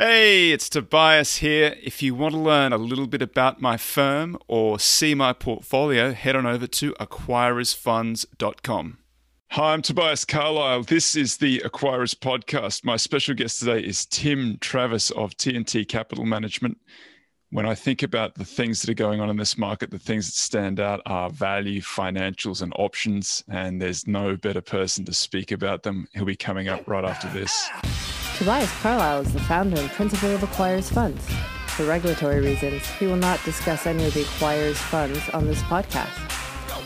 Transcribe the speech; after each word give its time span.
Hey, 0.00 0.52
it's 0.52 0.68
Tobias 0.68 1.38
here. 1.38 1.74
If 1.82 2.04
you 2.04 2.14
want 2.14 2.32
to 2.32 2.38
learn 2.38 2.72
a 2.72 2.78
little 2.78 3.08
bit 3.08 3.20
about 3.20 3.60
my 3.60 3.76
firm 3.76 4.38
or 4.46 4.78
see 4.78 5.12
my 5.12 5.32
portfolio, 5.32 6.12
head 6.12 6.36
on 6.36 6.46
over 6.46 6.68
to 6.68 6.92
acquirersfunds.com. 7.00 8.98
Hi, 9.50 9.72
I'm 9.72 9.82
Tobias 9.82 10.24
Carlisle. 10.24 10.84
This 10.84 11.16
is 11.16 11.38
the 11.38 11.58
Acquirers 11.64 12.14
Podcast. 12.14 12.84
My 12.84 12.96
special 12.96 13.34
guest 13.34 13.58
today 13.58 13.80
is 13.80 14.06
Tim 14.06 14.56
Travis 14.60 15.10
of 15.10 15.36
T&T 15.36 15.84
Capital 15.86 16.24
Management. 16.24 16.78
When 17.50 17.66
I 17.66 17.74
think 17.74 18.04
about 18.04 18.36
the 18.36 18.44
things 18.44 18.80
that 18.82 18.90
are 18.90 18.94
going 18.94 19.20
on 19.20 19.30
in 19.30 19.36
this 19.36 19.58
market, 19.58 19.90
the 19.90 19.98
things 19.98 20.26
that 20.26 20.36
stand 20.36 20.78
out 20.78 21.00
are 21.06 21.28
value, 21.28 21.80
financials, 21.80 22.62
and 22.62 22.72
options. 22.76 23.42
And 23.50 23.82
there's 23.82 24.06
no 24.06 24.36
better 24.36 24.60
person 24.60 25.04
to 25.06 25.12
speak 25.12 25.50
about 25.50 25.82
them. 25.82 26.06
He'll 26.14 26.24
be 26.24 26.36
coming 26.36 26.68
up 26.68 26.86
right 26.86 27.04
after 27.04 27.28
this. 27.30 27.68
Tobias 28.38 28.70
Carlisle 28.80 29.22
is 29.22 29.32
the 29.32 29.40
founder 29.40 29.80
and 29.80 29.90
principal 29.90 30.32
of 30.32 30.42
Acquirers 30.42 30.92
Funds. 30.92 31.28
For 31.74 31.84
regulatory 31.84 32.40
reasons, 32.40 32.86
he 32.90 33.08
will 33.08 33.16
not 33.16 33.44
discuss 33.44 33.84
any 33.84 34.04
of 34.04 34.14
the 34.14 34.22
Acquirers 34.22 34.76
Funds 34.76 35.28
on 35.30 35.48
this 35.48 35.60
podcast. 35.62 36.14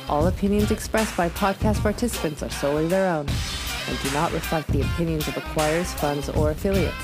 All 0.09 0.29
opinions 0.29 0.71
expressed 0.71 1.15
by 1.15 1.29
podcast 1.29 1.83
participants 1.83 2.43
are 2.43 2.49
solely 2.49 2.89
their 2.89 3.07
own 3.07 3.27
and 3.87 4.03
do 4.03 4.11
not 4.13 4.33
reflect 4.33 4.69
the 4.69 4.81
opinions 4.81 5.29
of 5.29 5.35
Acquirers 5.35 5.93
Funds 5.99 6.31
or 6.31 6.53
affiliates. 6.53 6.97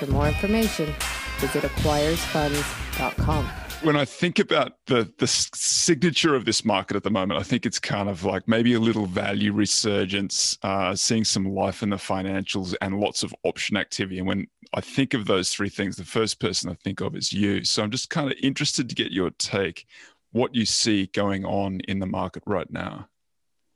For 0.00 0.08
more 0.08 0.26
information, 0.26 0.92
visit 1.38 1.62
acquirersfunds.com 1.62 3.65
when 3.82 3.96
I 3.96 4.04
think 4.04 4.38
about 4.38 4.72
the 4.86 5.12
the 5.18 5.26
signature 5.26 6.34
of 6.34 6.44
this 6.44 6.64
market 6.64 6.96
at 6.96 7.02
the 7.02 7.10
moment, 7.10 7.40
I 7.40 7.42
think 7.42 7.66
it's 7.66 7.78
kind 7.78 8.08
of 8.08 8.24
like 8.24 8.48
maybe 8.48 8.74
a 8.74 8.80
little 8.80 9.06
value 9.06 9.52
resurgence, 9.52 10.58
uh, 10.62 10.94
seeing 10.94 11.24
some 11.24 11.44
life 11.44 11.82
in 11.82 11.90
the 11.90 11.96
financials 11.96 12.74
and 12.80 12.98
lots 12.98 13.22
of 13.22 13.34
option 13.44 13.76
activity. 13.76 14.18
And 14.18 14.26
when 14.26 14.46
I 14.74 14.80
think 14.80 15.14
of 15.14 15.26
those 15.26 15.50
three 15.50 15.68
things, 15.68 15.96
the 15.96 16.04
first 16.04 16.40
person 16.40 16.70
I 16.70 16.74
think 16.74 17.00
of 17.00 17.16
is 17.16 17.32
you. 17.32 17.64
So 17.64 17.82
I'm 17.82 17.90
just 17.90 18.10
kind 18.10 18.30
of 18.30 18.36
interested 18.42 18.88
to 18.88 18.94
get 18.94 19.12
your 19.12 19.30
take, 19.38 19.86
what 20.32 20.54
you 20.54 20.64
see 20.64 21.06
going 21.08 21.44
on 21.44 21.80
in 21.80 21.98
the 21.98 22.06
market 22.06 22.42
right 22.46 22.70
now. 22.70 23.08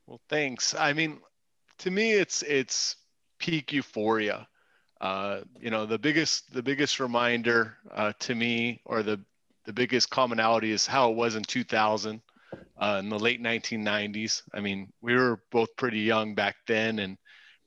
Well, 0.07 0.21
thanks. 0.29 0.75
I 0.75 0.93
mean, 0.93 1.21
to 1.79 1.91
me, 1.91 2.13
it's 2.13 2.43
it's 2.43 2.97
peak 3.39 3.73
euphoria. 3.73 4.49
Uh, 5.01 5.41
you 5.59 5.71
know, 5.71 5.87
the 5.87 5.99
biggest 5.99 6.53
the 6.53 6.63
biggest 6.63 7.01
reminder 7.01 7.77
uh, 7.95 8.13
to 8.21 8.35
me, 8.35 8.81
or 8.85 9.03
the 9.03 9.21
the 9.65 9.73
biggest 9.73 10.11
commonality 10.11 10.73
is 10.73 10.87
how 10.87 11.11
it 11.11 11.17
was 11.17 11.37
in 11.37 11.43
2000 11.43 12.21
uh, 12.79 12.97
in 12.99 13.09
the 13.09 13.19
late 13.19 13.43
1990s. 13.43 14.43
I 14.55 14.61
mean, 14.61 14.93
we 15.01 15.15
were 15.15 15.43
both 15.51 15.77
pretty 15.77 16.01
young 16.01 16.35
back 16.35 16.57
then 16.67 16.99
and 16.99 17.19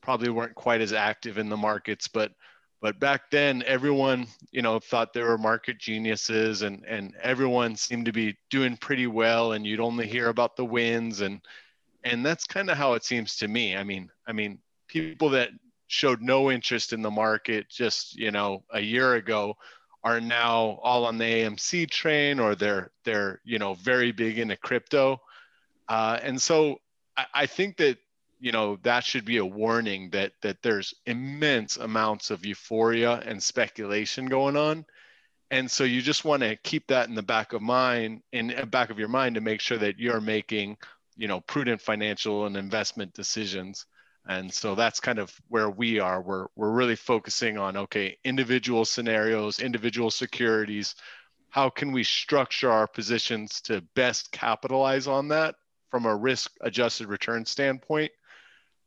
probably 0.02 0.30
weren't 0.30 0.56
quite 0.56 0.82
as 0.82 0.94
active 0.94 1.38
in 1.38 1.50
the 1.50 1.58
markets, 1.58 2.08
but 2.08 2.32
but 2.84 3.00
back 3.00 3.32
then 3.32 3.64
everyone 3.66 4.28
you 4.52 4.62
know 4.62 4.78
thought 4.78 5.14
they 5.14 5.24
were 5.24 5.38
market 5.38 5.80
geniuses 5.80 6.62
and 6.62 6.84
and 6.86 7.16
everyone 7.24 7.76
seemed 7.76 8.06
to 8.06 8.12
be 8.12 8.38
doing 8.52 8.78
pretty 8.78 9.08
well 9.08 9.54
and 9.54 9.66
you'd 9.66 9.80
only 9.80 10.06
hear 10.06 10.28
about 10.28 10.56
the 10.56 10.66
wins 10.66 11.22
and 11.22 11.40
and 12.04 12.24
that's 12.24 12.44
kind 12.44 12.70
of 12.70 12.78
how 12.78 12.94
it 12.94 13.06
seems 13.06 13.38
to 13.38 13.48
me 13.48 13.76
i 13.78 13.84
mean 13.84 14.10
i 14.28 14.34
mean 14.34 14.60
people 14.90 15.30
that 15.30 15.50
showed 15.88 16.22
no 16.22 16.52
interest 16.52 16.92
in 16.92 17.02
the 17.02 17.10
market 17.10 17.70
just 17.70 18.16
you 18.16 18.32
know 18.32 18.64
a 18.74 18.82
year 18.82 19.16
ago 19.16 19.56
are 20.04 20.20
now 20.20 20.80
all 20.84 21.06
on 21.06 21.18
the 21.18 21.24
AMC 21.24 21.90
train 21.90 22.40
or 22.40 22.56
they're 22.56 22.92
they're 23.06 23.40
you 23.44 23.60
know 23.60 23.74
very 23.76 24.12
big 24.12 24.40
into 24.40 24.58
crypto, 24.58 25.22
uh, 25.88 26.20
and 26.22 26.42
so 26.42 26.78
I, 27.16 27.26
I 27.34 27.46
think 27.46 27.78
that 27.78 27.98
you 28.40 28.52
know 28.52 28.78
that 28.84 29.04
should 29.04 29.26
be 29.26 29.38
a 29.38 29.46
warning 29.46 30.10
that 30.12 30.34
that 30.42 30.62
there's 30.62 30.94
immense 31.06 31.78
amounts 31.78 32.32
of 32.32 32.46
euphoria 32.46 33.22
and 33.26 33.42
speculation 33.42 34.26
going 34.26 34.58
on, 34.58 34.86
and 35.52 35.70
so 35.70 35.84
you 35.84 36.02
just 36.02 36.26
want 36.26 36.44
to 36.44 36.58
keep 36.58 36.88
that 36.88 37.08
in 37.08 37.16
the 37.16 37.24
back 37.24 37.54
of 37.54 37.62
mind 37.62 38.22
in 38.34 38.48
the 38.48 38.66
back 38.66 38.90
of 38.90 39.00
your 39.00 39.08
mind 39.08 39.36
to 39.36 39.42
make 39.42 39.62
sure 39.62 39.78
that 39.78 40.00
you're 40.00 40.22
making 40.22 40.78
you 41.16 41.28
know 41.28 41.40
prudent 41.42 41.82
financial 41.82 42.46
and 42.46 42.58
investment 42.58 43.14
decisions 43.14 43.86
and 44.28 44.54
so 44.54 44.76
that's 44.76 45.00
kind 45.00 45.20
of 45.20 45.34
where 45.50 45.70
we 45.70 46.00
are. 46.00 46.22
We're, 46.22 46.48
we're 46.56 46.72
really 46.72 46.96
focusing 46.96 47.58
on 47.58 47.76
okay 47.78 48.18
individual 48.24 48.86
scenarios 48.86 49.60
individual 49.60 50.12
securities. 50.12 50.96
How 51.50 51.70
can 51.70 51.92
we 51.92 52.04
structure 52.04 52.72
our 52.72 52.88
positions 52.88 53.62
to 53.62 53.82
best 53.96 54.32
capitalize 54.32 55.08
on 55.08 55.28
that 55.30 55.56
from 55.92 56.06
a 56.06 56.16
risk 56.16 56.52
adjusted 56.62 57.08
return 57.08 57.46
standpoint? 57.46 58.12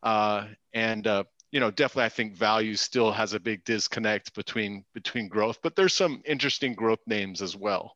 Uh, 0.02 0.46
and 0.74 1.06
uh, 1.06 1.24
you 1.52 1.60
know 1.60 1.70
definitely 1.70 2.04
i 2.04 2.08
think 2.08 2.34
value 2.34 2.74
still 2.74 3.10
has 3.10 3.32
a 3.32 3.40
big 3.40 3.64
disconnect 3.64 4.34
between 4.34 4.84
between 4.92 5.28
growth 5.28 5.58
but 5.62 5.74
there's 5.74 5.94
some 5.94 6.20
interesting 6.26 6.74
growth 6.74 6.98
names 7.06 7.40
as 7.40 7.56
well 7.56 7.94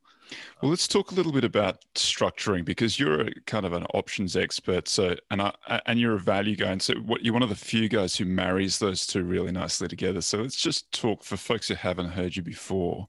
well, 0.61 0.71
let's 0.71 0.89
talk 0.89 1.11
a 1.11 1.15
little 1.15 1.33
bit 1.33 1.45
about 1.45 1.85
structuring 1.95 2.65
because 2.65 2.99
you're 2.99 3.23
a 3.23 3.41
kind 3.47 3.65
of 3.65 3.73
an 3.73 3.85
options 3.95 4.37
expert. 4.37 4.89
So, 4.89 5.17
and 5.31 5.43
I, 5.43 5.53
and 5.87 5.99
you're 5.99 6.17
a 6.17 6.21
value 6.21 6.57
guy, 6.57 6.71
and 6.71 6.83
so 6.83 6.95
what, 6.95 7.25
you're 7.25 7.35
one 7.35 7.43
of 7.43 7.49
the 7.49 7.55
few 7.55 7.89
guys 7.89 8.17
who 8.17 8.25
marries 8.25 8.79
those 8.79 9.07
two 9.07 9.23
really 9.23 9.53
nicely 9.53 9.89
together. 9.89 10.21
So, 10.21 10.39
let's 10.39 10.61
just 10.61 10.91
talk 10.93 11.25
for 11.25 11.37
folks 11.37 11.69
who 11.69 11.75
haven't 11.75 12.11
heard 12.11 12.37
you 12.37 12.43
before. 12.43 13.09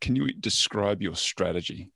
Can 0.00 0.16
you 0.16 0.32
describe 0.32 1.00
your 1.00 1.14
strategy? 1.14 1.90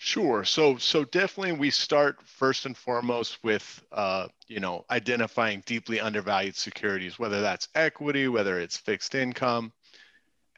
Sure. 0.00 0.44
So, 0.44 0.76
so 0.76 1.04
definitely 1.04 1.52
we 1.52 1.70
start 1.70 2.18
first 2.24 2.66
and 2.66 2.76
foremost 2.76 3.38
with, 3.42 3.82
uh, 3.90 4.28
you 4.46 4.60
know, 4.60 4.84
identifying 4.90 5.62
deeply 5.66 5.98
undervalued 5.98 6.54
securities, 6.54 7.18
whether 7.18 7.40
that's 7.40 7.68
equity, 7.74 8.28
whether 8.28 8.60
it's 8.60 8.76
fixed 8.76 9.16
income, 9.16 9.72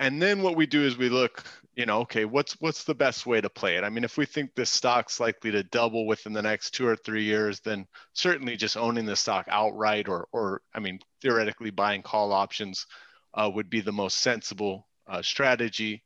and 0.00 0.20
then 0.20 0.42
what 0.42 0.56
we 0.56 0.66
do 0.66 0.82
is 0.82 0.98
we 0.98 1.08
look 1.08 1.44
you 1.80 1.86
know, 1.86 2.00
okay, 2.00 2.26
what's 2.26 2.60
what's 2.60 2.84
the 2.84 2.94
best 2.94 3.26
way 3.26 3.40
to 3.40 3.48
play 3.48 3.76
it? 3.76 3.84
I 3.84 3.88
mean, 3.88 4.04
if 4.04 4.18
we 4.18 4.26
think 4.26 4.54
this 4.54 4.68
stock's 4.68 5.18
likely 5.18 5.50
to 5.52 5.62
double 5.62 6.06
within 6.06 6.34
the 6.34 6.42
next 6.42 6.72
two 6.72 6.86
or 6.86 6.96
three 6.96 7.24
years, 7.24 7.60
then 7.60 7.86
certainly 8.12 8.56
just 8.56 8.76
owning 8.76 9.06
the 9.06 9.16
stock 9.16 9.46
outright, 9.48 10.08
or 10.08 10.28
or 10.32 10.62
I 10.74 10.80
mean, 10.80 10.98
theoretically 11.22 11.70
buying 11.70 12.02
call 12.02 12.32
options 12.32 12.86
uh, 13.34 13.50
would 13.54 13.70
be 13.70 13.80
the 13.80 13.92
most 13.92 14.18
sensible 14.18 14.88
uh, 15.06 15.22
strategy. 15.22 16.02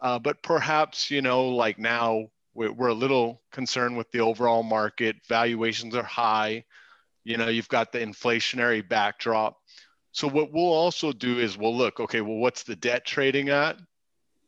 Uh, 0.00 0.18
but 0.18 0.42
perhaps 0.42 1.10
you 1.10 1.22
know, 1.22 1.48
like 1.50 1.78
now 1.78 2.26
we're, 2.54 2.72
we're 2.72 2.88
a 2.88 2.94
little 2.94 3.42
concerned 3.52 3.96
with 3.96 4.10
the 4.10 4.20
overall 4.20 4.62
market. 4.64 5.16
Valuations 5.28 5.94
are 5.94 6.02
high. 6.02 6.64
You 7.22 7.36
know, 7.36 7.48
you've 7.48 7.68
got 7.68 7.92
the 7.92 8.00
inflationary 8.00 8.86
backdrop. 8.86 9.56
So 10.12 10.28
what 10.28 10.52
we'll 10.52 10.64
also 10.72 11.12
do 11.12 11.38
is 11.38 11.58
we'll 11.58 11.76
look, 11.76 11.98
okay, 12.00 12.20
well, 12.20 12.36
what's 12.36 12.62
the 12.62 12.76
debt 12.76 13.04
trading 13.04 13.48
at? 13.48 13.78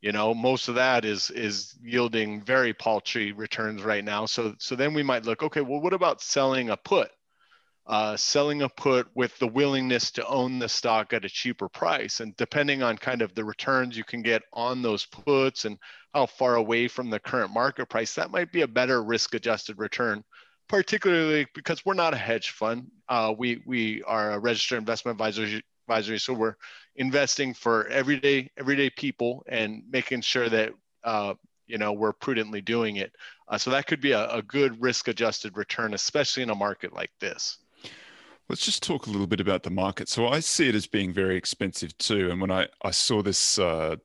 you 0.04 0.12
know 0.12 0.34
most 0.34 0.69
of 0.69 0.75
that 0.75 1.06
is 1.06 1.30
is 1.30 1.75
yielding 1.82 2.42
very 2.42 2.75
paltry 2.75 3.32
returns 3.32 3.82
right 3.82 4.04
now. 4.04 4.26
So 4.26 4.54
so 4.58 4.76
then 4.76 4.92
we 4.92 5.02
might 5.02 5.25
look 5.25 5.42
okay 5.42 5.62
well 5.62 5.80
what 5.80 5.94
about 5.94 6.20
selling 6.20 6.69
a 6.69 6.76
put? 6.76 7.10
Uh, 7.86 8.16
selling 8.16 8.62
a 8.62 8.69
put 8.69 9.06
with 9.14 9.38
the 9.38 9.48
willingness 9.48 10.10
to 10.10 10.26
own 10.26 10.58
the 10.58 10.69
stock 10.69 11.12
at 11.12 11.25
a 11.25 11.28
cheaper 11.28 11.69
price. 11.69 12.20
And 12.20 12.34
depending 12.36 12.82
on 12.82 12.96
kind 12.96 13.20
of 13.20 13.34
the 13.34 13.44
returns 13.44 13.94
you 13.94 14.04
can 14.04 14.22
get 14.22 14.42
on 14.54 14.81
those 14.81 15.04
puts 15.04 15.66
and 15.66 15.76
how 16.14 16.25
far 16.25 16.54
away 16.54 16.88
from 16.88 17.10
the 17.10 17.20
current 17.20 17.52
market 17.52 17.91
price 17.91 18.14
that 18.14 18.31
might 18.31 18.52
be 18.52 18.62
a 18.62 18.69
better 18.69 19.02
risk 19.02 19.34
adjusted 19.34 19.78
return 19.78 20.22
particularly 20.69 21.47
because 21.54 21.84
we're 21.84 21.94
not 21.94 22.14
a 22.14 22.19
hedge 22.19 22.50
fund 22.50 22.91
uh, 23.08 23.32
we 23.36 23.62
we 23.66 24.02
are 24.04 24.32
a 24.32 24.38
registered 24.38 24.78
investment 24.78 25.14
advisory 25.14 25.62
advisory 25.86 26.19
so 26.19 26.32
we're 26.32 26.56
investing 26.97 27.52
for 27.52 27.86
everyday 27.88 28.50
everyday 28.56 28.91
people 28.91 29.44
and 29.48 29.82
making 29.91 30.20
sure 30.20 30.48
that 30.48 30.72
uh, 31.04 31.34
you 31.66 31.78
know 31.78 31.92
we're 31.92 32.12
prudently 32.12 32.60
doing 32.60 32.97
it. 32.97 33.14
Uh, 33.48 33.58
so 33.58 33.70
that 33.70 33.86
could 33.86 34.00
be 34.00 34.12
a, 34.12 34.28
a 34.30 34.42
good 34.42 34.80
risk 34.80 35.08
adjusted 35.08 35.56
return, 35.56 35.94
especially 35.94 36.42
in 36.42 36.50
a 36.50 36.54
market 36.54 36.92
like 36.92 37.10
this. 37.20 37.58
Let's 38.48 38.64
just 38.64 38.82
talk 38.82 39.06
a 39.06 39.10
little 39.10 39.26
bit 39.26 39.41
about 39.41 39.62
the 39.62 39.70
market. 39.70 40.08
So 40.08 40.28
I 40.28 40.41
see 40.41 40.69
it 40.69 40.75
as 40.75 40.86
being 40.86 41.12
very 41.12 41.36
expensive 41.36 41.96
too. 41.96 42.31
And 42.31 42.41
when 42.41 42.50
I, 42.50 42.69
I 42.82 42.91
saw 42.91 43.22
this 43.22 43.58
uh, 43.58 43.96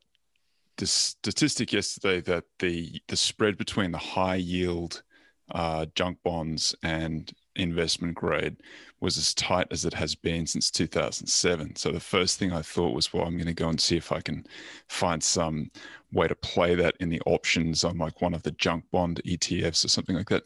this 0.78 0.92
statistic 0.92 1.74
yesterday 1.74 2.22
that 2.22 2.46
the 2.60 3.02
the 3.08 3.18
spread 3.18 3.58
between 3.58 3.92
the 3.92 3.98
high 3.98 4.36
yield 4.36 5.04
uh, 5.52 5.86
junk 5.96 6.18
bonds 6.24 6.76
and 6.84 7.32
investment 7.62 8.16
grade 8.16 8.58
was 9.02 9.18
as 9.18 9.34
tight 9.34 9.68
as 9.72 9.86
it 9.86 9.94
has 9.94 10.14
been 10.14 10.46
since 10.46 10.70
2007. 10.70 11.76
So 11.76 11.92
the 11.92 12.00
first 12.00 12.38
thing 12.38 12.52
I 12.52 12.62
thought 12.62 12.94
was, 12.94 13.14
well, 13.14 13.24
I'm 13.24 13.36
going 13.38 13.46
to 13.48 13.54
go 13.54 13.70
and 13.70 13.80
see 13.80 13.96
if 13.96 14.12
I 14.12 14.20
can 14.20 14.46
find 14.90 15.24
some 15.24 15.72
way 16.12 16.28
to 16.28 16.36
play 16.36 16.76
that 16.76 16.96
in 17.00 17.08
the 17.10 17.22
options 17.26 17.84
on 17.84 17.98
like 17.98 18.22
one 18.22 18.34
of 18.34 18.44
the 18.44 18.52
junk 18.52 18.84
bond 18.92 19.22
ETFs 19.26 19.86
or 19.86 19.88
something 19.88 20.16
like 20.16 20.30
that. 20.30 20.44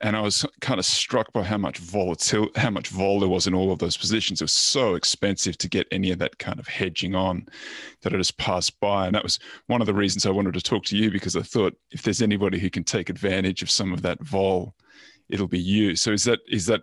And 0.00 0.14
I 0.14 0.20
was 0.20 0.46
kind 0.60 0.78
of 0.78 0.84
struck 0.84 1.32
by 1.32 1.42
how 1.42 1.58
much 1.58 1.78
volatility, 1.78 2.52
how 2.60 2.70
much 2.70 2.88
vol 2.88 3.18
there 3.18 3.28
was 3.28 3.46
in 3.46 3.54
all 3.54 3.72
of 3.72 3.78
those 3.78 3.96
positions. 3.96 4.40
It 4.40 4.44
was 4.44 4.52
so 4.52 4.94
expensive 4.94 5.58
to 5.58 5.68
get 5.68 5.88
any 5.90 6.12
of 6.12 6.18
that 6.18 6.38
kind 6.38 6.60
of 6.60 6.68
hedging 6.68 7.14
on 7.14 7.46
that 8.02 8.14
I 8.14 8.16
just 8.16 8.38
passed 8.38 8.78
by. 8.80 9.06
And 9.06 9.14
that 9.14 9.24
was 9.24 9.38
one 9.66 9.80
of 9.80 9.86
the 9.86 9.94
reasons 9.94 10.26
I 10.26 10.30
wanted 10.30 10.54
to 10.54 10.60
talk 10.60 10.84
to 10.86 10.96
you 10.96 11.10
because 11.10 11.36
I 11.36 11.42
thought 11.42 11.76
if 11.90 12.02
there's 12.02 12.22
anybody 12.22 12.58
who 12.58 12.70
can 12.70 12.84
take 12.84 13.08
advantage 13.08 13.62
of 13.62 13.70
some 13.70 13.92
of 13.92 14.02
that 14.02 14.22
vol, 14.22 14.74
it'll 15.28 15.48
be 15.48 15.60
you. 15.60 15.96
So 15.96 16.12
is 16.12 16.24
that 16.24 16.40
is 16.48 16.66
that 16.66 16.82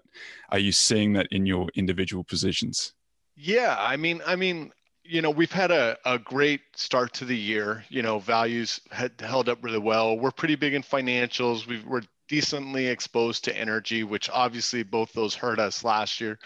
are 0.49 0.59
you 0.59 0.71
seeing 0.71 1.13
that 1.13 1.27
in 1.31 1.45
your 1.45 1.69
individual 1.75 2.23
positions? 2.23 2.93
Yeah, 3.35 3.75
I 3.77 3.97
mean, 3.97 4.21
I 4.25 4.35
mean, 4.35 4.71
you 5.03 5.21
know, 5.21 5.29
we've 5.29 5.51
had 5.51 5.71
a, 5.71 5.97
a 6.05 6.17
great 6.17 6.61
start 6.75 7.13
to 7.13 7.25
the 7.25 7.37
year. 7.37 7.83
You 7.89 8.01
know, 8.01 8.19
values 8.19 8.79
had 8.91 9.11
held 9.19 9.49
up 9.49 9.63
really 9.63 9.79
well. 9.79 10.17
We're 10.17 10.31
pretty 10.31 10.55
big 10.55 10.73
in 10.73 10.81
financials. 10.81 11.67
we 11.67 11.83
are 11.91 12.01
decently 12.27 12.87
exposed 12.87 13.43
to 13.43 13.55
energy, 13.55 14.03
which 14.03 14.29
obviously 14.29 14.83
both 14.83 15.13
those 15.13 15.35
hurt 15.35 15.59
us 15.59 15.83
last 15.83 16.19
year, 16.19 16.39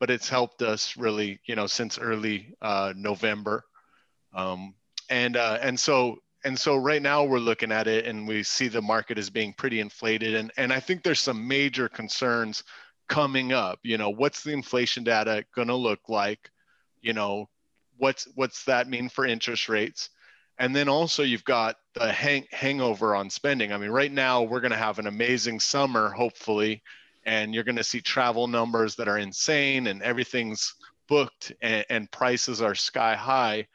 but 0.00 0.10
it's 0.10 0.28
helped 0.28 0.62
us 0.62 0.96
really, 0.96 1.40
you 1.44 1.56
know, 1.56 1.66
since 1.66 1.98
early 1.98 2.54
uh, 2.62 2.92
November. 2.96 3.64
Um, 4.34 4.74
and 5.08 5.36
uh, 5.36 5.58
and 5.60 5.78
so 5.78 6.18
and 6.46 6.56
so 6.56 6.76
right 6.76 7.02
now 7.02 7.24
we're 7.24 7.40
looking 7.40 7.72
at 7.72 7.88
it 7.88 8.06
and 8.06 8.26
we 8.26 8.44
see 8.44 8.68
the 8.68 8.80
market 8.80 9.18
as 9.18 9.30
being 9.30 9.52
pretty 9.52 9.80
inflated. 9.80 10.36
And 10.36 10.52
and 10.56 10.72
I 10.72 10.78
think 10.78 11.02
there's 11.02 11.20
some 11.20 11.48
major 11.48 11.88
concerns 11.88 12.62
coming 13.08 13.52
up 13.52 13.78
you 13.84 13.98
know 13.98 14.10
what's 14.10 14.42
the 14.42 14.52
inflation 14.52 15.04
data 15.04 15.44
going 15.54 15.68
to 15.68 15.74
look 15.74 16.08
like? 16.08 16.50
You 17.02 17.14
know 17.14 17.48
what's 17.98 18.28
what's 18.36 18.64
that 18.66 18.88
mean 18.88 19.08
for 19.08 19.26
interest 19.26 19.68
rates? 19.68 20.10
And 20.58 20.74
then 20.74 20.88
also 20.88 21.24
you've 21.24 21.44
got 21.44 21.76
the 21.94 22.12
hang, 22.12 22.46
hangover 22.52 23.16
on 23.16 23.28
spending. 23.28 23.72
I 23.72 23.78
mean 23.78 23.90
right 23.90 24.12
now 24.12 24.42
we're 24.42 24.60
going 24.60 24.70
to 24.70 24.78
have 24.78 25.00
an 25.00 25.08
amazing 25.08 25.58
summer 25.58 26.10
hopefully 26.10 26.80
and 27.24 27.52
you're 27.52 27.64
going 27.64 27.76
to 27.76 27.84
see 27.84 28.00
travel 28.00 28.46
numbers 28.46 28.94
that 28.96 29.08
are 29.08 29.18
insane 29.18 29.88
and 29.88 30.00
everything's 30.00 30.74
booked 31.08 31.52
and, 31.60 31.84
and 31.90 32.10
prices 32.12 32.62
are 32.62 32.76
sky 32.76 33.16
high 33.16 33.66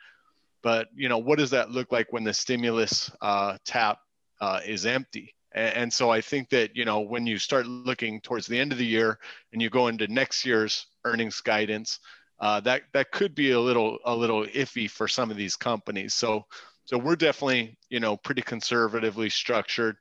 but 0.64 0.88
you 0.96 1.10
know 1.10 1.18
what 1.18 1.38
does 1.38 1.50
that 1.50 1.72
look 1.72 1.92
like 1.92 2.12
when 2.14 2.24
the 2.24 2.34
stimulus 2.34 3.12
uh, 3.22 3.58
tap 3.66 4.00
uh, 4.40 4.60
is 4.66 4.86
empty 4.86 5.34
and, 5.54 5.76
and 5.76 5.94
so 5.94 6.10
i 6.10 6.22
think 6.22 6.50
that 6.50 6.76
you 6.76 6.86
know 6.86 7.00
when 7.00 7.26
you 7.26 7.38
start 7.38 7.66
looking 7.68 8.20
towards 8.22 8.48
the 8.48 8.58
end 8.58 8.72
of 8.72 8.78
the 8.78 8.86
year 8.86 9.20
and 9.54 9.62
you 9.62 9.70
go 9.70 9.88
into 9.88 10.08
next 10.08 10.46
year's 10.46 10.88
earnings 11.06 11.42
guidance 11.42 12.00
uh, 12.42 12.60
that 12.60 12.82
that 12.92 13.12
could 13.12 13.36
be 13.36 13.52
a 13.52 13.60
little 13.60 14.00
a 14.04 14.16
little 14.16 14.44
iffy 14.48 14.90
for 14.90 15.08
some 15.08 15.30
of 15.30 15.38
these 15.38 15.56
companies. 15.56 16.16
So 16.16 16.46
so 16.86 16.98
we're 16.98 17.16
definitely 17.16 17.78
you 17.90 18.00
know 18.00 18.18
pretty 18.18 18.42
conservatively 18.42 19.30
structured, 19.30 19.96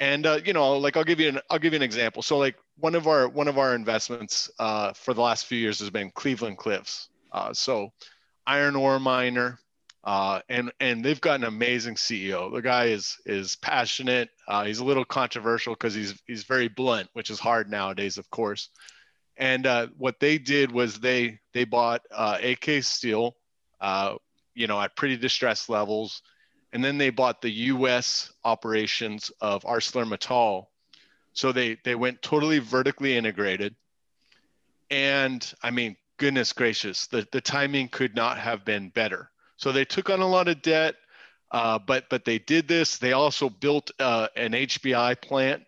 and 0.00 0.26
uh, 0.26 0.40
you 0.44 0.52
know 0.52 0.76
like 0.76 0.96
I'll 0.96 1.04
give 1.04 1.20
you 1.20 1.28
an 1.28 1.40
I'll 1.48 1.60
give 1.60 1.72
you 1.72 1.78
an 1.78 1.84
example. 1.84 2.22
So 2.22 2.38
like 2.38 2.56
one 2.76 2.96
of 2.96 3.06
our 3.06 3.28
one 3.28 3.46
of 3.46 3.56
our 3.56 3.76
investments 3.76 4.50
uh, 4.58 4.92
for 4.94 5.14
the 5.14 5.22
last 5.22 5.46
few 5.46 5.58
years 5.58 5.78
has 5.78 5.90
been 5.90 6.10
Cleveland 6.10 6.58
Cliffs. 6.58 7.08
Uh, 7.30 7.54
so 7.54 7.92
iron 8.48 8.74
ore 8.74 8.98
miner. 8.98 9.59
Uh, 10.02 10.40
and 10.48 10.72
and 10.80 11.04
they've 11.04 11.20
got 11.20 11.40
an 11.40 11.44
amazing 11.44 11.94
CEO. 11.94 12.52
The 12.52 12.62
guy 12.62 12.86
is 12.86 13.18
is 13.26 13.56
passionate. 13.56 14.30
Uh, 14.48 14.64
he's 14.64 14.78
a 14.78 14.84
little 14.84 15.04
controversial 15.04 15.74
because 15.74 15.94
he's 15.94 16.14
he's 16.26 16.44
very 16.44 16.68
blunt, 16.68 17.08
which 17.12 17.28
is 17.28 17.38
hard 17.38 17.70
nowadays, 17.70 18.16
of 18.16 18.30
course. 18.30 18.70
And 19.36 19.66
uh, 19.66 19.88
what 19.98 20.18
they 20.18 20.38
did 20.38 20.72
was 20.72 21.00
they 21.00 21.38
they 21.52 21.64
bought 21.64 22.00
uh, 22.10 22.38
AK 22.42 22.82
Steel, 22.82 23.36
uh, 23.80 24.14
you 24.54 24.66
know, 24.66 24.80
at 24.80 24.96
pretty 24.96 25.18
distressed 25.18 25.68
levels, 25.68 26.22
and 26.72 26.82
then 26.82 26.96
they 26.96 27.10
bought 27.10 27.42
the 27.42 27.50
U.S. 27.50 28.32
operations 28.42 29.30
of 29.40 29.64
ArcelorMittal. 29.64 30.64
So 31.34 31.52
they 31.52 31.76
they 31.84 31.94
went 31.94 32.22
totally 32.22 32.58
vertically 32.58 33.18
integrated, 33.18 33.76
and 34.90 35.52
I 35.62 35.70
mean, 35.70 35.96
goodness 36.16 36.54
gracious, 36.54 37.06
the 37.06 37.28
the 37.32 37.42
timing 37.42 37.88
could 37.88 38.14
not 38.14 38.38
have 38.38 38.64
been 38.64 38.88
better. 38.88 39.29
So 39.60 39.72
they 39.72 39.84
took 39.84 40.10
on 40.10 40.20
a 40.20 40.28
lot 40.28 40.48
of 40.48 40.62
debt. 40.62 40.96
Uh, 41.52 41.78
but 41.78 42.04
but 42.08 42.24
they 42.24 42.38
did 42.38 42.68
this. 42.68 42.98
They 42.98 43.12
also 43.12 43.50
built 43.50 43.90
uh, 43.98 44.28
an 44.36 44.52
HBI 44.52 45.20
plant 45.20 45.64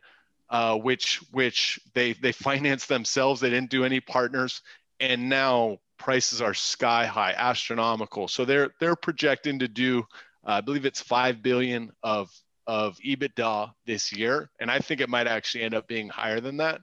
uh, 0.52 0.76
which 0.76 1.20
which 1.32 1.80
they 1.94 2.12
they 2.12 2.30
financed 2.48 2.88
themselves. 2.88 3.40
They 3.40 3.50
didn't 3.50 3.70
do 3.70 3.84
any 3.84 3.98
partners, 3.98 4.62
and 5.00 5.28
now 5.28 5.78
prices 5.98 6.40
are 6.40 6.54
sky 6.54 7.06
high, 7.06 7.32
astronomical. 7.32 8.28
So 8.28 8.44
they're 8.44 8.70
they're 8.78 8.94
projecting 8.94 9.58
to 9.60 9.68
do, 9.68 10.00
uh, 10.46 10.52
I 10.52 10.60
believe 10.60 10.84
it's 10.84 11.00
five 11.00 11.42
billion 11.42 11.90
of 12.04 12.30
of 12.68 12.96
EBITDA 12.98 13.72
this 13.86 14.12
year, 14.12 14.50
and 14.60 14.70
I 14.70 14.78
think 14.78 15.00
it 15.00 15.08
might 15.08 15.26
actually 15.26 15.64
end 15.64 15.74
up 15.74 15.88
being 15.88 16.08
higher 16.08 16.40
than 16.40 16.58
that. 16.58 16.82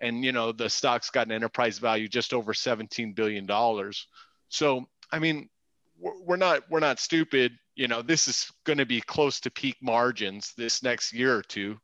And 0.00 0.24
you 0.24 0.32
know 0.32 0.50
the 0.50 0.70
stock's 0.70 1.10
got 1.10 1.26
an 1.26 1.32
enterprise 1.32 1.78
value 1.78 2.08
just 2.08 2.32
over 2.32 2.54
17 2.54 3.12
billion 3.12 3.46
dollars. 3.46 4.06
So 4.48 4.88
I 5.12 5.18
mean, 5.18 5.50
we're 6.02 6.36
not 6.36 6.62
we're 6.70 6.80
not 6.80 6.98
stupid. 6.98 7.52
You 7.74 7.88
know, 7.88 8.02
this 8.02 8.28
is 8.28 8.50
going 8.64 8.78
to 8.78 8.86
be 8.86 9.00
close 9.00 9.40
to 9.40 9.50
peak 9.50 9.76
margins 9.80 10.52
this 10.56 10.82
next 10.82 11.12
year 11.12 11.34
or 11.34 11.42
two. 11.42 11.78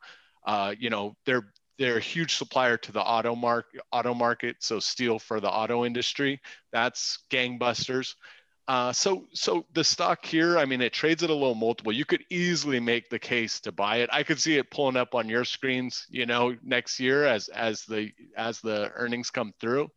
Uh, 0.46 0.74
you 0.78 0.90
know, 0.90 1.14
they're 1.24 1.52
they're 1.78 1.98
a 1.98 2.00
huge 2.00 2.34
supplier 2.34 2.76
to 2.76 2.92
the 2.92 3.00
auto 3.00 3.34
market, 3.34 3.80
auto 3.92 4.12
market. 4.14 4.56
So 4.60 4.80
steel 4.80 5.18
for 5.18 5.40
the 5.40 5.50
auto 5.50 5.84
industry, 5.84 6.40
that's 6.72 7.20
gangbusters. 7.30 8.14
Uh, 8.66 8.92
so 8.92 9.24
so 9.32 9.64
the 9.72 9.84
stock 9.84 10.26
here, 10.26 10.58
I 10.58 10.66
mean, 10.66 10.82
it 10.82 10.92
trades 10.92 11.22
at 11.22 11.30
a 11.30 11.34
low 11.34 11.54
multiple. 11.54 11.92
You 11.92 12.04
could 12.04 12.24
easily 12.28 12.80
make 12.80 13.08
the 13.08 13.18
case 13.18 13.60
to 13.60 13.72
buy 13.72 13.98
it. 13.98 14.10
I 14.12 14.22
could 14.22 14.38
see 14.38 14.58
it 14.58 14.70
pulling 14.70 14.96
up 14.96 15.14
on 15.14 15.28
your 15.28 15.44
screens, 15.44 16.06
you 16.10 16.26
know, 16.26 16.54
next 16.62 17.00
year 17.00 17.24
as 17.24 17.48
as 17.48 17.84
the 17.84 18.10
as 18.36 18.60
the 18.60 18.90
earnings 18.94 19.30
come 19.30 19.54
through. 19.58 19.88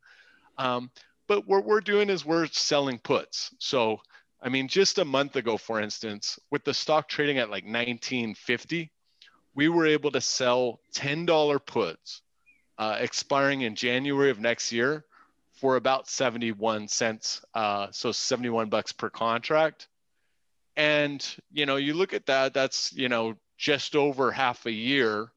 Um, 0.58 0.90
but 1.28 1.48
what 1.48 1.66
we're 1.66 1.82
doing 1.82 2.10
is 2.10 2.26
we're 2.26 2.48
selling 2.48 3.00
puts. 3.00 3.54
So 3.60 4.00
I 4.42 4.50
mean, 4.50 4.68
just 4.68 4.98
a 4.98 5.06
month 5.06 5.36
ago, 5.36 5.58
for 5.58 5.80
instance, 5.80 6.40
with 6.50 6.64
the 6.64 6.74
stock 6.74 7.08
trading 7.08 7.38
at 7.38 7.50
like 7.50 7.64
1950, 7.64 8.92
we 9.54 9.70
were 9.70 9.86
able 9.86 10.12
to 10.12 10.22
sell 10.22 10.80
$10 10.96 11.66
puts 11.66 12.22
uh, 12.78 12.98
expiring 13.00 13.62
in 13.62 13.76
January 13.76 14.32
of 14.32 14.40
next 14.40 14.72
year 14.72 15.06
for 15.54 15.76
about 15.76 16.10
71 16.10 16.88
cents. 16.88 17.42
Uh, 17.54 17.88
so 17.92 18.12
71 18.12 18.70
bucks 18.70 18.92
per 18.92 19.10
contract. 19.10 19.88
And, 20.76 21.24
you 21.52 21.68
know, 21.68 21.76
you 21.76 21.94
look 21.94 22.14
at 22.14 22.26
that, 22.26 22.54
that's, 22.54 22.92
you 22.94 23.10
know, 23.10 23.36
just 23.58 23.96
over 23.96 24.32
half 24.32 24.66
a 24.66 24.72
year, 24.72 25.32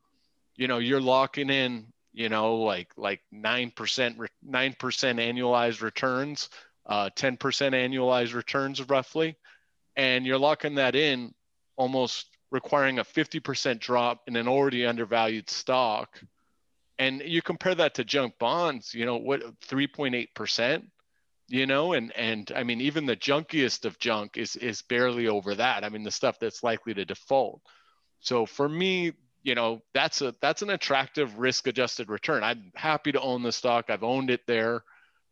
you 0.56 0.68
know, 0.68 0.78
you're 0.78 1.00
locking 1.00 1.50
in, 1.50 1.86
you 2.14 2.30
know, 2.30 2.56
like, 2.56 2.92
like 2.96 3.20
9%, 3.34 3.74
9% 3.74 4.28
annualized 4.48 5.82
returns, 5.82 6.48
uh, 6.86 7.10
10% 7.16 7.38
annualized 7.38 8.34
returns 8.34 8.82
roughly. 8.88 9.36
And 9.96 10.26
you're 10.26 10.38
locking 10.38 10.76
that 10.76 10.94
in 10.94 11.34
almost 11.76 12.26
requiring 12.50 12.98
a 12.98 13.04
50% 13.04 13.80
drop 13.80 14.22
in 14.26 14.36
an 14.36 14.48
already 14.48 14.86
undervalued 14.86 15.50
stock. 15.50 16.20
And 16.98 17.22
you 17.24 17.42
compare 17.42 17.74
that 17.74 17.94
to 17.94 18.04
junk 18.04 18.34
bonds 18.38 18.94
you 18.94 19.04
know 19.04 19.16
what 19.16 19.42
3.8% 19.60 20.84
you 21.48 21.66
know? 21.66 21.92
And 21.92 22.12
and 22.12 22.50
i 22.54 22.62
mean 22.62 22.80
even 22.80 23.06
the 23.06 23.16
junkiest 23.16 23.84
of 23.84 23.98
junk 23.98 24.36
is 24.36 24.56
is 24.56 24.82
barely 24.82 25.26
over 25.26 25.54
that. 25.56 25.84
I 25.84 25.88
mean 25.88 26.04
the 26.04 26.10
stuff 26.10 26.38
that's 26.38 26.62
likely 26.62 26.94
to 26.94 27.04
default. 27.04 27.60
So 28.20 28.46
for 28.46 28.68
me 28.68 29.12
you 29.42 29.54
know 29.54 29.82
that's 29.92 30.22
a 30.22 30.34
that's 30.40 30.62
an 30.62 30.70
attractive 30.70 31.38
risk 31.38 31.66
adjusted 31.66 32.08
return. 32.08 32.44
I'm 32.44 32.70
happy 32.74 33.12
to 33.12 33.20
own 33.20 33.42
the 33.42 33.52
stock. 33.52 33.90
I've 33.90 34.04
owned 34.04 34.30
it 34.30 34.46
there. 34.46 34.84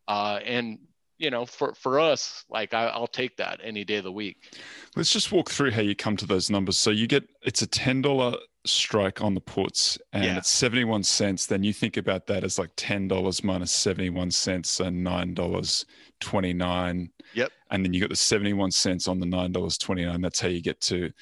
Uh, 0.09 0.41
and 0.45 0.79
you 1.23 1.31
know, 1.31 1.47
for 1.47 1.73
for 1.75 2.01
us, 2.01 2.45
like 2.51 2.75
I, 2.75 2.99
will 2.99 3.07
take 3.07 3.37
that 3.37 3.61
any 3.63 3.85
day 3.85 3.97
of 3.97 4.05
the 4.05 4.13
week. 4.13 4.59
Let's 4.97 5.13
just 5.13 5.31
walk 5.31 5.51
through 5.51 5.71
how 5.71 5.81
you 5.81 5.95
come 5.95 6.17
to 6.17 6.27
those 6.27 6.51
numbers. 6.51 6.77
So 6.77 6.91
you 6.91 7.07
get 7.07 7.23
it's 7.43 7.63
a 7.63 7.67
ten 7.67 8.03
dollar 8.03 8.35
strike 8.65 9.23
on 9.23 9.35
the 9.35 9.41
puts, 9.41 9.97
and 10.13 10.25
yeah. 10.25 10.37
it's 10.39 10.51
seventy 10.51 10.83
one 10.83 11.05
cents. 11.05 11.47
Then 11.47 11.63
you 11.63 11.73
think 11.73 11.97
about 11.97 12.27
that 12.27 12.43
as 12.43 12.59
like 12.59 12.71
ten 12.77 13.07
dollars 13.07 13.45
minus 13.45 13.71
seventy 13.71 14.11
one 14.11 14.33
cents, 14.33 14.81
and 14.81 15.05
nine 15.05 15.33
dollars 15.33 15.87
twenty 16.21 16.53
nine. 16.53 17.11
Yep. 17.35 17.53
And 17.71 17.85
then 17.85 17.95
you 17.95 18.01
got 18.01 18.11
the 18.11 18.17
seventy 18.17 18.53
one 18.53 18.73
cents 18.73 19.07
on 19.07 19.21
the 19.21 19.27
nine 19.27 19.53
dollars 19.53 19.79
twenty 19.79 20.05
nine. 20.05 20.21
That's 20.21 20.41
how 20.41 20.49
you 20.49 20.61
get 20.61 20.81
to 20.83 21.13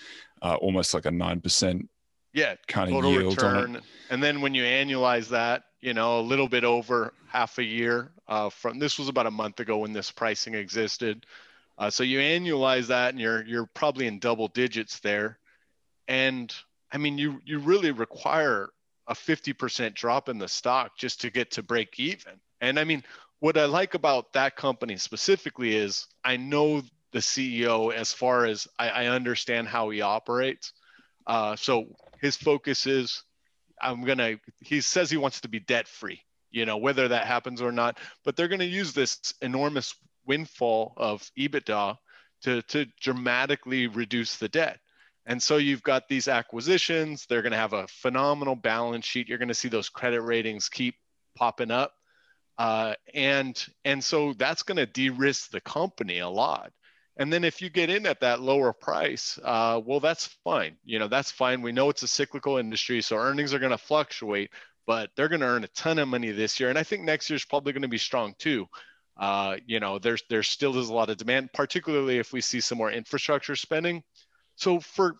uh, 0.41 0.55
almost 0.55 0.95
like 0.95 1.05
a 1.05 1.11
nine 1.11 1.43
percent. 1.43 1.89
Yeah, 2.33 2.55
kind 2.69 2.95
of 2.95 3.05
yield 3.05 3.37
return. 3.37 3.83
And 4.09 4.23
then 4.23 4.41
when 4.41 4.55
you 4.55 4.63
annualize 4.63 5.29
that, 5.29 5.65
you 5.81 5.95
know, 5.95 6.21
a 6.21 6.23
little 6.23 6.49
bit 6.49 6.65
over 6.65 7.13
half 7.29 7.59
a 7.59 7.65
year 7.65 8.13
uh, 8.31 8.49
from 8.49 8.79
this 8.79 8.99
was 8.99 9.09
about 9.09 9.27
a 9.27 9.31
month 9.31 9.61
ago 9.61 9.79
when 9.79 9.93
this 9.93 10.11
pricing 10.11 10.55
existed. 10.55 11.27
Uh, 11.77 11.91
so 11.91 12.03
you 12.03 12.21
annualize 12.21 12.87
that 12.87 13.11
and 13.11 13.21
you're 13.21 13.45
you're 13.45 13.67
probably 13.75 14.07
in 14.07 14.19
double 14.19 14.49
digits 14.49 15.01
there. 15.01 15.39
And 16.07 16.55
I 16.93 16.99
mean, 16.99 17.19
you 17.19 17.41
you 17.45 17.59
really 17.59 17.91
require 17.91 18.71
a 19.09 19.15
50% 19.15 19.95
drop 19.95 20.29
in 20.29 20.39
the 20.39 20.47
stock 20.47 20.97
just 20.97 21.21
to 21.23 21.31
get 21.31 21.51
to 21.53 21.63
break 21.65 21.99
even. 21.99 22.35
And 22.61 22.79
I 22.79 22.85
mean, 22.85 23.03
what 23.41 23.59
I 23.59 23.65
like 23.65 23.95
about 23.95 24.33
that 24.35 24.55
company 24.55 24.97
specifically 24.97 25.75
is 25.75 26.07
I 26.23 26.37
know 26.37 26.83
the 27.13 27.19
CEO 27.19 27.93
as 27.93 28.13
far 28.13 28.45
as 28.45 28.69
I, 28.79 28.91
I 28.91 29.07
understand 29.07 29.67
how 29.67 29.91
he 29.91 30.01
operates. 30.01 30.73
Uh, 31.27 31.57
so 31.57 31.87
his 32.21 32.37
focus 32.37 32.87
is 32.87 33.25
I'm 33.83 34.05
gonna. 34.05 34.37
He 34.61 34.81
says 34.83 35.11
he 35.11 35.17
wants 35.17 35.41
to 35.41 35.49
be 35.49 35.59
debt 35.59 35.89
free. 35.89 36.23
You 36.51 36.67
know 36.67 36.77
whether 36.77 37.09
that 37.09 37.27
happens 37.27 37.63
or 37.63 37.73
not, 37.73 37.99
but 38.25 38.37
they're 38.37 38.49
going 38.49 38.61
to 38.61 38.67
use 38.67 38.93
this 38.93 39.35
enormous 39.43 39.95
windfall 40.27 40.95
of 40.97 41.23
EBITDA 41.39 41.97
to 42.43 42.63
to 42.63 42.87
dramatically 43.01 43.87
reduce 43.87 44.37
the 44.37 44.49
debt. 44.49 44.79
And 45.27 45.43
so 45.43 45.59
you've 45.59 45.83
got 45.83 46.09
these 46.09 46.29
acquisitions. 46.29 47.27
They're 47.27 47.43
going 47.43 47.53
to 47.53 47.59
have 47.59 47.75
a 47.75 47.87
phenomenal 47.89 48.57
balance 48.57 49.05
sheet. 49.05 49.29
You're 49.29 49.39
going 49.39 49.49
to 49.49 49.55
see 49.55 49.69
those 49.69 49.89
credit 49.89 50.23
ratings 50.23 50.69
keep 50.69 50.97
popping 51.37 51.71
up, 51.71 51.93
uh, 52.59 52.95
and 53.15 53.65
and 53.85 54.03
so 54.03 54.33
that's 54.33 54.63
going 54.63 54.77
to 54.77 54.87
de-risk 54.87 55.51
the 55.51 55.61
company 55.61 56.19
a 56.19 56.29
lot. 56.29 56.73
And 57.17 57.31
then 57.31 57.45
if 57.45 57.61
you 57.61 57.69
get 57.69 57.91
in 57.91 58.07
at 58.07 58.21
that 58.21 58.41
lower 58.41 58.73
price, 58.73 59.39
uh, 59.45 59.81
well, 59.85 60.01
that's 60.01 60.27
fine. 60.43 60.77
You 60.85 60.99
know, 60.99 61.09
that's 61.09 61.31
fine. 61.31 61.61
We 61.61 61.71
know 61.71 61.91
it's 61.91 62.03
a 62.03 62.09
cyclical 62.09 62.57
industry, 62.57 63.03
so 63.03 63.17
earnings 63.17 63.53
are 63.53 63.59
going 63.59 63.73
to 63.73 63.79
fluctuate, 63.79 64.51
but 64.91 65.09
they're 65.15 65.29
going 65.29 65.41
to 65.41 65.47
earn 65.47 65.63
a 65.63 65.69
ton 65.69 66.01
of 66.01 66.09
money 66.09 66.33
this 66.33 66.59
year. 66.59 66.69
And 66.69 66.77
I 66.77 66.83
think 66.83 67.05
next 67.05 67.31
year's 67.31 67.45
probably 67.45 67.73
going 67.73 67.83
to 67.83 67.87
be 67.89 67.97
strong 67.97 68.35
too. 68.41 68.67
Uh, 69.17 69.55
you 69.65 69.79
know, 69.79 70.01
there's 70.01 70.25
there 70.29 70.43
still 70.43 70.77
is 70.79 70.89
a 70.89 70.93
lot 70.93 71.11
of 71.11 71.17
demand, 71.17 71.53
particularly 71.53 72.19
if 72.19 72.33
we 72.33 72.41
see 72.41 72.59
some 72.59 72.79
more 72.79 72.91
infrastructure 72.91 73.55
spending. 73.55 74.03
So 74.57 74.81
for 74.81 75.15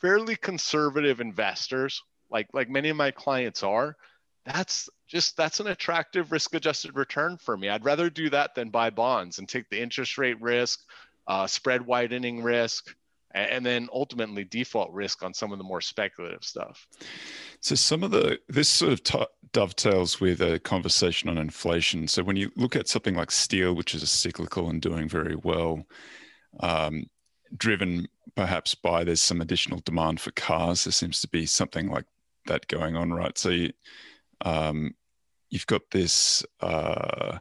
fairly 0.00 0.34
conservative 0.34 1.20
investors, 1.20 2.02
like 2.32 2.48
like 2.52 2.68
many 2.68 2.88
of 2.88 2.96
my 2.96 3.12
clients 3.12 3.62
are, 3.62 3.96
that's 4.44 4.90
just 5.06 5.36
that's 5.36 5.60
an 5.60 5.68
attractive 5.68 6.32
risk 6.32 6.52
adjusted 6.56 6.96
return 6.96 7.38
for 7.38 7.56
me. 7.56 7.68
I'd 7.68 7.84
rather 7.84 8.10
do 8.10 8.28
that 8.30 8.56
than 8.56 8.70
buy 8.70 8.90
bonds 8.90 9.38
and 9.38 9.48
take 9.48 9.70
the 9.70 9.80
interest 9.80 10.18
rate 10.18 10.42
risk, 10.42 10.80
uh, 11.28 11.46
spread 11.46 11.86
widening 11.86 12.42
risk, 12.42 12.92
and 13.34 13.64
then 13.64 13.88
ultimately 13.92 14.42
default 14.42 14.90
risk 14.90 15.22
on 15.22 15.32
some 15.32 15.52
of 15.52 15.58
the 15.58 15.64
more 15.64 15.80
speculative 15.80 16.42
stuff. 16.42 16.88
So 17.62 17.76
some 17.76 18.02
of 18.02 18.10
the 18.10 18.40
this 18.48 18.68
sort 18.68 18.92
of 18.92 19.02
t- 19.04 19.24
dovetails 19.52 20.20
with 20.20 20.40
a 20.40 20.58
conversation 20.58 21.28
on 21.28 21.38
inflation. 21.38 22.08
So 22.08 22.24
when 22.24 22.36
you 22.36 22.50
look 22.56 22.74
at 22.74 22.88
something 22.88 23.14
like 23.14 23.30
steel, 23.30 23.74
which 23.74 23.94
is 23.94 24.08
cyclical 24.10 24.68
and 24.68 24.82
doing 24.82 25.08
very 25.08 25.36
well, 25.36 25.86
um, 26.60 27.06
driven 27.56 28.08
perhaps 28.34 28.74
by 28.74 29.04
there's 29.04 29.20
some 29.20 29.40
additional 29.40 29.80
demand 29.84 30.20
for 30.20 30.32
cars. 30.32 30.84
There 30.84 30.92
seems 30.92 31.20
to 31.20 31.28
be 31.28 31.46
something 31.46 31.88
like 31.88 32.06
that 32.46 32.66
going 32.66 32.96
on, 32.96 33.12
right? 33.12 33.38
So 33.38 33.50
you, 33.50 33.72
um, 34.40 34.94
you've 35.50 35.66
got 35.66 35.82
this 35.92 36.42
uh, 36.60 37.38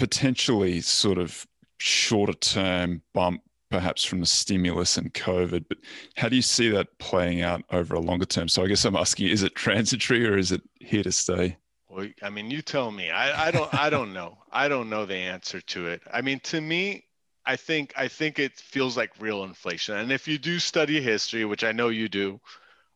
potentially 0.00 0.80
sort 0.80 1.18
of 1.18 1.46
shorter 1.78 2.32
term 2.32 3.02
bump 3.14 3.42
perhaps 3.72 4.04
from 4.04 4.20
the 4.20 4.26
stimulus 4.26 4.98
and 4.98 5.14
COVID, 5.14 5.64
but 5.66 5.78
how 6.16 6.28
do 6.28 6.36
you 6.36 6.42
see 6.42 6.68
that 6.68 6.98
playing 6.98 7.40
out 7.40 7.62
over 7.70 7.94
a 7.94 8.00
longer 8.00 8.26
term? 8.26 8.46
So 8.46 8.62
I 8.62 8.66
guess 8.66 8.84
I'm 8.84 8.94
asking, 8.94 9.28
is 9.28 9.42
it 9.42 9.54
transitory 9.54 10.26
or 10.28 10.36
is 10.36 10.52
it 10.52 10.60
here 10.78 11.02
to 11.02 11.10
stay? 11.10 11.56
Well, 11.88 12.06
I 12.22 12.28
mean, 12.28 12.50
you 12.50 12.60
tell 12.60 12.90
me. 12.90 13.10
I, 13.10 13.48
I 13.48 13.50
don't. 13.50 13.74
I 13.74 13.90
don't 13.90 14.12
know. 14.12 14.38
I 14.50 14.68
don't 14.68 14.90
know 14.90 15.04
the 15.04 15.16
answer 15.16 15.60
to 15.60 15.86
it. 15.88 16.02
I 16.10 16.20
mean, 16.20 16.40
to 16.40 16.60
me, 16.60 17.04
I 17.44 17.56
think 17.56 17.92
I 17.96 18.08
think 18.08 18.38
it 18.38 18.52
feels 18.54 18.96
like 18.96 19.10
real 19.18 19.44
inflation. 19.44 19.96
And 19.96 20.12
if 20.12 20.28
you 20.28 20.38
do 20.38 20.58
study 20.58 21.02
history, 21.02 21.44
which 21.44 21.64
I 21.64 21.72
know 21.72 21.88
you 21.88 22.08
do, 22.08 22.40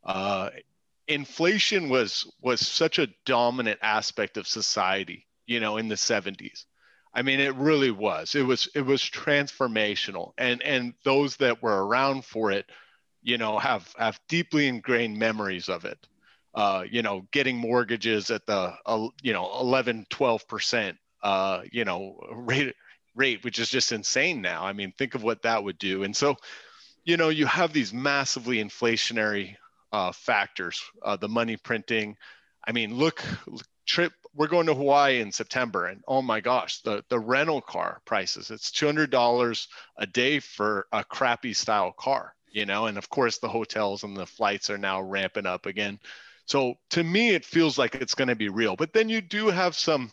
uh, 0.05 0.51
inflation 1.09 1.89
was 1.91 2.31
was 2.41 2.67
such 2.67 2.99
a 2.99 3.09
dominant 3.27 3.81
aspect 3.83 4.37
of 4.39 4.47
society. 4.47 5.27
You 5.47 5.61
know, 5.61 5.77
in 5.77 5.89
the 5.89 5.95
70s. 5.95 6.65
I 7.17 7.23
mean, 7.23 7.41
it 7.41 7.57
really 7.57 7.91
was. 7.91 8.35
It 8.35 8.43
was 8.43 8.69
it 8.75 8.83
was 8.83 9.01
transformational, 9.03 10.35
and 10.37 10.63
and 10.63 10.95
those 11.03 11.37
that 11.39 11.63
were 11.63 11.87
around 11.87 12.27
for 12.27 12.53
it, 12.53 12.67
you 13.23 13.39
know, 13.39 13.59
have 13.59 13.91
have 13.99 14.21
deeply 14.29 14.69
ingrained 14.69 15.19
memories 15.19 15.71
of 15.71 15.87
it. 15.87 15.99
Uh, 16.55 16.85
you 16.91 17.03
know, 17.03 17.27
getting 17.33 17.57
mortgages 17.57 18.31
at 18.31 18.47
the 18.47 18.75
uh, 18.85 19.09
you 19.23 19.33
know 19.33 19.51
11, 19.61 20.07
12 20.11 20.47
percent, 20.47 20.99
uh, 21.23 21.63
you 21.73 21.87
know, 21.87 22.21
rate 22.33 22.75
rate, 23.15 23.43
which 23.45 23.59
is 23.59 23.71
just 23.71 23.93
insane 23.93 24.43
now. 24.43 24.65
I 24.67 24.75
mean, 24.75 24.93
think 24.93 25.15
of 25.15 25.23
what 25.23 25.43
that 25.43 25.65
would 25.65 25.79
do. 25.79 26.03
And 26.05 26.15
so, 26.15 26.37
you 27.05 27.17
know, 27.17 27.31
you 27.31 27.47
have 27.47 27.73
these 27.73 27.95
massively 27.95 28.59
inflationary 28.59 29.57
uh, 29.93 30.13
factors, 30.13 30.83
uh, 31.03 31.17
the 31.17 31.29
money 31.29 31.57
printing. 31.57 32.17
I 32.67 32.73
mean, 32.73 32.95
look, 32.95 33.25
trip 33.87 34.13
we're 34.37 34.47
going 34.49 34.67
to 34.67 34.75
Hawaii 34.75 35.21
in 35.21 35.33
September, 35.33 35.87
and 35.87 36.03
oh 36.07 36.23
my 36.23 36.41
gosh, 36.41 36.83
the 36.83 37.03
the 37.09 37.19
rental 37.19 37.61
car 37.61 38.01
prices. 38.05 38.51
It's 38.51 38.71
two 38.71 38.87
hundred 38.87 39.11
dollars 39.11 39.69
a 39.97 40.07
day 40.07 40.41
for 40.41 40.87
a 40.93 41.03
crappy 41.03 41.55
style 41.55 41.93
car, 41.93 42.35
you 42.51 42.67
know, 42.67 42.87
and 42.87 42.99
of 42.99 43.09
course 43.09 43.39
the 43.39 43.49
hotels 43.49 44.05
and 44.05 44.17
the 44.17 44.27
flights 44.27 44.71
are 44.71 44.79
now 44.79 45.01
ramping 45.01 45.47
up 45.47 45.67
again. 45.67 45.99
So 46.45 46.75
to 46.91 47.03
me, 47.03 47.31
it 47.31 47.45
feels 47.45 47.77
like 47.77 47.97
it's 47.97 48.15
going 48.15 48.29
to 48.29 48.37
be 48.37 48.49
real. 48.49 48.77
But 48.77 48.93
then 48.93 49.09
you 49.09 49.21
do 49.21 49.49
have 49.49 49.75
some. 49.75 50.13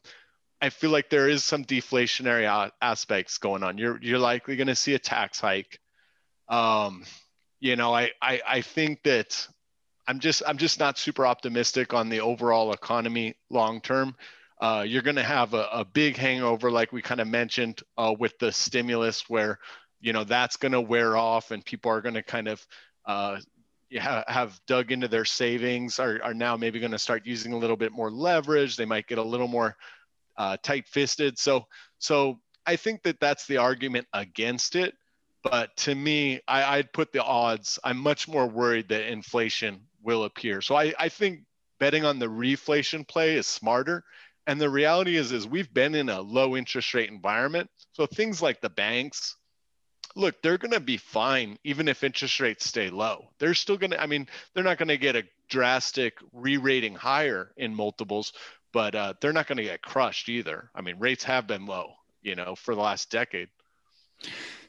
I 0.62 0.70
feel 0.70 0.92
like 0.92 1.10
there 1.10 1.28
is 1.28 1.44
some 1.44 1.66
deflationary 1.66 2.72
aspects 2.82 3.38
going 3.38 3.64
on. 3.64 3.78
You're 3.78 4.00
you're 4.02 4.20
likely 4.20 4.56
going 4.56 4.68
to 4.68 4.76
see 4.76 4.94
a 4.94 5.00
tax 5.00 5.40
hike. 5.40 5.80
Um, 6.48 7.04
you 7.60 7.76
know, 7.76 7.94
I, 7.94 8.12
I 8.22 8.42
I 8.48 8.62
think 8.62 9.04
that 9.04 9.48
I'm 10.08 10.20
just 10.20 10.44
I'm 10.46 10.58
just 10.58 10.80
not 10.80 10.98
super 10.98 11.26
optimistic 11.26 11.94
on 11.94 12.10
the 12.10 12.22
overall 12.22 12.74
economy 12.74 13.36
long 13.50 13.82
term. 13.82 14.16
Uh, 14.62 14.84
you're 14.88 15.02
going 15.02 15.16
to 15.16 15.24
have 15.24 15.54
a, 15.54 15.68
a, 15.74 15.84
big 15.84 16.16
hangover, 16.16 16.72
like 16.72 16.94
we 16.94 17.02
kind 17.02 17.20
of 17.20 17.28
mentioned, 17.28 17.82
uh, 17.98 18.14
with 18.18 18.38
the 18.40 18.52
stimulus, 18.52 19.28
where 19.28 19.60
you 20.00 20.14
know 20.14 20.24
that's 20.24 20.58
going 20.58 20.72
to 20.72 20.82
wear 20.82 21.18
off, 21.18 21.52
and 21.52 21.66
people 21.66 21.92
are 21.92 22.02
going 22.02 22.14
to 22.14 22.24
kind 22.24 22.48
of 22.48 22.66
uh, 23.06 23.38
have 24.00 24.60
dug 24.68 24.92
into 24.92 25.08
their 25.08 25.26
savings, 25.26 26.00
are, 26.00 26.20
are 26.24 26.34
now 26.34 26.56
maybe 26.56 26.80
going 26.80 26.92
to 26.92 27.00
start 27.00 27.26
using 27.26 27.54
a 27.54 27.58
little 27.58 27.76
bit 27.76 27.92
more 27.92 28.12
leverage. 28.12 28.76
They 28.76 28.86
might 28.86 29.08
get 29.08 29.18
a 29.18 29.24
little 29.24 29.48
more 29.48 29.76
uh, 30.38 30.58
tight-fisted. 30.64 31.38
So 31.38 31.66
so 32.00 32.40
I 32.66 32.76
think 32.76 33.04
that 33.04 33.20
that's 33.20 33.48
the 33.48 33.58
argument 33.58 34.08
against 34.14 34.76
it. 34.76 34.96
But 35.44 35.76
to 35.78 35.94
me, 35.94 36.40
I, 36.48 36.78
I'd 36.78 36.94
put 36.94 37.12
the 37.12 37.24
odds. 37.24 37.78
I'm 37.84 37.98
much 37.98 38.28
more 38.28 38.48
worried 38.48 38.90
that 38.90 39.12
inflation 39.12 39.82
will 40.02 40.24
appear. 40.24 40.62
So 40.62 40.76
I, 40.76 40.94
I 40.98 41.10
think 41.10 41.42
betting 41.80 42.06
on 42.06 42.18
the 42.18 42.28
reflation 42.28 43.08
play 43.08 43.36
is 43.36 43.46
smarter. 43.46 44.04
And 44.48 44.60
the 44.60 44.70
reality 44.70 45.16
is, 45.16 45.32
is 45.32 45.48
we've 45.48 45.74
been 45.74 45.96
in 45.96 46.10
a 46.10 46.22
low 46.22 46.56
interest 46.56 46.94
rate 46.94 47.10
environment. 47.10 47.70
So 47.94 48.06
things 48.06 48.42
like 48.42 48.62
the 48.62 48.70
banks, 48.70 49.36
look, 50.16 50.42
they're 50.42 50.58
going 50.58 50.72
to 50.72 50.80
be 50.80 50.98
fine 50.98 51.58
even 51.64 51.88
if 51.88 52.04
interest 52.04 52.40
rates 52.40 52.66
stay 52.66 52.90
low. 52.90 53.30
They're 53.40 53.54
still 53.54 53.78
going 53.78 53.92
to, 53.92 54.02
I 54.02 54.06
mean, 54.06 54.28
they're 54.54 54.64
not 54.64 54.78
going 54.78 54.90
to 54.90 54.98
get 54.98 55.16
a 55.16 55.24
drastic 55.50 56.18
re-rating 56.32 56.96
higher 56.96 57.52
in 57.58 57.76
multiples, 57.76 58.34
but 58.72 58.96
uh, 58.96 59.14
they're 59.22 59.34
not 59.34 59.48
going 59.48 59.58
to 59.58 59.64
get 59.64 59.82
crushed 59.82 60.30
either. 60.30 60.70
I 60.76 60.82
mean, 60.82 61.00
rates 61.00 61.24
have 61.26 61.48
been 61.48 61.66
low, 61.66 61.94
you 62.22 62.36
know, 62.36 62.56
for 62.56 62.76
the 62.76 62.82
last 62.82 63.12
decade. 63.12 63.50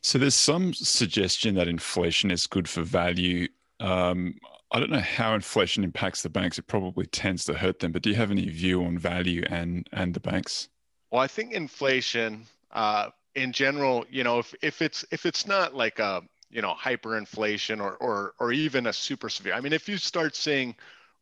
So 0.05 0.19
there's 0.19 0.35
some 0.35 0.75
suggestion 0.75 1.55
that 1.55 1.67
inflation 1.67 2.31
is 2.31 2.47
good 2.47 2.69
for 2.69 2.83
value. 2.83 3.49
Um, 3.81 4.35
I 4.71 4.79
don't 4.79 4.91
know 4.91 5.01
how 5.01 5.35
inflation 5.35 5.83
impacts 5.83 6.21
the 6.21 6.29
banks. 6.29 6.59
It 6.59 6.67
probably 6.67 7.07
tends 7.07 7.47
to 7.47 7.55
hurt 7.55 7.79
them. 7.79 7.91
But 7.91 8.03
do 8.03 8.11
you 8.11 8.17
have 8.17 8.31
any 8.31 8.47
view 8.51 8.85
on 8.85 8.99
value 8.99 9.45
and 9.49 9.89
and 9.93 10.13
the 10.13 10.21
banks? 10.21 10.69
Well, 11.11 11.23
I 11.23 11.27
think 11.27 11.53
inflation, 11.53 12.45
uh, 12.73 13.11
in 13.35 13.51
general, 13.51 14.05
you 14.11 14.25
know, 14.25 14.41
if 14.41 14.55
if 14.61 14.83
it's 14.83 15.07
if 15.11 15.25
it's 15.25 15.47
not 15.47 15.75
like 15.75 15.99
a 16.01 16.21
you 16.51 16.61
know 16.61 16.75
hyperinflation 16.75 17.81
or 17.81 17.97
or 17.97 18.35
or 18.39 18.53
even 18.53 18.89
a 18.89 18.93
super 18.93 19.31
severe. 19.31 19.55
I 19.55 19.63
mean, 19.63 19.73
if 19.73 19.89
you 19.89 19.97
start 19.97 20.37
seeing 20.37 20.77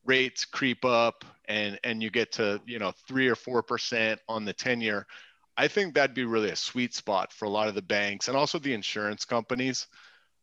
rates 0.05 0.45
creep 0.45 0.85
up 0.85 1.25
and 1.45 1.79
and 1.85 2.03
you 2.03 2.11
get 2.11 2.33
to 2.33 2.61
you 2.67 2.81
know 2.81 2.93
three 3.07 3.29
or 3.29 3.37
four 3.37 3.63
percent 3.63 4.21
on 4.29 4.45
the 4.45 4.53
ten 4.53 4.81
year, 4.81 5.07
I 5.57 5.69
think 5.69 5.95
that'd 5.95 6.15
be 6.15 6.25
really 6.25 6.51
a 6.51 6.57
sweet 6.57 6.95
spot 6.95 7.33
for 7.33 7.45
a 7.45 7.51
lot 7.51 7.69
of 7.69 7.75
the 7.75 7.83
banks 7.83 8.29
and 8.29 8.37
also 8.37 8.59
the 8.59 8.75
insurance 8.75 9.25
companies. 9.25 9.87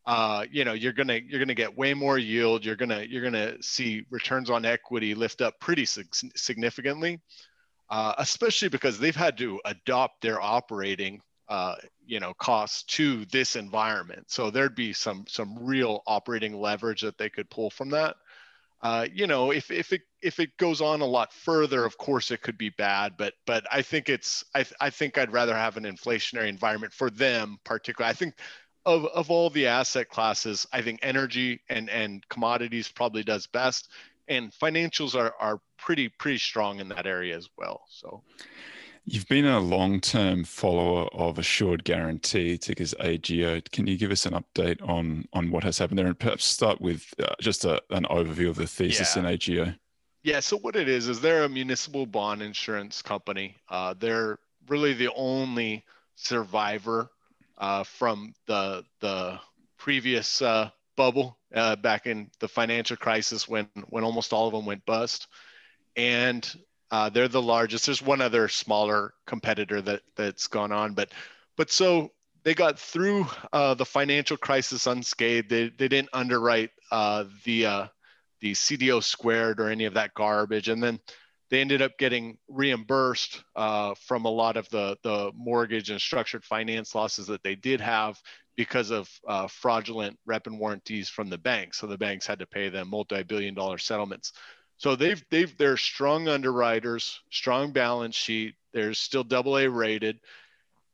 Uh, 0.05 0.45
you 0.51 0.65
know 0.65 0.73
you're 0.73 0.93
gonna 0.93 1.19
you're 1.27 1.39
gonna 1.39 1.53
get 1.53 1.77
way 1.77 1.93
more 1.93 2.17
yield. 2.17 2.65
You're 2.65 2.75
gonna 2.75 3.05
you're 3.07 3.23
gonna 3.23 3.61
see 3.61 4.05
returns 4.09 4.49
on 4.49 4.65
equity 4.65 5.13
lift 5.15 5.41
up 5.41 5.59
pretty 5.59 5.85
significantly 5.85 7.19
uh, 7.89 8.13
especially 8.17 8.69
because 8.69 8.99
they've 8.99 9.15
had 9.15 9.37
to 9.37 9.59
adopt 9.65 10.21
their 10.21 10.41
operating 10.41 11.21
uh, 11.47 11.75
you 12.05 12.19
know 12.19 12.33
costs 12.35 12.83
to 12.83 13.25
this 13.25 13.55
environment. 13.55 14.29
So 14.29 14.51
there'd 14.51 14.75
be 14.75 14.93
some 14.93 15.25
some 15.27 15.57
real 15.59 16.03
operating 16.05 16.59
leverage 16.59 17.01
that 17.01 17.17
they 17.17 17.29
could 17.29 17.49
pull 17.49 17.71
from 17.71 17.89
that 17.89 18.15
uh, 18.81 19.05
you 19.13 19.27
know 19.27 19.51
if, 19.51 19.71
if 19.71 19.93
it 19.93 20.01
if 20.21 20.39
it 20.39 20.55
goes 20.57 20.81
on 20.81 21.01
a 21.01 21.05
lot 21.05 21.31
further 21.33 21.85
of 21.85 21.97
course 21.97 22.31
it 22.31 22.41
could 22.41 22.57
be 22.57 22.69
bad 22.69 23.13
but 23.17 23.33
but 23.45 23.65
i 23.71 23.81
think 23.81 24.09
it's 24.09 24.43
i, 24.55 24.65
I 24.79 24.89
think 24.89 25.17
i'd 25.17 25.33
rather 25.33 25.55
have 25.55 25.77
an 25.77 25.83
inflationary 25.83 26.47
environment 26.47 26.93
for 26.93 27.09
them 27.09 27.57
particularly 27.63 28.09
i 28.09 28.13
think 28.13 28.35
of, 28.85 29.05
of 29.05 29.29
all 29.29 29.49
the 29.49 29.67
asset 29.67 30.09
classes, 30.09 30.65
I 30.71 30.81
think 30.81 30.99
energy 31.03 31.61
and, 31.69 31.89
and 31.89 32.27
commodities 32.29 32.89
probably 32.89 33.23
does 33.23 33.47
best. 33.47 33.89
And 34.27 34.51
financials 34.51 35.15
are, 35.15 35.33
are 35.39 35.59
pretty, 35.77 36.09
pretty 36.09 36.37
strong 36.37 36.79
in 36.79 36.89
that 36.89 37.05
area 37.05 37.35
as 37.35 37.49
well. 37.57 37.81
So 37.89 38.23
you've 39.11 39.27
been 39.27 39.45
a 39.45 39.59
long-term 39.59 40.43
follower 40.43 41.07
of 41.13 41.39
Assured 41.39 41.83
Guaranty, 41.83 42.57
tickers 42.57 42.93
AGO. 42.99 43.59
Can 43.71 43.87
you 43.87 43.97
give 43.97 44.11
us 44.11 44.25
an 44.25 44.33
update 44.33 44.87
on, 44.87 45.27
on 45.33 45.49
what 45.49 45.63
has 45.63 45.79
happened 45.79 45.97
there 45.97 46.05
and 46.05 46.17
perhaps 46.17 46.45
start 46.45 46.79
with 46.79 47.11
uh, 47.19 47.33
just 47.41 47.65
a, 47.65 47.81
an 47.89 48.05
overview 48.05 48.49
of 48.49 48.55
the 48.55 48.67
thesis 48.67 49.15
yeah. 49.15 49.21
in 49.21 49.25
AGO? 49.25 49.73
Yeah, 50.21 50.39
so 50.41 50.57
what 50.57 50.75
it 50.75 50.87
is, 50.87 51.07
is 51.07 51.21
they're 51.21 51.43
a 51.43 51.49
municipal 51.49 52.05
bond 52.05 52.43
insurance 52.43 53.01
company. 53.01 53.55
Uh, 53.69 53.95
they're 53.97 54.37
really 54.67 54.93
the 54.93 55.11
only 55.15 55.83
survivor 56.15 57.09
uh, 57.57 57.83
from 57.83 58.33
the 58.45 58.83
the 58.99 59.39
previous 59.77 60.41
uh, 60.41 60.69
bubble 60.95 61.37
uh, 61.55 61.75
back 61.77 62.05
in 62.05 62.29
the 62.39 62.47
financial 62.47 62.97
crisis 62.97 63.47
when 63.47 63.67
when 63.89 64.03
almost 64.03 64.33
all 64.33 64.47
of 64.47 64.53
them 64.53 64.65
went 64.65 64.85
bust, 64.85 65.27
and 65.95 66.53
uh, 66.91 67.09
they're 67.09 67.27
the 67.27 67.41
largest. 67.41 67.85
There's 67.85 68.01
one 68.01 68.21
other 68.21 68.47
smaller 68.47 69.13
competitor 69.25 69.81
that 69.81 70.01
that's 70.15 70.47
gone 70.47 70.71
on, 70.71 70.93
but 70.93 71.11
but 71.57 71.71
so 71.71 72.11
they 72.43 72.53
got 72.53 72.79
through 72.79 73.27
uh, 73.53 73.73
the 73.73 73.85
financial 73.85 74.37
crisis 74.37 74.87
unscathed. 74.87 75.49
They, 75.49 75.69
they 75.69 75.87
didn't 75.87 76.09
underwrite 76.13 76.71
uh, 76.91 77.25
the 77.43 77.65
uh, 77.65 77.87
the 78.41 78.53
CDO 78.53 79.03
squared 79.03 79.59
or 79.59 79.69
any 79.69 79.85
of 79.85 79.93
that 79.95 80.13
garbage, 80.13 80.69
and 80.69 80.81
then 80.81 80.99
they 81.49 81.61
ended 81.61 81.81
up 81.81 81.97
getting 81.97 82.37
reimbursed 82.47 83.43
uh, 83.55 83.93
from 83.95 84.25
a 84.25 84.29
lot 84.29 84.57
of 84.57 84.69
the 84.69 84.97
the 85.03 85.31
mortgage 85.35 85.89
and 85.89 86.01
structured 86.01 86.43
finance 86.43 86.95
losses 86.95 87.27
that 87.27 87.43
they 87.43 87.55
did 87.55 87.81
have 87.81 88.19
because 88.55 88.91
of 88.91 89.09
uh, 89.27 89.47
fraudulent 89.47 90.17
rep 90.25 90.47
and 90.47 90.59
warranties 90.59 91.07
from 91.07 91.29
the 91.29 91.37
banks. 91.37 91.77
So 91.77 91.87
the 91.87 91.97
banks 91.97 92.27
had 92.27 92.39
to 92.39 92.45
pay 92.45 92.67
them 92.67 92.89
multi-billion 92.89 93.53
dollar 93.53 93.77
settlements. 93.77 94.33
So 94.79 94.95
they've 94.95 95.21
they've 95.29 95.55
they're 95.57 95.75
strong 95.75 96.29
underwriters, 96.29 97.19
strong 97.29 97.71
balance 97.71 98.15
sheet. 98.15 98.55
They're 98.71 98.93
still 98.93 99.25
double 99.25 99.57
A 99.57 99.69
rated, 99.69 100.21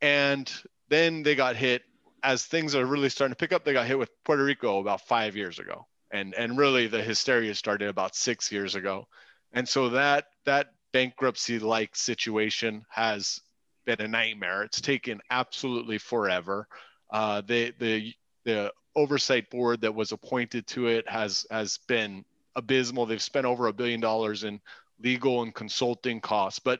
and 0.02 0.52
then 0.90 1.22
they 1.22 1.36
got 1.36 1.56
hit 1.56 1.84
as 2.24 2.46
things 2.46 2.74
are 2.74 2.84
really 2.84 3.10
starting 3.10 3.34
to 3.34 3.38
pick 3.38 3.54
up. 3.54 3.64
They 3.64 3.74
got 3.74 3.86
hit 3.86 4.00
with 4.00 4.10
Puerto 4.24 4.44
Rico 4.44 4.80
about 4.80 5.02
five 5.02 5.36
years 5.36 5.60
ago, 5.60 5.86
and 6.12 6.34
and 6.34 6.58
really 6.58 6.88
the 6.88 7.04
hysteria 7.04 7.54
started 7.54 7.88
about 7.88 8.16
six 8.16 8.52
years 8.52 8.74
ago, 8.74 9.08
and 9.54 9.70
so 9.70 9.90
that 9.90 10.26
that 10.46 10.74
bankruptcy 10.92 11.60
like 11.60 11.96
situation 11.96 12.84
has 12.90 13.40
been 13.86 14.02
a 14.02 14.08
nightmare. 14.08 14.64
It's 14.64 14.82
taken 14.82 15.22
absolutely 15.30 16.00
forever. 16.00 16.68
Uh, 17.12 17.42
the 17.42 17.72
the 17.78 18.14
the 18.46 18.74
oversight 18.96 19.52
board 19.52 19.82
that 19.82 19.94
was 19.94 20.12
appointed 20.12 20.66
to 20.66 20.88
it 20.88 21.08
has 21.08 21.46
has 21.52 21.78
been 21.88 22.26
abysmal. 22.56 23.06
They've 23.06 23.22
spent 23.22 23.46
over 23.46 23.68
a 23.68 23.74
billion 23.74 24.00
dollars 24.00 24.44
in 24.44 24.60
legal 25.02 25.44
and 25.44 25.54
consulting 25.54 26.22
costs, 26.22 26.60
but 26.60 26.80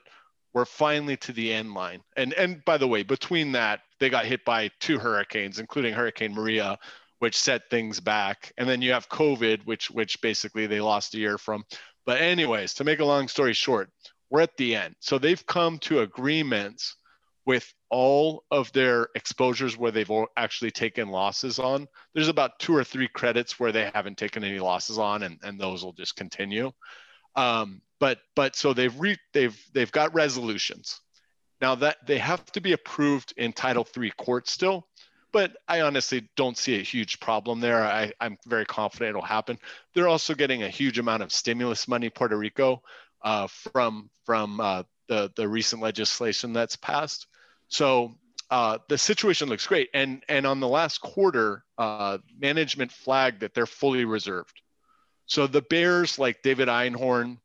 we're 0.54 0.66
finally 0.66 1.18
to 1.18 1.34
the 1.34 1.54
end 1.54 1.74
line. 1.74 2.02
And 2.16 2.34
and 2.34 2.64
by 2.66 2.78
the 2.78 2.88
way, 2.88 3.04
between 3.04 3.52
that, 3.54 3.82
they 4.00 4.10
got 4.10 4.26
hit 4.26 4.46
by 4.46 4.72
two 4.80 4.98
hurricanes, 4.98 5.60
including 5.60 5.94
Hurricane 5.94 6.34
Maria, 6.34 6.78
which 7.20 7.38
set 7.38 7.70
things 7.70 8.00
back. 8.00 8.54
And 8.58 8.68
then 8.68 8.82
you 8.82 8.94
have 8.94 9.10
COVID, 9.10 9.66
which 9.66 9.92
which 9.92 10.22
basically 10.22 10.66
they 10.66 10.80
lost 10.80 11.14
a 11.14 11.20
year 11.20 11.38
from. 11.38 11.66
But 12.06 12.22
anyways, 12.22 12.74
to 12.76 12.84
make 12.84 13.00
a 13.00 13.06
long 13.06 13.28
story 13.28 13.54
short, 13.54 13.90
we're 14.30 14.42
at 14.42 14.56
the 14.58 14.76
end. 14.76 14.96
So 15.00 15.18
they've 15.18 15.46
come 15.46 15.78
to 15.80 16.02
agreements 16.02 16.96
with 17.46 17.72
all 17.98 18.44
of 18.52 18.70
their 18.74 19.08
exposures 19.16 19.78
where 19.78 19.90
they've 19.90 20.12
actually 20.36 20.70
taken 20.70 21.08
losses 21.08 21.60
on. 21.60 21.88
There's 22.14 22.28
about 22.28 22.60
two 22.60 22.76
or 22.76 22.84
three 22.84 23.08
credits 23.08 23.58
where 23.58 23.72
they 23.72 23.90
haven't 23.94 24.18
taken 24.18 24.44
any 24.44 24.60
losses 24.60 24.98
on, 24.98 25.24
and, 25.24 25.40
and 25.44 25.58
those 25.58 25.82
will 25.82 25.94
just 25.94 26.18
continue. 26.18 26.74
Um, 27.38 27.82
but 28.02 28.20
but 28.36 28.58
so 28.58 28.74
they've 28.74 29.00
re, 29.00 29.16
they've 29.32 29.58
they've 29.74 29.92
got 29.94 30.14
resolutions. 30.14 31.00
Now 31.62 31.76
that 31.76 32.06
they 32.06 32.18
have 32.18 32.46
to 32.52 32.60
be 32.60 32.74
approved 32.74 33.34
in 33.38 33.54
Title 33.54 33.86
Three 33.86 34.12
court 34.12 34.50
still, 34.50 34.86
but 35.32 35.56
I 35.66 35.80
honestly 35.80 36.28
don't 36.36 36.58
see 36.58 36.78
a 36.78 36.84
huge 36.84 37.22
problem 37.22 37.62
there. 37.62 37.82
I, 37.82 38.12
I'm 38.20 38.38
very 38.46 38.66
confident 38.66 39.12
it'll 39.12 39.22
happen. 39.22 39.58
They're 39.94 40.10
also 40.10 40.34
getting 40.34 40.64
a 40.64 40.70
huge 40.70 41.00
amount 41.00 41.24
of 41.24 41.32
stimulus 41.32 41.88
money, 41.88 42.10
Puerto 42.10 42.38
Rico, 42.38 42.82
uh, 43.24 43.48
from 43.48 44.10
from 44.26 44.60
uh, 44.60 44.84
the 45.08 45.32
the 45.38 45.48
recent 45.48 45.82
legislation 45.82 46.52
that's 46.52 46.76
passed. 46.76 47.28
So 47.76 48.16
uh, 48.50 48.78
the 48.88 48.98
situation 48.98 49.50
looks 49.50 49.68
great. 49.68 49.90
And 49.94 50.24
and 50.30 50.48
on 50.48 50.62
the 50.62 50.68
last 50.68 51.02
quarter, 51.02 51.66
uh, 51.78 52.20
management 52.40 52.90
flagged 52.90 53.42
that 53.42 53.54
they're 53.54 53.66
fully 53.66 54.06
reserved. 54.06 54.62
So 55.26 55.46
the 55.46 55.62
Bears, 55.62 56.18
like 56.18 56.42
David 56.42 56.70
Einhorn, 56.70 57.38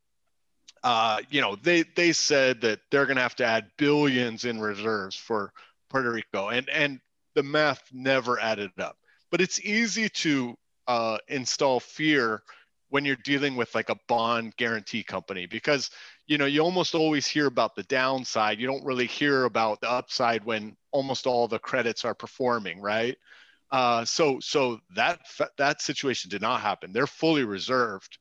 uh, 0.85 1.19
you 1.31 1.41
know, 1.41 1.57
they 1.57 1.83
they 1.83 2.13
said 2.13 2.61
that 2.61 2.79
they're 2.93 3.07
going 3.07 3.17
to 3.17 3.23
have 3.23 3.35
to 3.37 3.45
add 3.45 3.73
billions 3.77 4.45
in 4.45 4.61
reserves 4.61 5.17
for 5.17 5.53
Puerto 5.89 6.13
Rico, 6.13 6.49
and 6.49 6.69
and 6.69 7.01
the 7.35 7.43
math 7.43 7.83
never 7.93 8.39
added 8.39 8.71
up. 8.79 8.97
But 9.33 9.41
it's 9.41 9.61
easy 9.61 10.09
to 10.11 10.57
uh, 10.87 11.19
install 11.27 11.81
fear 11.81 12.43
when 12.91 13.05
you're 13.05 13.17
dealing 13.17 13.57
with 13.57 13.75
like 13.75 13.89
a 13.89 13.99
bond 14.07 14.55
guarantee 14.57 15.03
company 15.03 15.47
because 15.47 15.91
you 16.31 16.39
know 16.39 16.47
you 16.47 16.61
almost 16.61 16.95
always 16.95 17.27
hear 17.27 17.47
about 17.49 17.75
the 17.75 17.83
downside. 17.83 18.61
You 18.61 18.69
don't 18.69 18.85
really 18.85 19.09
hear 19.09 19.47
about 19.47 19.81
the 19.81 19.91
upside 19.91 20.45
when 20.45 20.77
almost 20.93 21.27
all 21.27 21.49
the 21.49 21.59
credits 21.59 22.05
are 22.05 22.15
performing, 22.15 22.81
right? 22.81 23.19
Uh, 23.73 24.05
so 24.05 24.39
so 24.39 24.79
that 24.95 25.19
that 25.59 25.83
situation 25.83 26.31
did 26.31 26.41
not 26.41 26.61
happen. 26.61 26.93
They're 26.93 27.09
fully 27.09 27.43
reserved 27.43 28.17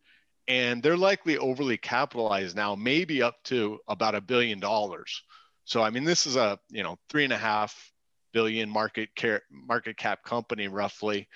and 0.48 0.82
they're 0.82 0.98
likely 0.98 1.38
overly 1.38 1.78
capitalized 1.78 2.56
now, 2.56 2.74
maybe 2.74 3.22
up 3.22 3.36
to 3.44 3.78
about 3.88 4.16
a 4.16 4.22
billion 4.22 4.60
dollars. 4.60 5.22
So 5.66 5.84
I 5.84 5.92
mean, 5.92 6.04
this 6.04 6.26
is 6.26 6.36
a 6.36 6.58
you 6.70 6.82
know 6.82 6.98
three 7.10 7.26
and 7.26 7.34
a 7.34 7.38
half 7.38 7.92
billion 8.34 8.72
market 8.72 9.10
care, 9.16 9.44
market 9.52 9.98
cap 9.98 10.24
company 10.24 10.68
roughly, 10.68 11.28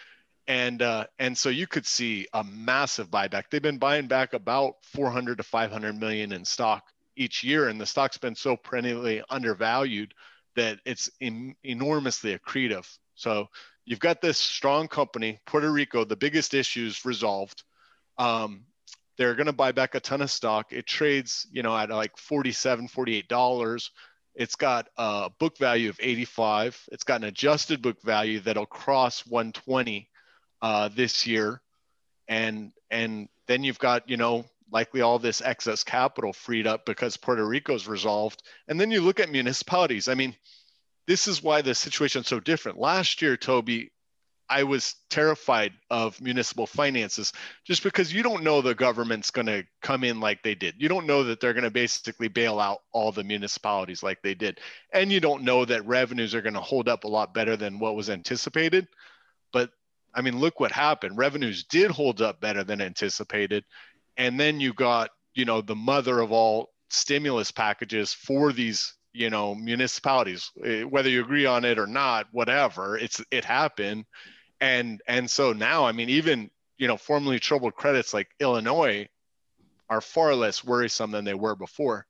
and 0.47 0.81
uh, 0.81 1.05
and 1.19 1.37
so 1.37 1.49
you 1.49 1.67
could 1.67 1.85
see 1.85 2.27
a 2.33 2.43
massive 2.43 3.09
buyback. 3.09 3.43
They've 3.49 3.61
been 3.61 3.77
buying 3.77 4.07
back 4.07 4.33
about 4.33 4.75
400 4.83 5.37
to 5.37 5.43
500 5.43 5.99
million 5.99 6.31
in 6.33 6.43
stock 6.43 6.83
each 7.15 7.43
year, 7.43 7.69
and 7.69 7.79
the 7.79 7.85
stock's 7.85 8.17
been 8.17 8.35
so 8.35 8.57
perennially 8.57 9.23
undervalued 9.29 10.13
that 10.55 10.79
it's 10.85 11.09
enormously 11.63 12.37
accretive. 12.37 12.87
So 13.15 13.47
you've 13.85 13.99
got 13.99 14.21
this 14.21 14.37
strong 14.37 14.87
company, 14.87 15.39
Puerto 15.45 15.71
Rico. 15.71 16.03
The 16.03 16.15
biggest 16.15 16.53
issues 16.53 17.05
resolved. 17.05 17.63
Um, 18.17 18.65
they're 19.17 19.35
going 19.35 19.47
to 19.47 19.53
buy 19.53 19.71
back 19.71 19.95
a 19.95 19.99
ton 19.99 20.21
of 20.21 20.31
stock. 20.31 20.73
It 20.73 20.87
trades, 20.87 21.47
you 21.51 21.63
know, 21.63 21.75
at 21.77 21.89
like 21.89 22.17
47, 22.17 22.87
48 22.87 23.27
dollars. 23.27 23.91
It's 24.35 24.55
got 24.55 24.89
a 24.97 25.29
book 25.39 25.57
value 25.59 25.89
of 25.89 25.99
85. 26.01 26.89
It's 26.91 27.03
got 27.03 27.21
an 27.21 27.27
adjusted 27.27 27.83
book 27.83 28.01
value 28.01 28.39
that'll 28.39 28.65
cross 28.65 29.25
120 29.27 30.09
uh, 30.63 30.89
this 30.95 31.27
year, 31.27 31.61
and 32.27 32.71
and 32.89 33.29
then 33.47 33.63
you've 33.63 33.77
got 33.77 34.09
you 34.09 34.17
know 34.17 34.45
likely 34.71 35.01
all 35.01 35.19
this 35.19 35.41
excess 35.41 35.83
capital 35.83 36.33
freed 36.33 36.65
up 36.65 36.85
because 36.85 37.15
Puerto 37.15 37.45
Rico's 37.45 37.87
resolved. 37.87 38.41
And 38.67 38.81
then 38.81 38.89
you 38.89 39.01
look 39.01 39.19
at 39.19 39.29
municipalities. 39.29 40.07
I 40.07 40.15
mean, 40.15 40.35
this 41.05 41.27
is 41.27 41.43
why 41.43 41.61
the 41.61 41.75
situation's 41.75 42.27
so 42.27 42.39
different. 42.39 42.79
Last 42.79 43.21
year, 43.21 43.37
Toby, 43.37 43.91
I 44.49 44.63
was 44.63 44.95
terrified 45.09 45.73
of 45.91 46.19
municipal 46.21 46.65
finances 46.65 47.33
just 47.65 47.83
because 47.83 48.11
you 48.11 48.23
don't 48.23 48.43
know 48.43 48.61
the 48.61 48.73
government's 48.73 49.31
going 49.31 49.45
to 49.45 49.63
come 49.81 50.03
in 50.03 50.19
like 50.19 50.41
they 50.41 50.55
did. 50.55 50.75
You 50.79 50.89
don't 50.89 51.05
know 51.05 51.23
that 51.25 51.39
they're 51.39 51.53
going 51.53 51.65
to 51.65 51.71
basically 51.71 52.29
bail 52.29 52.59
out 52.59 52.79
all 52.91 53.11
the 53.11 53.23
municipalities 53.23 54.01
like 54.01 54.21
they 54.23 54.33
did. 54.33 54.59
And 54.91 55.11
you 55.11 55.19
don't 55.19 55.43
know 55.43 55.65
that 55.65 55.85
revenues 55.85 56.33
are 56.33 56.41
going 56.41 56.55
to 56.55 56.61
hold 56.61 56.89
up 56.89 57.03
a 57.03 57.07
lot 57.09 57.33
better 57.33 57.55
than 57.55 57.79
what 57.79 57.95
was 57.95 58.09
anticipated. 58.09 58.87
But 59.51 59.69
I 60.13 60.21
mean, 60.21 60.39
look 60.39 60.59
what 60.59 60.71
happened. 60.71 61.17
Revenues 61.17 61.63
did 61.63 61.91
hold 61.91 62.21
up 62.21 62.39
better 62.39 62.63
than 62.63 62.81
anticipated. 62.81 63.63
And 64.17 64.39
then 64.39 64.59
you 64.59 64.73
got, 64.73 65.09
you 65.33 65.45
know, 65.45 65.61
the 65.61 65.75
mother 65.75 66.19
of 66.19 66.31
all 66.31 66.69
stimulus 66.89 67.51
packages 67.51 68.13
for 68.13 68.53
these 68.53 68.93
you 69.13 69.29
know 69.29 69.55
municipalities 69.55 70.51
eh, 70.63 70.83
whether 70.83 71.09
you 71.09 71.21
agree 71.21 71.45
on 71.45 71.63
it 71.65 71.79
or 71.79 71.87
not 71.87 72.27
whatever 72.31 72.97
it's 72.97 73.21
it 73.31 73.45
happened 73.45 74.05
and 74.61 75.01
and 75.07 75.29
so 75.29 75.53
now 75.53 75.85
i 75.85 75.91
mean 75.91 76.09
even 76.09 76.49
you 76.77 76.87
know 76.87 76.97
formerly 76.97 77.39
troubled 77.39 77.75
credits 77.75 78.13
like 78.13 78.29
illinois 78.39 79.07
are 79.89 80.01
far 80.01 80.35
less 80.35 80.63
worrisome 80.63 81.11
than 81.11 81.25
they 81.25 81.33
were 81.33 81.55
before 81.55 82.05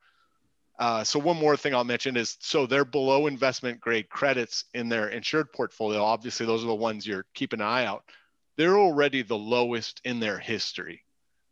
uh, 0.79 1.03
so 1.03 1.19
one 1.19 1.37
more 1.37 1.55
thing 1.55 1.73
i'll 1.73 1.83
mention 1.83 2.17
is 2.17 2.37
so 2.39 2.65
they're 2.65 2.85
below 2.85 3.27
investment 3.27 3.79
grade 3.79 4.09
credits 4.09 4.65
in 4.73 4.89
their 4.89 5.09
insured 5.09 5.51
portfolio 5.51 6.01
obviously 6.01 6.45
those 6.45 6.63
are 6.63 6.67
the 6.67 6.75
ones 6.75 7.05
you're 7.05 7.25
keeping 7.33 7.61
an 7.61 7.67
eye 7.67 7.85
out 7.85 8.03
they're 8.57 8.77
already 8.77 9.21
the 9.21 9.37
lowest 9.37 10.01
in 10.03 10.19
their 10.19 10.37
history 10.37 11.03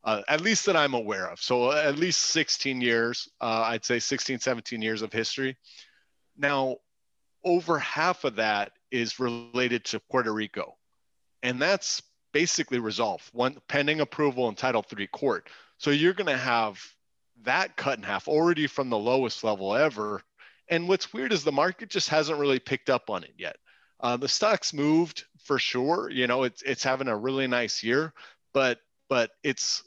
uh, 0.03 0.21
at 0.27 0.41
least 0.41 0.65
that 0.65 0.75
I'm 0.75 0.93
aware 0.93 1.27
of. 1.29 1.41
So 1.41 1.71
at 1.71 1.97
least 1.97 2.21
16 2.21 2.81
years, 2.81 3.29
uh, 3.39 3.65
I'd 3.67 3.85
say 3.85 3.99
16, 3.99 4.39
17 4.39 4.81
years 4.81 5.01
of 5.01 5.13
history. 5.13 5.57
Now, 6.37 6.77
over 7.43 7.77
half 7.79 8.23
of 8.23 8.35
that 8.35 8.71
is 8.89 9.19
related 9.19 9.85
to 9.85 9.99
Puerto 9.99 10.33
Rico, 10.33 10.75
and 11.43 11.61
that's 11.61 12.01
basically 12.33 12.79
resolved 12.79 13.29
one 13.33 13.57
pending 13.67 13.99
approval 13.99 14.47
in 14.49 14.55
Title 14.55 14.85
III 14.97 15.07
court. 15.07 15.49
So 15.77 15.91
you're 15.91 16.13
going 16.13 16.27
to 16.27 16.37
have 16.37 16.79
that 17.43 17.75
cut 17.75 17.97
in 17.97 18.03
half 18.03 18.27
already 18.27 18.67
from 18.67 18.89
the 18.89 18.97
lowest 18.97 19.43
level 19.43 19.75
ever. 19.75 20.21
And 20.69 20.87
what's 20.87 21.13
weird 21.13 21.33
is 21.33 21.43
the 21.43 21.51
market 21.51 21.89
just 21.89 22.09
hasn't 22.09 22.39
really 22.39 22.59
picked 22.59 22.89
up 22.89 23.09
on 23.09 23.23
it 23.23 23.33
yet. 23.37 23.57
Uh, 23.99 24.17
the 24.17 24.27
stock's 24.27 24.73
moved 24.73 25.25
for 25.43 25.59
sure. 25.59 26.09
You 26.09 26.27
know, 26.27 26.43
it's 26.43 26.61
it's 26.61 26.83
having 26.83 27.07
a 27.07 27.17
really 27.17 27.47
nice 27.47 27.83
year, 27.83 28.13
but 28.53 28.79
but 29.09 29.31
it's 29.43 29.83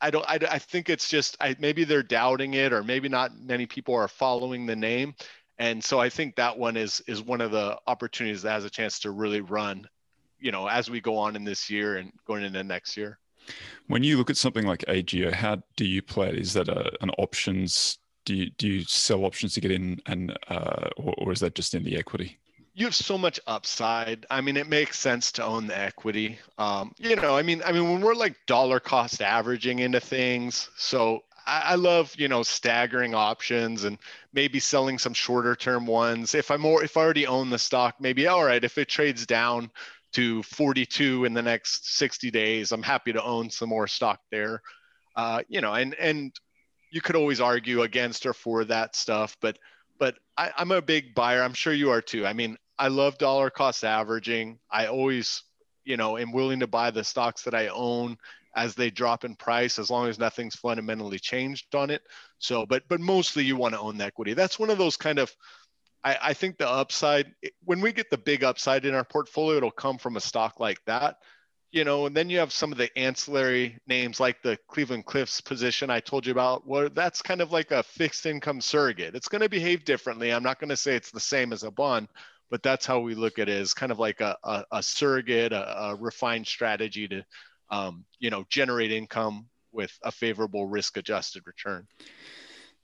I 0.00 0.10
don't. 0.10 0.24
I, 0.28 0.38
I 0.50 0.58
think 0.58 0.90
it's 0.90 1.08
just 1.08 1.36
I, 1.40 1.56
maybe 1.58 1.84
they're 1.84 2.02
doubting 2.02 2.54
it, 2.54 2.72
or 2.72 2.82
maybe 2.82 3.08
not 3.08 3.38
many 3.38 3.66
people 3.66 3.94
are 3.94 4.08
following 4.08 4.66
the 4.66 4.76
name, 4.76 5.14
and 5.58 5.82
so 5.82 5.98
I 5.98 6.10
think 6.10 6.36
that 6.36 6.58
one 6.58 6.76
is 6.76 7.02
is 7.06 7.22
one 7.22 7.40
of 7.40 7.50
the 7.50 7.78
opportunities 7.86 8.42
that 8.42 8.52
has 8.52 8.64
a 8.64 8.70
chance 8.70 8.98
to 9.00 9.10
really 9.10 9.40
run, 9.40 9.88
you 10.38 10.52
know, 10.52 10.68
as 10.68 10.90
we 10.90 11.00
go 11.00 11.16
on 11.16 11.36
in 11.36 11.44
this 11.44 11.70
year 11.70 11.96
and 11.96 12.12
going 12.26 12.44
into 12.44 12.62
next 12.62 12.96
year. 12.96 13.18
When 13.86 14.02
you 14.02 14.16
look 14.16 14.30
at 14.30 14.36
something 14.36 14.66
like 14.66 14.84
AGO, 14.88 15.32
how 15.32 15.62
do 15.76 15.84
you 15.84 16.02
play 16.02 16.28
it? 16.28 16.36
Is 16.36 16.54
that 16.54 16.68
a, 16.68 16.92
an 17.02 17.10
options? 17.18 17.98
Do 18.24 18.34
you 18.34 18.50
do 18.50 18.68
you 18.68 18.84
sell 18.84 19.24
options 19.24 19.54
to 19.54 19.60
get 19.60 19.70
in, 19.70 20.00
and 20.06 20.36
uh, 20.48 20.88
or, 20.96 21.14
or 21.18 21.32
is 21.32 21.40
that 21.40 21.54
just 21.54 21.74
in 21.74 21.84
the 21.84 21.96
equity? 21.96 22.38
you 22.74 22.86
have 22.86 22.94
so 22.94 23.16
much 23.16 23.38
upside. 23.46 24.26
I 24.30 24.40
mean, 24.40 24.56
it 24.56 24.68
makes 24.68 24.98
sense 24.98 25.30
to 25.32 25.44
own 25.44 25.68
the 25.68 25.78
equity. 25.78 26.38
Um, 26.58 26.92
you 26.98 27.14
know, 27.14 27.36
I 27.36 27.42
mean, 27.42 27.62
I 27.64 27.72
mean, 27.72 27.84
when 27.84 28.00
we're 28.00 28.14
like 28.14 28.34
dollar 28.46 28.80
cost 28.80 29.22
averaging 29.22 29.78
into 29.78 30.00
things, 30.00 30.68
so 30.76 31.22
I, 31.46 31.62
I 31.66 31.74
love 31.76 32.12
you 32.18 32.26
know 32.26 32.42
staggering 32.42 33.14
options 33.14 33.84
and 33.84 33.96
maybe 34.32 34.58
selling 34.58 34.98
some 34.98 35.14
shorter 35.14 35.54
term 35.54 35.86
ones. 35.86 36.34
If 36.34 36.50
I'm 36.50 36.60
more, 36.60 36.82
if 36.82 36.96
I 36.96 37.02
already 37.02 37.26
own 37.26 37.48
the 37.48 37.58
stock, 37.58 37.94
maybe 38.00 38.26
all 38.26 38.44
right. 38.44 38.62
If 38.62 38.76
it 38.76 38.88
trades 38.88 39.24
down 39.24 39.70
to 40.14 40.42
42 40.44 41.24
in 41.24 41.34
the 41.34 41.42
next 41.42 41.96
60 41.96 42.30
days, 42.30 42.72
I'm 42.72 42.82
happy 42.82 43.12
to 43.12 43.22
own 43.22 43.50
some 43.50 43.68
more 43.68 43.86
stock 43.86 44.20
there. 44.30 44.62
Uh, 45.16 45.42
you 45.48 45.60
know, 45.60 45.74
and 45.74 45.94
and 45.94 46.32
you 46.90 47.00
could 47.00 47.16
always 47.16 47.40
argue 47.40 47.82
against 47.82 48.26
or 48.26 48.32
for 48.32 48.64
that 48.64 48.96
stuff, 48.96 49.36
but 49.40 49.58
but 49.98 50.16
I, 50.36 50.50
I'm 50.56 50.72
a 50.72 50.82
big 50.82 51.14
buyer. 51.14 51.42
I'm 51.42 51.54
sure 51.54 51.72
you 51.72 51.90
are 51.90 52.02
too. 52.02 52.26
I 52.26 52.32
mean, 52.32 52.56
I 52.78 52.88
love 52.88 53.18
dollar 53.18 53.50
cost 53.50 53.84
averaging. 53.84 54.58
I 54.70 54.86
always, 54.86 55.42
you 55.84 55.96
know, 55.96 56.18
am 56.18 56.32
willing 56.32 56.60
to 56.60 56.66
buy 56.66 56.90
the 56.90 57.04
stocks 57.04 57.42
that 57.42 57.54
I 57.54 57.68
own 57.68 58.16
as 58.56 58.74
they 58.74 58.90
drop 58.90 59.24
in 59.24 59.34
price 59.34 59.78
as 59.78 59.90
long 59.90 60.08
as 60.08 60.18
nothing's 60.18 60.54
fundamentally 60.54 61.18
changed 61.18 61.74
on 61.74 61.90
it. 61.90 62.02
So, 62.38 62.66
but 62.66 62.82
but 62.88 63.00
mostly 63.00 63.44
you 63.44 63.56
want 63.56 63.74
to 63.74 63.80
own 63.80 63.98
the 63.98 64.04
equity. 64.04 64.34
That's 64.34 64.58
one 64.58 64.70
of 64.70 64.78
those 64.78 64.96
kind 64.96 65.18
of 65.18 65.34
I, 66.04 66.18
I 66.22 66.34
think 66.34 66.58
the 66.58 66.68
upside 66.68 67.32
when 67.64 67.80
we 67.80 67.92
get 67.92 68.10
the 68.10 68.18
big 68.18 68.44
upside 68.44 68.84
in 68.84 68.94
our 68.94 69.04
portfolio, 69.04 69.56
it'll 69.56 69.70
come 69.70 69.98
from 69.98 70.16
a 70.16 70.20
stock 70.20 70.60
like 70.60 70.78
that. 70.86 71.16
You 71.72 71.82
know, 71.82 72.06
and 72.06 72.16
then 72.16 72.30
you 72.30 72.38
have 72.38 72.52
some 72.52 72.70
of 72.70 72.78
the 72.78 72.96
ancillary 72.96 73.78
names 73.88 74.20
like 74.20 74.40
the 74.42 74.56
Cleveland 74.68 75.06
Cliffs 75.06 75.40
position 75.40 75.90
I 75.90 75.98
told 75.98 76.24
you 76.24 76.30
about. 76.30 76.64
Well, 76.68 76.88
that's 76.88 77.20
kind 77.20 77.40
of 77.40 77.50
like 77.50 77.72
a 77.72 77.82
fixed 77.82 78.26
income 78.26 78.60
surrogate. 78.60 79.16
It's 79.16 79.26
going 79.26 79.42
to 79.42 79.48
behave 79.48 79.84
differently. 79.84 80.32
I'm 80.32 80.44
not 80.44 80.60
going 80.60 80.68
to 80.68 80.76
say 80.76 80.94
it's 80.94 81.10
the 81.10 81.18
same 81.18 81.52
as 81.52 81.64
a 81.64 81.72
bond, 81.72 82.06
but 82.48 82.62
that's 82.62 82.86
how 82.86 83.00
we 83.00 83.16
look 83.16 83.40
at 83.40 83.48
it 83.48 83.60
as 83.60 83.74
kind 83.74 83.90
of 83.90 83.98
like 83.98 84.20
a, 84.20 84.36
a, 84.44 84.64
a 84.70 84.82
surrogate, 84.84 85.52
a, 85.52 85.86
a, 85.86 85.96
refined 85.96 86.46
strategy 86.46 87.08
to, 87.08 87.24
um, 87.70 88.04
you 88.20 88.30
know, 88.30 88.44
generate 88.50 88.92
income 88.92 89.48
with 89.72 89.98
a 90.04 90.12
favorable 90.12 90.66
risk 90.66 90.96
adjusted 90.96 91.42
return. 91.44 91.88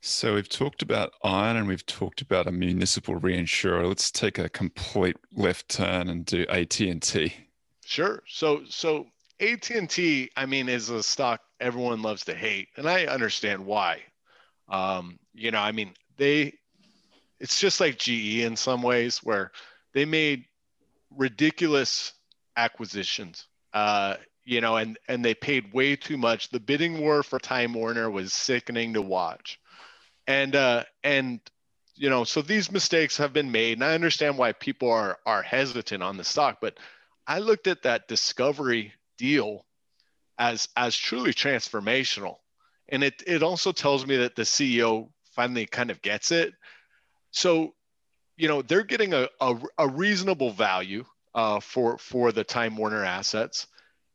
So 0.02 0.34
we've 0.34 0.48
talked 0.48 0.82
about 0.82 1.12
iron 1.22 1.56
and 1.56 1.68
we've 1.68 1.84
talked 1.84 2.22
about 2.22 2.46
a 2.46 2.52
municipal 2.52 3.20
reinsurer. 3.20 3.86
Let's 3.86 4.10
take 4.10 4.38
a 4.38 4.48
complete 4.48 5.16
left 5.34 5.68
turn 5.68 6.08
and 6.08 6.24
do 6.24 6.46
AT&T. 6.48 7.34
Sure. 7.84 8.22
So 8.26 8.62
so 8.68 9.06
AT&T, 9.40 10.30
I 10.36 10.46
mean, 10.46 10.68
is 10.68 10.90
a 10.90 11.02
stock 11.02 11.40
everyone 11.60 12.02
loves 12.02 12.24
to 12.26 12.34
hate, 12.34 12.68
and 12.76 12.88
I 12.88 13.06
understand 13.06 13.64
why. 13.64 14.00
Um, 14.68 15.18
you 15.34 15.50
know, 15.50 15.58
I 15.58 15.72
mean, 15.72 15.94
they 16.16 16.54
it's 17.38 17.60
just 17.60 17.80
like 17.80 17.98
GE 17.98 18.40
in 18.40 18.56
some 18.56 18.82
ways 18.82 19.18
where 19.18 19.50
they 19.92 20.04
made 20.04 20.44
ridiculous 21.10 22.12
acquisitions. 22.56 23.46
Uh, 23.72 24.16
you 24.44 24.60
know, 24.60 24.76
and 24.76 24.98
and 25.08 25.24
they 25.24 25.34
paid 25.34 25.72
way 25.72 25.94
too 25.94 26.16
much. 26.16 26.48
The 26.50 26.60
bidding 26.60 27.00
war 27.00 27.22
for 27.22 27.38
Time 27.38 27.74
Warner 27.74 28.10
was 28.10 28.32
sickening 28.32 28.94
to 28.94 29.02
watch, 29.02 29.59
and 30.30 30.56
uh, 30.56 30.84
and 31.04 31.40
you 31.96 32.10
know, 32.10 32.24
so 32.24 32.42
these 32.42 32.72
mistakes 32.72 33.18
have 33.18 33.32
been 33.32 33.52
made, 33.52 33.74
and 33.74 33.84
I 33.84 33.94
understand 33.94 34.38
why 34.38 34.52
people 34.52 34.90
are 34.90 35.18
are 35.26 35.42
hesitant 35.42 36.02
on 36.02 36.16
the 36.16 36.24
stock. 36.24 36.58
But 36.60 36.78
I 37.26 37.40
looked 37.40 37.66
at 37.66 37.82
that 37.82 38.08
Discovery 38.08 38.94
deal 39.18 39.66
as 40.38 40.68
as 40.76 40.96
truly 40.96 41.32
transformational, 41.34 42.36
and 42.88 43.04
it 43.04 43.22
it 43.26 43.42
also 43.42 43.72
tells 43.72 44.06
me 44.06 44.18
that 44.18 44.36
the 44.36 44.42
CEO 44.42 45.10
finally 45.34 45.66
kind 45.66 45.90
of 45.90 46.02
gets 46.02 46.32
it 46.32 46.54
so, 47.30 47.74
you 48.36 48.48
know, 48.48 48.62
they're 48.62 48.82
getting 48.82 49.14
a, 49.14 49.28
a, 49.40 49.56
a 49.78 49.88
reasonable 49.88 50.50
value 50.50 51.04
uh, 51.34 51.60
for 51.60 51.98
for 51.98 52.32
the 52.32 52.44
Time 52.44 52.76
Warner 52.76 53.04
assets, 53.04 53.66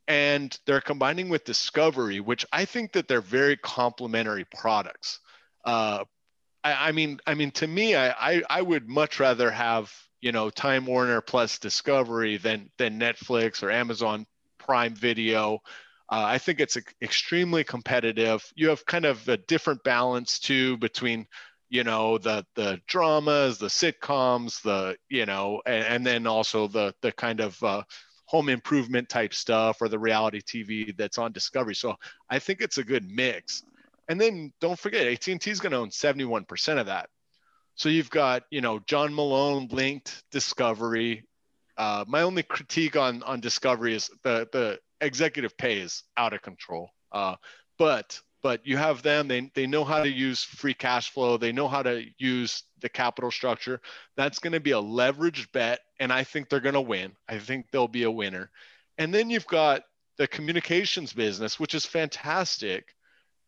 and 0.07 0.57
they're 0.65 0.81
combining 0.81 1.29
with 1.29 1.45
Discovery, 1.45 2.19
which 2.19 2.45
I 2.51 2.65
think 2.65 2.93
that 2.93 3.07
they're 3.07 3.21
very 3.21 3.57
complementary 3.57 4.45
products. 4.45 5.19
Uh, 5.65 6.05
I, 6.63 6.89
I, 6.89 6.91
mean, 6.91 7.19
I 7.25 7.33
mean, 7.33 7.51
to 7.51 7.67
me, 7.67 7.95
I, 7.95 8.09
I 8.09 8.43
I 8.49 8.61
would 8.61 8.87
much 8.87 9.19
rather 9.19 9.51
have 9.51 9.91
you 10.21 10.31
know 10.31 10.49
Time 10.49 10.85
Warner 10.85 11.21
plus 11.21 11.59
Discovery 11.59 12.37
than 12.37 12.69
than 12.77 12.99
Netflix 12.99 13.63
or 13.63 13.71
Amazon 13.71 14.25
Prime 14.57 14.95
Video. 14.95 15.59
Uh, 16.07 16.23
I 16.25 16.37
think 16.37 16.59
it's 16.59 16.77
extremely 17.01 17.63
competitive. 17.63 18.43
You 18.55 18.69
have 18.69 18.85
kind 18.85 19.05
of 19.05 19.27
a 19.27 19.37
different 19.37 19.83
balance 19.83 20.39
too 20.39 20.77
between 20.77 21.27
you 21.69 21.83
know 21.83 22.17
the 22.17 22.45
the 22.55 22.79
dramas 22.87 23.57
the 23.57 23.67
sitcoms 23.67 24.61
the 24.61 24.95
you 25.09 25.25
know 25.25 25.61
and, 25.65 25.85
and 25.85 26.05
then 26.05 26.27
also 26.27 26.67
the 26.67 26.93
the 27.01 27.11
kind 27.11 27.39
of 27.39 27.61
uh, 27.63 27.81
home 28.25 28.49
improvement 28.49 29.09
type 29.09 29.33
stuff 29.33 29.81
or 29.81 29.89
the 29.89 29.99
reality 29.99 30.41
tv 30.41 30.95
that's 30.95 31.17
on 31.17 31.31
discovery 31.31 31.75
so 31.75 31.95
i 32.29 32.37
think 32.39 32.61
it's 32.61 32.77
a 32.77 32.83
good 32.83 33.09
mix 33.09 33.63
and 34.07 34.19
then 34.19 34.53
don't 34.61 34.79
forget 34.79 35.07
at&t 35.07 35.49
is 35.49 35.59
going 35.59 35.71
to 35.71 35.77
own 35.77 35.89
71% 35.89 36.79
of 36.79 36.87
that. 36.87 37.09
So 37.75 37.89
you've 37.89 38.09
got 38.09 38.43
you 38.49 38.61
know 38.61 38.79
john 38.87 39.13
malone 39.13 39.67
linked 39.71 40.23
discovery. 40.31 41.25
Uh, 41.77 42.05
my 42.07 42.21
only 42.21 42.43
critique 42.43 42.95
on 42.95 43.21
on 43.23 43.41
discovery 43.41 43.95
is 43.95 44.09
the 44.23 44.47
the 44.51 44.79
executive 45.01 45.57
pay 45.57 45.79
is 45.79 46.03
out 46.15 46.33
of 46.33 46.41
control. 46.41 46.89
Uh, 47.11 47.35
but 47.77 48.19
but 48.41 48.61
you 48.63 48.77
have 48.77 49.01
them. 49.01 49.27
They, 49.27 49.51
they 49.55 49.65
know 49.65 49.83
how 49.83 50.03
to 50.03 50.09
use 50.09 50.43
free 50.43 50.75
cash 50.75 51.09
flow. 51.09 51.35
They 51.35 51.51
know 51.51 51.67
how 51.67 51.81
to 51.81 52.05
use 52.19 52.63
the 52.79 52.89
capital 52.89 53.31
structure. 53.31 53.81
That's 54.17 54.37
going 54.37 54.53
to 54.53 54.59
be 54.59 54.71
a 54.71 54.81
leveraged 54.81 55.51
bet 55.51 55.79
and 55.99 56.11
i 56.11 56.23
think 56.23 56.49
they're 56.49 56.59
going 56.59 56.73
to 56.73 56.81
win. 56.81 57.13
I 57.27 57.39
think 57.39 57.67
they'll 57.71 57.87
be 57.87 58.03
a 58.03 58.11
winner. 58.11 58.51
And 58.97 59.13
then 59.13 59.29
you've 59.29 59.47
got 59.47 59.81
the 60.17 60.27
communications 60.27 61.11
business 61.11 61.59
which 61.59 61.75
is 61.75 61.85
fantastic 61.85 62.95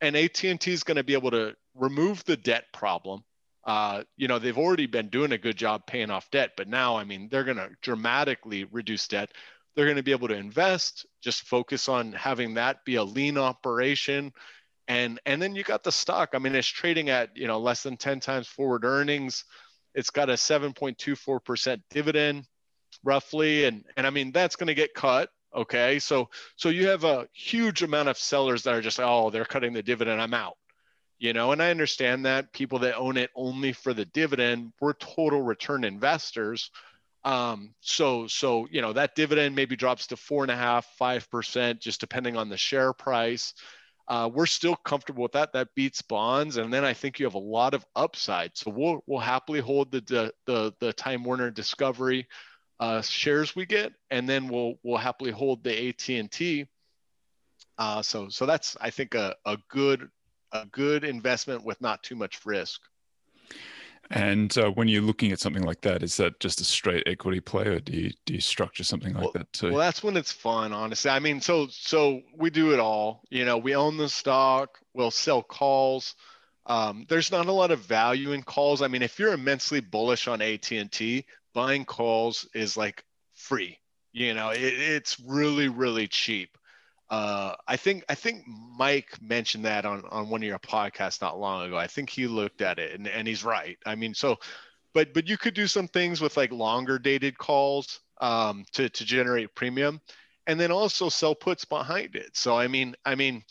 and 0.02 0.16
at&t 0.16 0.72
is 0.72 0.84
going 0.84 0.98
to 0.98 1.04
be 1.04 1.14
able 1.14 1.32
to 1.32 1.56
remove 1.76 2.24
the 2.26 2.38
debt 2.38 2.66
problem. 2.74 3.24
Uh, 3.66 4.04
you 4.16 4.30
know 4.30 4.40
they've 4.40 4.58
already 4.58 4.86
been 4.86 5.10
doing 5.10 5.34
a 5.34 5.38
good 5.38 5.58
job 5.58 5.86
paying 5.86 6.10
off 6.10 6.32
debt 6.32 6.52
but 6.56 6.70
now 6.70 6.96
i 6.96 7.04
mean 7.04 7.28
they're 7.30 7.44
going 7.44 7.58
to 7.58 7.70
dramatically 7.82 8.64
reduce 8.66 9.08
debt. 9.10 9.30
They're 9.76 9.86
going 9.86 9.98
to 9.98 10.04
be 10.04 10.14
able 10.14 10.30
to 10.30 10.36
invest 10.36 11.06
just 11.22 11.44
focus 11.44 11.90
on 11.90 12.14
having 12.14 12.54
that 12.54 12.86
be 12.86 12.96
a 12.96 13.04
lean 13.04 13.38
operation. 13.38 14.32
And 14.88 15.20
and 15.26 15.42
then 15.42 15.56
you 15.56 15.64
got 15.64 15.84
the 15.84 15.92
stock. 15.92 16.30
I 16.34 16.40
mean 16.40 16.56
it's 16.56 16.68
trading 16.68 17.10
at 17.10 17.36
you 17.36 17.48
know 17.48 17.60
less 17.60 17.84
than 17.84 17.98
10 17.98 18.22
times 18.22 18.48
forward 18.48 18.86
earnings. 18.86 19.44
It's 19.94 20.12
got 20.12 20.30
a 20.30 20.34
7.24% 20.34 21.82
dividend 21.90 22.46
roughly. 23.04 23.66
And 23.66 23.84
and 23.98 24.08
i 24.08 24.10
mean 24.10 24.32
that's 24.32 24.56
going 24.56 24.68
to 24.68 24.74
get 24.74 24.94
cut 24.94 25.30
okay 25.56 26.00
so 26.00 26.30
so 26.56 26.70
you 26.70 26.88
have 26.88 27.04
a 27.04 27.28
huge 27.34 27.84
amount 27.84 28.10
of 28.10 28.18
sellers 28.18 28.64
that 28.64 28.74
are 28.74 28.82
just 28.82 29.00
oh 29.00 29.30
they're 29.30 29.46
cutting 29.46 29.74
the 29.74 29.84
dividend 29.84 30.22
i'm 30.22 30.34
out 30.34 30.58
you 31.20 31.34
know 31.34 31.52
and 31.52 31.62
i 31.62 31.70
understand 31.70 32.26
that 32.26 32.52
people 32.54 32.80
that 32.80 32.96
own 32.96 33.18
it 33.18 33.30
only 33.36 33.72
for 33.72 33.94
the 33.94 34.06
dividend 34.06 34.72
we're 34.80 34.94
total 34.94 35.42
return 35.42 35.84
investors 35.84 36.72
um, 37.24 37.74
so 37.82 38.28
so 38.28 38.68
you 38.72 38.82
know 38.82 38.94
that 38.94 39.16
dividend 39.16 39.56
maybe 39.56 39.76
drops 39.76 40.08
to 40.08 40.16
four 40.16 40.44
and 40.44 40.52
a 40.52 40.56
half 40.56 40.86
five 40.98 41.30
percent 41.30 41.82
just 41.82 42.00
depending 42.00 42.38
on 42.38 42.48
the 42.48 42.58
share 42.58 42.94
price 42.94 43.54
uh, 44.08 44.30
we're 44.34 44.46
still 44.46 44.76
comfortable 44.76 45.24
with 45.24 45.34
that. 45.34 45.52
That 45.54 45.76
beats 45.76 46.02
bonds, 46.02 46.58
and 46.58 46.74
then 46.74 46.86
I 46.86 46.94
think 46.94 47.20
you 47.20 47.26
have 47.26 47.34
a 47.34 47.40
lot 47.40 47.74
of 47.74 47.86
upside. 47.96 48.58
So 48.58 48.72
we'll 48.72 49.04
we'll 49.06 49.20
happily 49.20 49.60
hold 49.60 49.92
the 49.92 50.32
the 50.46 50.74
the 50.80 50.94
Time 50.94 51.24
Warner 51.24 51.52
Discovery 51.52 52.28
uh, 52.80 53.02
shares 53.02 53.56
we 53.56 53.66
get, 53.66 53.94
and 54.12 54.28
then 54.28 54.48
we'll 54.48 54.76
we'll 54.84 54.98
happily 54.98 55.32
hold 55.32 55.64
the 55.64 55.90
AT 55.90 56.10
and 56.10 56.32
T. 56.32 56.68
Uh, 57.78 58.02
so 58.02 58.30
so 58.30 58.46
that's 58.46 58.78
I 58.80 58.90
think 58.90 59.16
a, 59.16 59.36
a 59.46 59.58
good 59.70 60.10
a 60.52 60.66
good 60.66 61.04
investment 61.04 61.64
with 61.64 61.80
not 61.82 62.04
too 62.04 62.16
much 62.16 62.46
risk. 62.46 62.82
And 64.10 64.58
uh, 64.58 64.70
when 64.72 64.88
you're 64.88 65.02
looking 65.02 65.34
at 65.34 65.40
something 65.40 65.64
like 65.64 65.82
that, 65.82 66.02
is 66.02 66.16
that 66.18 66.40
just 66.40 66.62
a 66.62 66.64
straight 66.64 67.04
equity 67.08 67.42
play, 67.42 67.66
or 67.66 67.80
do 67.80 67.92
you 67.92 68.12
do 68.26 68.36
you 68.36 68.42
structure 68.42 68.84
something 68.84 69.14
like 69.14 69.24
well, 69.24 69.32
that 69.34 69.52
too? 69.52 69.70
Well, 69.70 69.80
that's 69.80 70.02
when 70.02 70.16
it's 70.16 70.32
fun, 70.32 70.72
honestly. 70.72 71.12
I 71.12 71.20
mean, 71.20 71.42
so 71.42 71.68
so 71.70 72.22
we 72.34 72.50
do 72.50 72.74
it 72.74 72.80
all. 72.80 73.24
You 73.30 73.44
know, 73.44 73.58
we 73.58 73.76
own 73.76 73.98
the 73.98 74.08
stock, 74.08 74.80
we'll 74.94 75.12
sell 75.12 75.44
calls. 75.44 76.16
Um, 76.68 77.06
there's 77.10 77.32
not 77.32 77.48
a 77.48 77.52
lot 77.52 77.72
of 77.72 77.80
value 77.80 78.32
in 78.32 78.44
calls. 78.44 78.82
I 78.82 78.88
mean, 78.88 79.02
if 79.02 79.20
you're 79.20 79.34
immensely 79.34 79.80
bullish 79.80 80.28
on 80.28 80.42
AT 80.42 80.72
and 80.72 80.92
T, 80.92 81.26
buying 81.54 81.86
calls 81.86 82.48
is 82.54 82.78
like 82.78 83.04
free. 83.34 83.78
You 84.14 84.34
know, 84.34 84.50
it, 84.50 84.62
it's 84.62 85.20
really 85.20 85.68
really 85.68 86.08
cheap 86.08 86.58
uh, 87.10 87.56
I 87.68 87.78
think 87.78 88.04
I 88.10 88.16
think 88.16 88.44
Mike 88.48 89.18
mentioned 89.22 89.66
that 89.66 89.86
on 89.86 90.04
on 90.10 90.30
one 90.30 90.42
of 90.42 90.48
your 90.48 90.60
podcasts 90.60 91.22
not 91.22 91.40
long 91.40 91.66
ago. 91.66 91.78
I 91.78 91.88
think 91.88 92.10
he 92.10 92.28
looked 92.28 92.62
at 92.62 92.80
it 92.80 92.98
and, 92.98 93.08
and 93.08 93.28
he's 93.28 93.46
right. 93.46 93.78
I 93.86 93.96
mean, 93.96 94.14
so 94.14 94.38
but 94.94 95.14
but 95.14 95.28
you 95.28 95.38
could 95.38 95.54
do 95.54 95.68
some 95.68 95.88
things 95.88 96.20
with 96.20 96.36
like 96.36 96.52
longer 96.52 97.00
dated 97.00 97.38
calls 97.38 98.02
um, 98.20 98.66
to 98.74 98.90
to 98.90 99.06
generate 99.06 99.56
premium, 99.56 100.02
and 100.48 100.60
then 100.60 100.72
also 100.72 101.08
sell 101.08 101.34
puts 101.34 101.64
behind 101.64 102.16
it. 102.16 102.36
So 102.36 102.58
I 102.58 102.68
mean 102.68 102.94
I 103.06 103.16
mean 103.16 103.44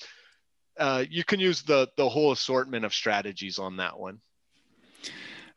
uh, 0.79 1.05
you 1.09 1.25
can 1.25 1.41
use 1.41 1.63
the 1.63 1.89
the 1.97 2.09
whole 2.09 2.33
assortment 2.33 2.85
of 2.85 2.93
strategies 2.93 3.59
on 3.59 3.79
that 3.79 3.99
one. 3.99 4.21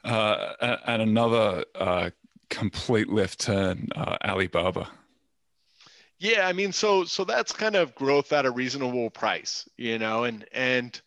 Uh, 0.05 0.77
and 0.85 1.01
another 1.01 1.65
uh, 1.75 2.09
complete 2.49 3.09
left 3.09 3.39
turn, 3.39 3.89
uh, 3.95 4.17
Alibaba. 4.23 4.89
Yeah, 6.19 6.47
I 6.47 6.53
mean, 6.53 6.73
so 6.73 7.05
so 7.05 7.23
that's 7.23 7.53
kind 7.53 7.75
of 7.75 7.95
growth 7.95 8.33
at 8.33 8.45
a 8.45 8.51
reasonable 8.51 9.09
price, 9.09 9.67
you 9.77 9.97
know, 9.97 10.25
and 10.25 10.45
and 10.51 10.99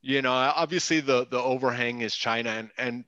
you 0.00 0.22
know, 0.22 0.32
obviously 0.32 1.00
the 1.00 1.26
the 1.26 1.38
overhang 1.38 2.00
is 2.00 2.14
China, 2.14 2.50
and 2.50 2.70
and 2.78 3.04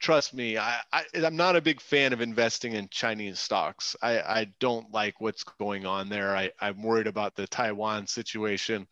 trust 0.00 0.34
me, 0.34 0.58
I, 0.58 0.80
I 0.92 1.04
am 1.14 1.36
not 1.36 1.56
a 1.56 1.62
big 1.62 1.80
fan 1.80 2.12
of 2.12 2.20
investing 2.20 2.74
in 2.74 2.88
Chinese 2.88 3.38
stocks. 3.38 3.96
I 4.02 4.20
I 4.20 4.52
don't 4.60 4.92
like 4.92 5.20
what's 5.20 5.44
going 5.44 5.86
on 5.86 6.10
there. 6.10 6.36
I 6.36 6.50
I'm 6.60 6.82
worried 6.82 7.06
about 7.06 7.36
the 7.36 7.46
Taiwan 7.46 8.06
situation. 8.06 8.86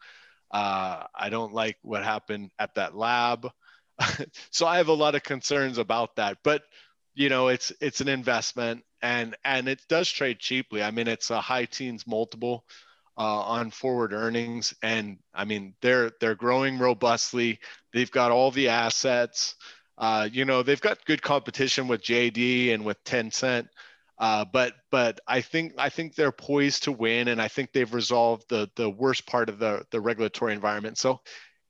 Uh, 0.50 1.04
I 1.14 1.28
don't 1.28 1.52
like 1.52 1.76
what 1.82 2.02
happened 2.02 2.50
at 2.58 2.74
that 2.76 2.96
lab. 2.96 3.50
so 4.50 4.66
I 4.66 4.78
have 4.78 4.88
a 4.88 4.94
lot 4.94 5.14
of 5.14 5.22
concerns 5.22 5.78
about 5.78 6.16
that. 6.16 6.38
But 6.42 6.62
you 7.20 7.28
know, 7.28 7.48
it's 7.48 7.70
it's 7.82 8.00
an 8.00 8.08
investment 8.08 8.82
and 9.02 9.36
and 9.44 9.68
it 9.68 9.82
does 9.90 10.08
trade 10.10 10.38
cheaply. 10.38 10.82
I 10.82 10.90
mean, 10.90 11.06
it's 11.06 11.28
a 11.28 11.38
high 11.38 11.66
teens 11.66 12.06
multiple 12.06 12.64
uh, 13.18 13.40
on 13.42 13.70
forward 13.70 14.14
earnings, 14.14 14.72
and 14.82 15.18
I 15.34 15.44
mean 15.44 15.74
they're 15.82 16.12
they're 16.18 16.34
growing 16.34 16.78
robustly. 16.78 17.60
They've 17.92 18.10
got 18.10 18.30
all 18.30 18.50
the 18.50 18.68
assets. 18.68 19.56
Uh, 19.98 20.30
you 20.32 20.46
know, 20.46 20.62
they've 20.62 20.80
got 20.80 21.04
good 21.04 21.20
competition 21.20 21.88
with 21.88 22.00
JD 22.00 22.72
and 22.72 22.86
with 22.86 23.04
Tencent. 23.04 23.68
Uh, 24.18 24.46
but 24.50 24.72
but 24.90 25.20
I 25.28 25.42
think 25.42 25.74
I 25.76 25.90
think 25.90 26.14
they're 26.14 26.32
poised 26.32 26.84
to 26.84 26.92
win, 26.92 27.28
and 27.28 27.40
I 27.40 27.48
think 27.48 27.74
they've 27.74 27.92
resolved 27.92 28.48
the 28.48 28.70
the 28.76 28.88
worst 28.88 29.26
part 29.26 29.50
of 29.50 29.58
the 29.58 29.84
the 29.90 30.00
regulatory 30.00 30.54
environment. 30.54 30.96
So 30.96 31.20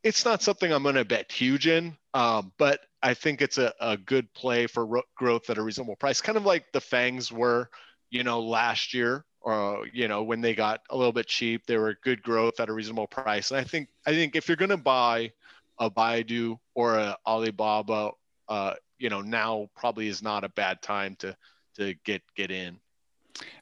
it's 0.05 0.25
not 0.25 0.43
something 0.43 0.73
I'm 0.73 0.85
going 0.85 0.95
to 0.95 1.05
bet 1.05 1.33
huge 1.33 1.67
in, 1.67 1.97
um, 2.15 2.53
but 2.57 2.79
I 3.03 3.15
think 3.15 3.41
it's 3.41 3.59
a, 3.59 3.73
a 3.81 3.97
good 3.97 4.33
play 4.35 4.67
for 4.67 4.87
ro- 4.87 5.03
growth 5.17 5.49
at 5.51 5.59
a 5.59 5.63
reasonable 5.63 5.97
price, 5.97 6.21
kind 6.21 6.37
of 6.37 6.45
like 6.45 6.73
the 6.73 6.81
FANGs 6.81 7.33
were, 7.33 7.71
you 8.11 8.25
know, 8.25 8.41
last 8.41 8.93
year, 8.93 9.25
or 9.41 9.87
you 9.93 10.09
know, 10.09 10.23
when 10.23 10.41
they 10.41 10.55
got 10.55 10.81
a 10.91 10.97
little 10.97 11.13
bit 11.13 11.27
cheap, 11.27 11.67
they 11.67 11.79
were 11.79 11.97
good 12.03 12.23
growth 12.23 12.61
at 12.61 12.69
a 12.69 12.73
reasonable 12.73 13.07
price. 13.07 13.51
And 13.51 13.61
I 13.61 13.65
think 13.65 13.89
I 14.07 14.13
think 14.13 14.37
if 14.37 14.49
you're 14.49 14.57
going 14.57 14.71
to 14.71 14.77
buy 14.77 15.33
a 15.79 15.91
Baidu 15.91 16.59
or 16.75 16.97
a 16.99 17.17
Alibaba, 17.27 18.11
uh, 18.49 18.75
you 18.99 19.09
know, 19.09 19.23
now 19.23 19.69
probably 19.75 20.09
is 20.09 20.23
not 20.23 20.45
a 20.45 20.49
bad 20.51 20.83
time 20.83 21.17
to 21.21 21.37
to 21.77 21.95
get 22.05 22.23
get 22.37 22.51
in. 22.51 22.79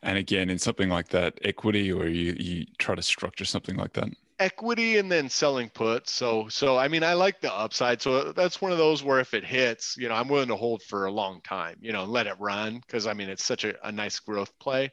And 0.02 0.18
again, 0.18 0.50
in 0.50 0.58
something 0.58 0.88
like 0.88 1.08
that, 1.08 1.38
equity, 1.42 1.92
or 1.92 2.08
you 2.08 2.34
you 2.38 2.66
try 2.78 2.94
to 2.94 3.02
structure 3.02 3.44
something 3.44 3.76
like 3.76 3.92
that. 3.92 4.08
Equity 4.40 4.98
and 4.98 5.10
then 5.10 5.28
selling 5.28 5.68
puts. 5.70 6.12
So 6.12 6.48
so 6.48 6.76
I 6.78 6.88
mean, 6.88 7.02
I 7.02 7.14
like 7.14 7.40
the 7.40 7.52
upside. 7.52 8.00
So 8.02 8.32
that's 8.32 8.60
one 8.62 8.72
of 8.72 8.78
those 8.78 9.02
where 9.02 9.20
if 9.20 9.34
it 9.34 9.44
hits, 9.44 9.96
you 9.98 10.08
know, 10.08 10.14
I'm 10.14 10.28
willing 10.28 10.48
to 10.48 10.56
hold 10.56 10.82
for 10.82 11.06
a 11.06 11.12
long 11.12 11.40
time. 11.42 11.76
You 11.80 11.92
know, 11.92 12.04
let 12.04 12.26
it 12.28 12.36
run 12.38 12.78
because 12.78 13.06
I 13.06 13.14
mean, 13.14 13.28
it's 13.28 13.44
such 13.44 13.64
a, 13.64 13.74
a 13.86 13.92
nice 13.92 14.20
growth 14.20 14.52
play. 14.60 14.92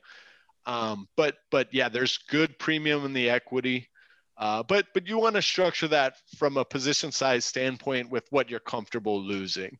Um, 0.65 1.07
but 1.15 1.35
but 1.51 1.73
yeah, 1.73 1.89
there's 1.89 2.17
good 2.29 2.57
premium 2.59 3.05
in 3.05 3.13
the 3.13 3.29
equity. 3.29 3.89
Uh, 4.37 4.63
but 4.63 4.87
but 4.93 5.07
you 5.07 5.19
want 5.19 5.35
to 5.35 5.41
structure 5.41 5.87
that 5.89 6.15
from 6.37 6.57
a 6.57 6.65
position 6.65 7.11
size 7.11 7.45
standpoint 7.45 8.09
with 8.09 8.25
what 8.31 8.49
you're 8.49 8.59
comfortable 8.59 9.21
losing 9.21 9.77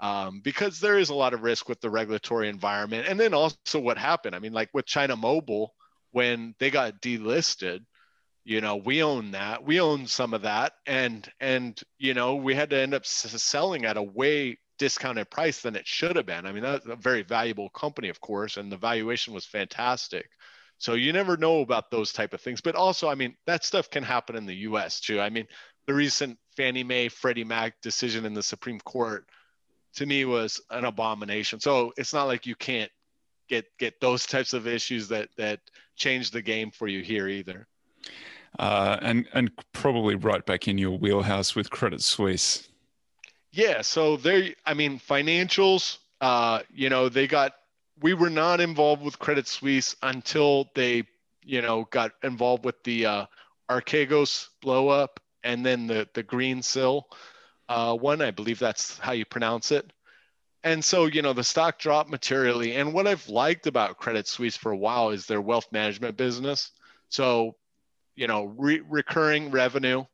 um, 0.00 0.40
because 0.40 0.80
there 0.80 0.98
is 0.98 1.10
a 1.10 1.14
lot 1.14 1.34
of 1.34 1.42
risk 1.42 1.68
with 1.68 1.80
the 1.80 1.90
regulatory 1.90 2.48
environment. 2.48 3.06
And 3.08 3.18
then 3.18 3.34
also 3.34 3.80
what 3.80 3.98
happened. 3.98 4.34
I 4.34 4.38
mean, 4.38 4.52
like 4.52 4.70
with 4.74 4.86
China 4.86 5.16
Mobile, 5.16 5.74
when 6.12 6.54
they 6.58 6.70
got 6.70 7.00
delisted, 7.00 7.80
you 8.46 8.60
know, 8.60 8.76
we 8.76 9.02
own 9.02 9.32
that. 9.32 9.64
We 9.64 9.80
own 9.80 10.06
some 10.06 10.32
of 10.32 10.42
that, 10.42 10.74
and 10.86 11.28
and 11.40 11.78
you 11.98 12.14
know, 12.14 12.36
we 12.36 12.54
had 12.54 12.70
to 12.70 12.78
end 12.78 12.94
up 12.94 13.04
selling 13.04 13.84
at 13.84 13.96
a 13.96 14.02
way 14.02 14.58
discounted 14.78 15.28
price 15.30 15.62
than 15.62 15.74
it 15.74 15.84
should 15.84 16.14
have 16.14 16.26
been. 16.26 16.46
I 16.46 16.52
mean, 16.52 16.62
that's 16.62 16.86
a 16.86 16.94
very 16.94 17.22
valuable 17.22 17.68
company, 17.70 18.08
of 18.08 18.20
course, 18.20 18.56
and 18.56 18.70
the 18.70 18.76
valuation 18.76 19.34
was 19.34 19.44
fantastic. 19.44 20.30
So 20.78 20.94
you 20.94 21.12
never 21.12 21.36
know 21.36 21.60
about 21.60 21.90
those 21.90 22.12
type 22.12 22.34
of 22.34 22.40
things. 22.40 22.60
But 22.60 22.76
also, 22.76 23.08
I 23.08 23.16
mean, 23.16 23.34
that 23.46 23.64
stuff 23.64 23.90
can 23.90 24.04
happen 24.04 24.36
in 24.36 24.46
the 24.46 24.54
U.S. 24.68 25.00
too. 25.00 25.20
I 25.20 25.28
mean, 25.28 25.48
the 25.88 25.94
recent 25.94 26.38
Fannie 26.56 26.84
Mae 26.84 27.08
Freddie 27.08 27.42
Mac 27.42 27.80
decision 27.80 28.24
in 28.24 28.34
the 28.34 28.44
Supreme 28.44 28.78
Court 28.78 29.26
to 29.96 30.06
me 30.06 30.24
was 30.24 30.60
an 30.70 30.84
abomination. 30.84 31.58
So 31.58 31.92
it's 31.96 32.12
not 32.12 32.28
like 32.28 32.46
you 32.46 32.54
can't 32.54 32.92
get 33.48 33.66
get 33.76 34.00
those 34.00 34.24
types 34.24 34.52
of 34.52 34.68
issues 34.68 35.08
that 35.08 35.30
that 35.36 35.58
change 35.96 36.30
the 36.30 36.42
game 36.42 36.70
for 36.70 36.86
you 36.86 37.02
here 37.02 37.26
either. 37.26 37.66
Uh, 38.58 38.98
and 39.02 39.26
and 39.34 39.50
probably 39.72 40.14
right 40.14 40.44
back 40.46 40.66
in 40.66 40.78
your 40.78 40.96
wheelhouse 40.96 41.54
with 41.54 41.70
Credit 41.70 42.00
Suisse. 42.00 42.68
Yeah, 43.52 43.82
so 43.82 44.16
they, 44.16 44.54
I 44.64 44.74
mean, 44.74 44.98
financials. 44.98 45.98
Uh, 46.20 46.60
you 46.72 46.88
know, 46.88 47.08
they 47.08 47.26
got. 47.26 47.52
We 48.00 48.14
were 48.14 48.30
not 48.30 48.60
involved 48.60 49.02
with 49.02 49.18
Credit 49.18 49.48
Suisse 49.48 49.96
until 50.02 50.70
they, 50.74 51.04
you 51.42 51.62
know, 51.62 51.86
got 51.90 52.12
involved 52.22 52.64
with 52.64 52.82
the 52.84 53.06
uh, 53.06 53.26
Archegos 53.70 54.48
blow 54.60 54.88
up 54.88 55.20
and 55.44 55.64
then 55.64 55.86
the 55.86 56.08
the 56.14 56.22
Greensill 56.22 57.04
uh, 57.68 57.94
one. 57.94 58.20
I 58.20 58.30
believe 58.30 58.58
that's 58.58 58.98
how 58.98 59.12
you 59.12 59.24
pronounce 59.24 59.72
it. 59.72 59.92
And 60.64 60.84
so, 60.84 61.06
you 61.06 61.22
know, 61.22 61.32
the 61.32 61.44
stock 61.44 61.78
dropped 61.78 62.10
materially. 62.10 62.74
And 62.74 62.92
what 62.92 63.06
I've 63.06 63.28
liked 63.28 63.68
about 63.68 63.98
Credit 63.98 64.26
Suisse 64.26 64.56
for 64.56 64.72
a 64.72 64.76
while 64.76 65.10
is 65.10 65.26
their 65.26 65.40
wealth 65.40 65.70
management 65.70 66.16
business. 66.16 66.72
So, 67.08 67.54
you 68.16 68.26
know, 68.26 68.46
re- 68.56 68.82
recurring 68.88 69.50
revenue, 69.50 70.04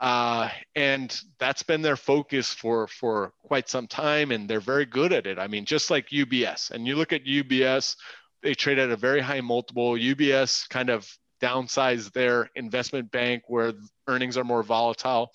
uh, 0.00 0.50
and 0.74 1.18
that's 1.38 1.62
been 1.62 1.82
their 1.82 1.96
focus 1.96 2.52
for 2.52 2.86
for 2.88 3.32
quite 3.42 3.68
some 3.68 3.86
time. 3.86 4.30
And 4.30 4.48
they're 4.48 4.60
very 4.60 4.84
good 4.84 5.12
at 5.12 5.26
it. 5.26 5.38
I 5.38 5.46
mean, 5.46 5.64
just 5.64 5.90
like 5.90 6.10
UBS. 6.10 6.70
And 6.70 6.86
you 6.86 6.96
look 6.96 7.12
at 7.12 7.24
UBS, 7.24 7.96
they 8.42 8.54
trade 8.54 8.78
at 8.78 8.90
a 8.90 8.96
very 8.96 9.20
high 9.20 9.40
multiple. 9.40 9.92
UBS 9.92 10.68
kind 10.68 10.90
of 10.90 11.10
downsized 11.40 12.12
their 12.12 12.50
investment 12.54 13.10
bank 13.10 13.44
where 13.46 13.72
earnings 14.08 14.36
are 14.36 14.44
more 14.44 14.62
volatile. 14.62 15.32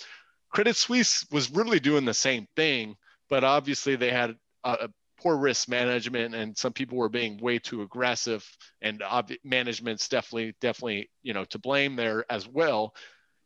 Credit 0.51 0.75
Suisse 0.75 1.25
was 1.31 1.51
really 1.51 1.79
doing 1.79 2.05
the 2.05 2.13
same 2.13 2.47
thing, 2.55 2.95
but 3.29 3.43
obviously 3.43 3.95
they 3.95 4.11
had 4.11 4.35
a, 4.63 4.89
poor 5.21 5.37
risk 5.37 5.69
management 5.69 6.33
and 6.33 6.57
some 6.57 6.73
people 6.73 6.97
were 6.97 7.09
being 7.09 7.37
way 7.37 7.59
too 7.59 7.81
aggressive 7.81 8.45
and 8.81 9.03
ob- 9.03 9.31
management's 9.43 10.07
definitely 10.09 10.55
definitely 10.59 11.09
you 11.21 11.33
know 11.33 11.45
to 11.45 11.59
blame 11.59 11.95
there 11.95 12.25
as 12.29 12.47
well 12.47 12.93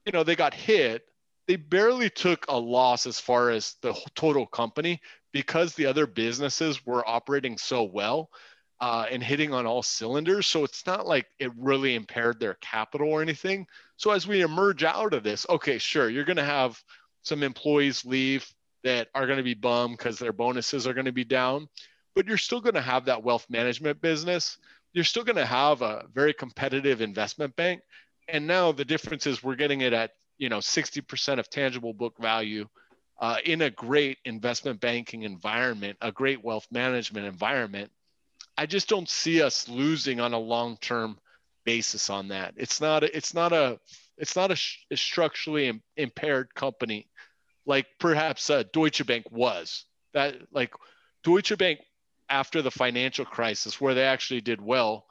you 0.05 0.11
know 0.11 0.23
they 0.23 0.35
got 0.35 0.53
hit 0.53 1.03
they 1.47 1.55
barely 1.57 2.09
took 2.09 2.45
a 2.49 2.57
loss 2.57 3.05
as 3.05 3.19
far 3.19 3.49
as 3.49 3.75
the 3.81 3.93
total 4.15 4.45
company 4.47 4.99
because 5.31 5.75
the 5.75 5.85
other 5.85 6.07
businesses 6.07 6.85
were 6.85 7.07
operating 7.07 7.57
so 7.57 7.83
well 7.83 8.29
uh, 8.81 9.05
and 9.09 9.23
hitting 9.23 9.53
on 9.53 9.65
all 9.65 9.83
cylinders. 9.83 10.47
So 10.47 10.63
it's 10.63 10.85
not 10.85 11.07
like 11.07 11.27
it 11.39 11.51
really 11.57 11.95
impaired 11.95 12.39
their 12.39 12.55
capital 12.55 13.09
or 13.09 13.21
anything. 13.21 13.67
So 13.97 14.11
as 14.11 14.27
we 14.27 14.41
emerge 14.41 14.83
out 14.83 15.13
of 15.13 15.23
this, 15.23 15.45
okay, 15.49 15.77
sure, 15.77 16.09
you're 16.09 16.25
going 16.25 16.38
to 16.38 16.43
have 16.43 16.81
some 17.21 17.43
employees 17.43 18.05
leave 18.05 18.47
that 18.86 19.10
are 19.13 19.26
going 19.26 19.38
to 19.38 19.43
be 19.43 19.54
bummed 19.54 19.98
because 19.98 20.17
their 20.17 20.32
bonuses 20.32 20.88
are 20.88 20.93
going 20.93 21.06
to 21.06 21.12
be 21.12 21.26
down, 21.26 21.67
but 22.15 22.26
you're 22.26 22.38
still 22.38 22.62
going 22.62 22.76
to 22.76 22.82
have 22.82 23.06
that 23.06 23.24
wealth 23.24 23.45
management 23.50 24.02
business. 24.02 24.58
You're 24.93 25.04
still 25.04 25.26
going 25.26 25.36
to 25.36 25.45
have 25.45 25.82
a 25.82 26.06
very 26.13 26.34
competitive 26.34 27.02
investment 27.02 27.54
bank. 27.58 27.82
And 28.30 28.48
now 28.48 28.71
the 28.71 28.86
difference 28.86 29.28
is 29.28 29.43
we're 29.43 29.56
getting 29.56 29.82
it 29.82 29.91
at 29.91 30.12
you 30.38 30.48
know 30.48 30.60
60% 30.60 31.39
of 31.39 31.50
tangible 31.50 31.93
book 31.93 32.17
value 32.17 32.67
uh, 33.19 33.38
in 33.43 33.62
a 33.62 33.69
great 33.69 34.19
investment 34.24 34.80
banking 34.80 35.24
environment, 35.24 35.98
a 36.00 36.13
great 36.13 36.41
wealth 36.41 36.67
management 36.71 37.26
environment 37.26 37.91
I 38.58 38.65
just 38.65 38.88
don't 38.88 39.10
see 39.10 39.41
us 39.41 39.67
losing 39.67 40.19
on 40.19 40.34
a 40.34 40.39
long-term 40.39 41.17
basis 41.65 42.10
on 42.10 42.30
that. 42.30 42.54
It's 42.58 42.80
not 42.80 43.04
a, 43.04 43.15
it's 43.15 43.34
not 43.34 43.52
a 43.54 43.80
it's 44.17 44.36
not 44.36 44.52
a, 44.52 44.58
a 44.91 44.98
structurally 44.98 45.82
impaired 45.98 46.54
company 46.56 47.08
like 47.65 47.88
perhaps 47.99 48.49
uh, 48.49 48.63
Deutsche 48.71 49.06
Bank 49.06 49.25
was. 49.32 49.86
That 50.13 50.36
like 50.51 50.73
Deutsche 51.23 51.58
Bank 51.58 51.80
after 52.30 52.62
the 52.62 52.71
financial 52.71 53.25
crisis 53.25 53.80
where 53.80 53.93
they 53.93 54.04
actually 54.04 54.41
did 54.41 54.62
well, 54.62 55.06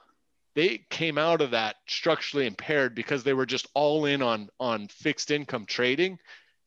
they 0.54 0.84
came 0.90 1.18
out 1.18 1.40
of 1.40 1.52
that 1.52 1.76
structurally 1.86 2.46
impaired 2.46 2.94
because 2.94 3.24
they 3.24 3.34
were 3.34 3.46
just 3.46 3.66
all 3.74 4.04
in 4.06 4.22
on 4.22 4.48
on 4.58 4.88
fixed 4.88 5.30
income 5.30 5.66
trading 5.66 6.18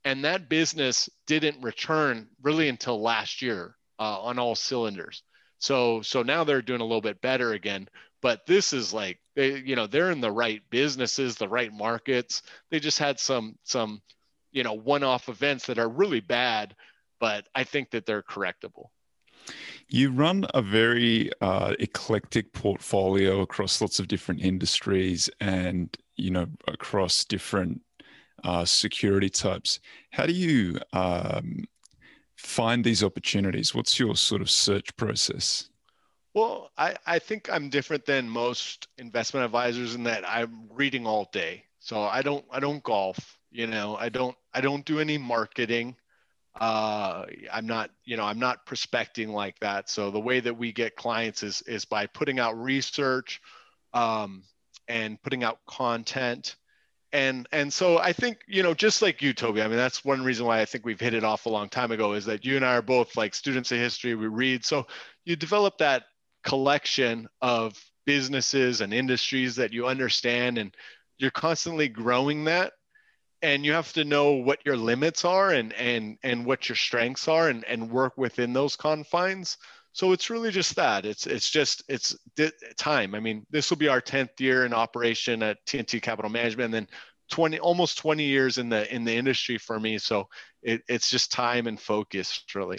and 0.07 0.23
that 0.23 0.47
business 0.47 1.09
didn't 1.25 1.61
return 1.61 2.29
really 2.41 2.69
until 2.69 3.01
last 3.01 3.41
year 3.41 3.75
uh, 3.99 4.21
on 4.21 4.39
all 4.39 4.55
cylinders. 4.55 5.21
So 5.59 6.01
so 6.01 6.23
now 6.23 6.45
they're 6.45 6.61
doing 6.61 6.79
a 6.79 6.85
little 6.85 7.01
bit 7.01 7.19
better 7.19 7.51
again. 7.51 7.89
But 8.21 8.45
this 8.45 8.71
is 8.71 8.93
like 8.93 9.19
they, 9.35 9.57
you 9.57 9.75
know, 9.75 9.85
they're 9.85 10.11
in 10.11 10.21
the 10.21 10.31
right 10.31 10.61
businesses, 10.69 11.35
the 11.35 11.49
right 11.49 11.73
markets. 11.73 12.41
They 12.71 12.79
just 12.79 12.99
had 12.99 13.19
some 13.19 13.57
some, 13.63 14.01
you 14.51 14.63
know, 14.63 14.73
one-off 14.73 15.29
events 15.29 15.67
that 15.67 15.79
are 15.79 15.89
really 15.89 16.19
bad, 16.19 16.75
but 17.19 17.47
I 17.55 17.63
think 17.63 17.91
that 17.91 18.05
they're 18.05 18.23
correctable. 18.23 18.87
You 19.87 20.11
run 20.11 20.45
a 20.53 20.61
very 20.61 21.31
uh, 21.41 21.73
eclectic 21.79 22.51
portfolio 22.53 23.41
across 23.41 23.79
lots 23.81 23.99
of 23.99 24.07
different 24.07 24.41
industries 24.41 25.29
and 25.39 25.95
you 26.17 26.31
know 26.31 26.47
across 26.67 27.23
different 27.23 27.81
uh, 28.43 28.65
security 28.65 29.29
types. 29.29 29.79
How 30.11 30.25
do 30.25 30.33
you 30.33 30.79
um, 30.93 31.63
find 32.35 32.83
these 32.83 33.03
opportunities? 33.03 33.73
What's 33.73 33.99
your 33.99 34.15
sort 34.15 34.41
of 34.41 34.49
search 34.49 34.95
process? 34.97 35.69
Well, 36.33 36.71
I, 36.77 36.95
I 37.05 37.19
think 37.19 37.49
I'm 37.51 37.69
different 37.69 38.05
than 38.05 38.29
most 38.29 38.87
investment 38.97 39.45
advisors 39.45 39.95
in 39.95 40.03
that 40.03 40.23
I'm 40.27 40.67
reading 40.69 41.07
all 41.07 41.29
day. 41.31 41.63
So 41.79 42.01
I 42.01 42.21
don't 42.21 42.45
I 42.51 42.59
don't 42.59 42.83
golf, 42.83 43.36
you 43.51 43.67
know, 43.67 43.95
I 43.95 44.09
don't 44.09 44.35
I 44.53 44.61
don't 44.61 44.85
do 44.85 44.99
any 44.99 45.17
marketing. 45.17 45.95
Uh, 46.59 47.25
I'm 47.53 47.67
not, 47.67 47.91
you 48.03 48.17
know, 48.17 48.23
I'm 48.23 48.39
not 48.39 48.65
prospecting 48.65 49.29
like 49.29 49.59
that. 49.59 49.89
So 49.89 50.09
the 50.09 50.19
way 50.19 50.39
that 50.39 50.57
we 50.57 50.71
get 50.71 50.95
clients 50.95 51.43
is 51.43 51.61
is 51.63 51.85
by 51.85 52.07
putting 52.07 52.39
out 52.39 52.59
research 52.59 53.41
um, 53.93 54.43
and 54.87 55.21
putting 55.21 55.43
out 55.43 55.59
content 55.67 56.55
and 57.13 57.47
and 57.51 57.71
so 57.71 57.97
I 57.97 58.11
think 58.13 58.39
you 58.47 58.63
know 58.63 58.73
just 58.73 59.01
like 59.01 59.21
you, 59.21 59.33
Toby. 59.33 59.61
I 59.61 59.67
mean 59.67 59.77
that's 59.77 60.03
one 60.03 60.23
reason 60.23 60.45
why 60.45 60.59
I 60.59 60.65
think 60.65 60.85
we've 60.85 60.99
hit 60.99 61.13
it 61.13 61.23
off 61.23 61.45
a 61.45 61.49
long 61.49 61.69
time 61.69 61.91
ago 61.91 62.13
is 62.13 62.25
that 62.25 62.43
you 62.45 62.55
and 62.55 62.65
I 62.65 62.75
are 62.75 62.81
both 62.81 63.15
like 63.15 63.33
students 63.33 63.71
of 63.71 63.77
history. 63.77 64.13
We 64.15 64.27
read, 64.27 64.65
so 64.65 64.87
you 65.25 65.35
develop 65.35 65.77
that 65.77 66.03
collection 66.43 67.27
of 67.41 67.79
businesses 68.05 68.81
and 68.81 68.93
industries 68.93 69.55
that 69.55 69.73
you 69.73 69.87
understand, 69.87 70.57
and 70.57 70.75
you're 71.17 71.31
constantly 71.31 71.87
growing 71.87 72.45
that. 72.45 72.73
And 73.41 73.63
you 73.65 73.73
have 73.73 73.93
to 73.93 74.03
know 74.03 74.31
what 74.31 74.65
your 74.65 74.77
limits 74.77 75.23
are 75.23 75.51
and 75.51 75.71
and 75.73 76.17
and 76.23 76.45
what 76.45 76.67
your 76.69 76.75
strengths 76.75 77.27
are, 77.27 77.49
and 77.49 77.63
and 77.65 77.91
work 77.91 78.17
within 78.17 78.53
those 78.53 78.75
confines. 78.75 79.57
So 79.93 80.11
it's 80.11 80.29
really 80.29 80.51
just 80.51 80.75
that. 80.75 81.05
It's 81.05 81.27
it's 81.27 81.49
just 81.49 81.83
it's 81.87 82.15
time. 82.77 83.15
I 83.15 83.19
mean, 83.19 83.45
this 83.49 83.69
will 83.69 83.77
be 83.77 83.87
our 83.87 84.01
10th 84.01 84.39
year 84.39 84.65
in 84.65 84.73
operation 84.73 85.41
at 85.41 85.57
T&T 85.65 85.99
Capital 86.01 86.29
Management, 86.29 86.65
and 86.65 86.73
then 86.73 86.87
20 87.31 87.59
almost 87.59 87.97
20 87.97 88.23
years 88.23 88.57
in 88.57 88.69
the 88.69 88.93
in 88.93 89.03
the 89.03 89.15
industry 89.15 89.57
for 89.57 89.79
me. 89.79 89.97
So 89.97 90.27
it, 90.61 90.81
it's 90.87 91.09
just 91.09 91.31
time 91.31 91.67
and 91.67 91.79
focus, 91.79 92.43
really. 92.53 92.77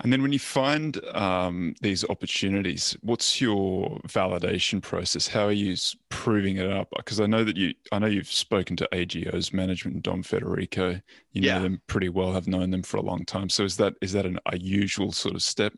And 0.00 0.12
then 0.12 0.22
when 0.22 0.32
you 0.32 0.38
find 0.38 1.04
um, 1.14 1.74
these 1.80 2.04
opportunities, 2.08 2.96
what's 3.02 3.40
your 3.40 3.98
validation 4.06 4.80
process? 4.80 5.26
How 5.26 5.46
are 5.46 5.52
you 5.52 5.76
proving 6.08 6.58
it 6.58 6.70
up? 6.70 6.88
Because 6.96 7.20
I 7.20 7.26
know 7.26 7.42
that 7.44 7.56
you, 7.56 7.74
I 7.90 7.98
know 7.98 8.06
you've 8.06 8.30
spoken 8.30 8.76
to 8.76 8.88
AGO's 8.92 9.52
management, 9.52 10.02
Dom 10.02 10.22
Frederico. 10.22 11.02
You 11.32 11.42
yeah. 11.42 11.56
know 11.56 11.64
them 11.64 11.82
pretty 11.88 12.08
well, 12.08 12.32
have 12.32 12.46
known 12.46 12.70
them 12.70 12.82
for 12.82 12.98
a 12.98 13.02
long 13.02 13.24
time. 13.24 13.48
So 13.48 13.64
is 13.64 13.76
that 13.78 13.94
is 14.00 14.12
that 14.12 14.26
an, 14.26 14.38
a 14.46 14.58
usual 14.58 15.12
sort 15.12 15.34
of 15.34 15.42
step? 15.42 15.72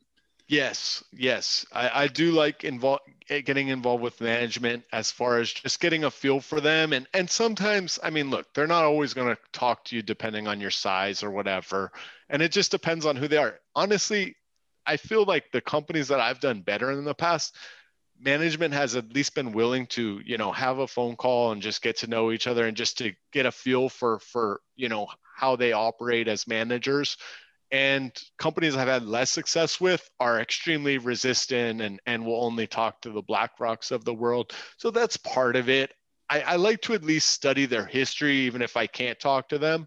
Yes, 0.51 1.05
yes, 1.13 1.65
I, 1.73 2.03
I 2.05 2.07
do 2.09 2.33
like 2.33 2.65
involve 2.65 2.99
eh, 3.29 3.41
getting 3.41 3.69
involved 3.69 4.03
with 4.03 4.21
management 4.21 4.83
as 4.93 5.09
far 5.13 5.39
as 5.39 5.53
just 5.53 5.79
getting 5.79 6.03
a 6.03 6.11
feel 6.11 6.41
for 6.41 6.61
them, 6.61 6.93
and 6.93 7.07
and 7.15 7.31
sometimes, 7.31 8.01
I 8.03 8.11
mean, 8.11 8.31
look, 8.31 8.53
they're 8.53 8.67
not 8.67 8.85
always 8.85 9.15
going 9.15 9.29
to 9.33 9.41
talk 9.53 9.85
to 9.87 9.97
you 9.97 10.03
depending 10.03 10.49
on 10.49 10.61
your 10.61 10.73
size 10.73 11.23
or 11.23 11.31
whatever, 11.31 11.93
and 12.29 12.43
it 12.43 12.51
just 12.51 12.73
depends 12.73 13.07
on 13.07 13.15
who 13.15 13.29
they 13.29 13.37
are. 13.37 13.61
Honestly, 13.77 14.35
I 14.85 14.97
feel 14.97 15.25
like 15.25 15.53
the 15.53 15.61
companies 15.61 16.09
that 16.09 16.19
I've 16.19 16.41
done 16.41 16.63
better 16.63 16.91
in 16.91 17.05
the 17.05 17.15
past, 17.15 17.55
management 18.19 18.75
has 18.75 18.97
at 18.97 19.13
least 19.15 19.37
been 19.37 19.53
willing 19.53 19.87
to, 19.89 20.21
you 20.25 20.37
know, 20.37 20.51
have 20.53 20.79
a 20.79 20.89
phone 20.89 21.15
call 21.15 21.53
and 21.53 21.63
just 21.63 21.81
get 21.83 21.99
to 21.99 22.09
know 22.09 22.33
each 22.33 22.49
other 22.49 22.67
and 22.67 22.77
just 22.77 22.99
to 22.99 23.13
get 23.33 23.47
a 23.47 23.53
feel 23.53 23.89
for 23.89 24.19
for 24.19 24.61
you 24.75 24.89
know 24.89 25.07
how 25.37 25.55
they 25.55 25.73
operate 25.73 26.27
as 26.29 26.49
managers 26.49 27.17
and 27.73 28.13
companies 28.39 28.77
I've 28.77 28.89
had 28.89 29.05
less 29.05 29.31
success 29.31 29.81
with 29.81 30.09
are 30.19 30.41
extremely 30.41 30.99
resistant 30.99 31.81
and, 31.81 32.01
and 32.07 32.25
will 32.25 32.45
only 32.45 32.67
talk 32.67 33.01
to 33.03 33.11
the 33.11 33.23
BlackRocks 33.23 33.93
of 33.93 34.05
the 34.05 34.15
world. 34.15 34.53
So 34.77 34.91
that's 34.91 35.17
part 35.17 35.57
of 35.57 35.69
it. 35.69 35.93
I, 36.29 36.41
I 36.43 36.57
like 36.57 36.81
to 36.83 36.95
at 36.95 37.05
least 37.05 37.31
study 37.31 37.67
their 37.67 37.87
history, 37.87 38.37
even 38.39 38.63
if 38.63 38.77
I 38.77 38.87
can't 38.87 39.19
talk 39.19 39.49
to 39.51 39.59
them. 39.59 39.87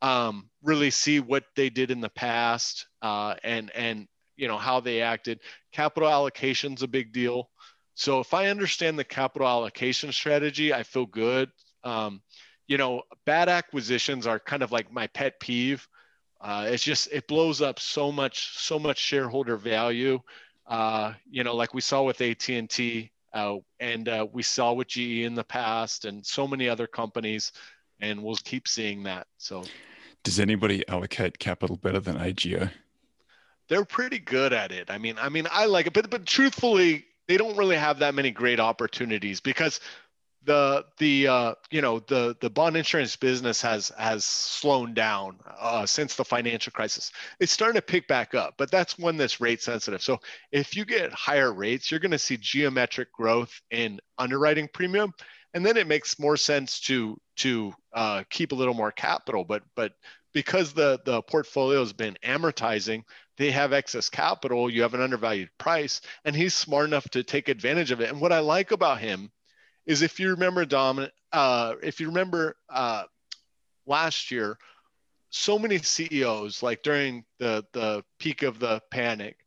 Um, 0.00 0.48
really 0.62 0.90
see 0.90 1.18
what 1.20 1.44
they 1.56 1.70
did 1.70 1.90
in 1.90 2.00
the 2.00 2.08
past 2.08 2.86
uh, 3.02 3.34
and 3.42 3.70
and 3.74 4.06
you 4.36 4.46
know 4.46 4.56
how 4.56 4.78
they 4.80 5.02
acted. 5.02 5.40
Capital 5.72 6.08
allocation 6.08 6.74
is 6.74 6.82
a 6.82 6.88
big 6.88 7.12
deal. 7.12 7.50
So 7.94 8.20
if 8.20 8.32
I 8.32 8.46
understand 8.46 8.96
the 8.96 9.04
capital 9.04 9.48
allocation 9.48 10.12
strategy, 10.12 10.72
I 10.72 10.84
feel 10.84 11.06
good. 11.06 11.50
Um, 11.82 12.22
you 12.68 12.78
know, 12.78 13.02
bad 13.26 13.48
acquisitions 13.48 14.26
are 14.26 14.38
kind 14.38 14.62
of 14.62 14.70
like 14.70 14.92
my 14.92 15.08
pet 15.08 15.40
peeve 15.40 15.88
uh, 16.40 16.66
it's 16.68 16.82
just 16.82 17.08
it 17.12 17.26
blows 17.26 17.60
up 17.60 17.80
so 17.80 18.12
much 18.12 18.56
so 18.58 18.78
much 18.78 18.98
shareholder 18.98 19.56
value. 19.56 20.20
Uh, 20.66 21.14
you 21.30 21.44
know, 21.44 21.56
like 21.56 21.72
we 21.74 21.80
saw 21.80 22.02
with 22.02 22.20
AT&T, 22.20 23.10
uh, 23.32 23.56
and 23.80 24.08
uh, 24.08 24.26
we 24.32 24.42
saw 24.42 24.72
with 24.72 24.88
GE 24.88 25.22
in 25.24 25.34
the 25.34 25.44
past, 25.44 26.04
and 26.04 26.24
so 26.24 26.46
many 26.46 26.68
other 26.68 26.86
companies, 26.86 27.52
and 28.00 28.22
we'll 28.22 28.36
keep 28.36 28.68
seeing 28.68 29.02
that. 29.04 29.26
So, 29.38 29.64
does 30.24 30.38
anybody 30.38 30.86
allocate 30.88 31.38
capital 31.38 31.76
better 31.76 32.00
than 32.00 32.18
AGO? 32.18 32.68
They're 33.68 33.84
pretty 33.84 34.18
good 34.18 34.52
at 34.52 34.70
it. 34.70 34.90
I 34.90 34.98
mean, 34.98 35.16
I 35.18 35.28
mean, 35.30 35.46
I 35.50 35.64
like 35.64 35.86
it, 35.86 35.94
but 35.94 36.10
but 36.10 36.26
truthfully, 36.26 37.06
they 37.26 37.36
don't 37.36 37.56
really 37.56 37.76
have 37.76 37.98
that 38.00 38.14
many 38.14 38.30
great 38.30 38.60
opportunities 38.60 39.40
because 39.40 39.80
the 40.44 40.84
the 40.98 41.26
uh, 41.26 41.54
you 41.70 41.82
know 41.82 41.98
the 42.00 42.36
the 42.40 42.50
bond 42.50 42.76
insurance 42.76 43.16
business 43.16 43.60
has 43.62 43.92
has 43.98 44.24
slowed 44.24 44.94
down 44.94 45.38
uh, 45.60 45.84
since 45.84 46.14
the 46.14 46.24
financial 46.24 46.72
crisis. 46.72 47.12
It's 47.40 47.52
starting 47.52 47.76
to 47.76 47.82
pick 47.82 48.06
back 48.08 48.34
up, 48.34 48.54
but 48.56 48.70
that's 48.70 48.98
one 48.98 49.16
that's 49.16 49.40
rate 49.40 49.62
sensitive. 49.62 50.02
So 50.02 50.20
if 50.52 50.76
you 50.76 50.84
get 50.84 51.12
higher 51.12 51.52
rates, 51.52 51.90
you're 51.90 52.00
going 52.00 52.12
to 52.12 52.18
see 52.18 52.36
geometric 52.36 53.12
growth 53.12 53.60
in 53.70 54.00
underwriting 54.16 54.68
premium, 54.72 55.12
and 55.54 55.66
then 55.66 55.76
it 55.76 55.86
makes 55.86 56.18
more 56.18 56.36
sense 56.36 56.80
to 56.80 57.18
to 57.36 57.74
uh, 57.92 58.22
keep 58.30 58.52
a 58.52 58.56
little 58.56 58.74
more 58.74 58.92
capital. 58.92 59.44
But 59.44 59.64
but 59.74 59.92
because 60.32 60.72
the 60.72 61.00
the 61.04 61.20
portfolio 61.22 61.80
has 61.80 61.92
been 61.92 62.16
amortizing, 62.24 63.02
they 63.38 63.50
have 63.50 63.72
excess 63.72 64.08
capital. 64.08 64.70
You 64.70 64.82
have 64.82 64.94
an 64.94 65.00
undervalued 65.00 65.50
price, 65.58 66.00
and 66.24 66.34
he's 66.36 66.54
smart 66.54 66.86
enough 66.86 67.08
to 67.10 67.24
take 67.24 67.48
advantage 67.48 67.90
of 67.90 68.00
it. 68.00 68.10
And 68.10 68.20
what 68.20 68.32
I 68.32 68.38
like 68.38 68.70
about 68.70 69.00
him 69.00 69.30
is 69.88 70.02
if 70.02 70.20
you 70.20 70.30
remember 70.30 70.64
Dom, 70.66 71.08
uh, 71.32 71.74
if 71.82 71.98
you 71.98 72.08
remember 72.08 72.56
uh, 72.68 73.04
last 73.86 74.30
year, 74.30 74.58
so 75.30 75.58
many 75.58 75.78
CEOs, 75.78 76.62
like 76.62 76.82
during 76.82 77.24
the 77.38 77.64
the 77.72 78.04
peak 78.18 78.42
of 78.42 78.60
the 78.60 78.80
panic, 78.90 79.38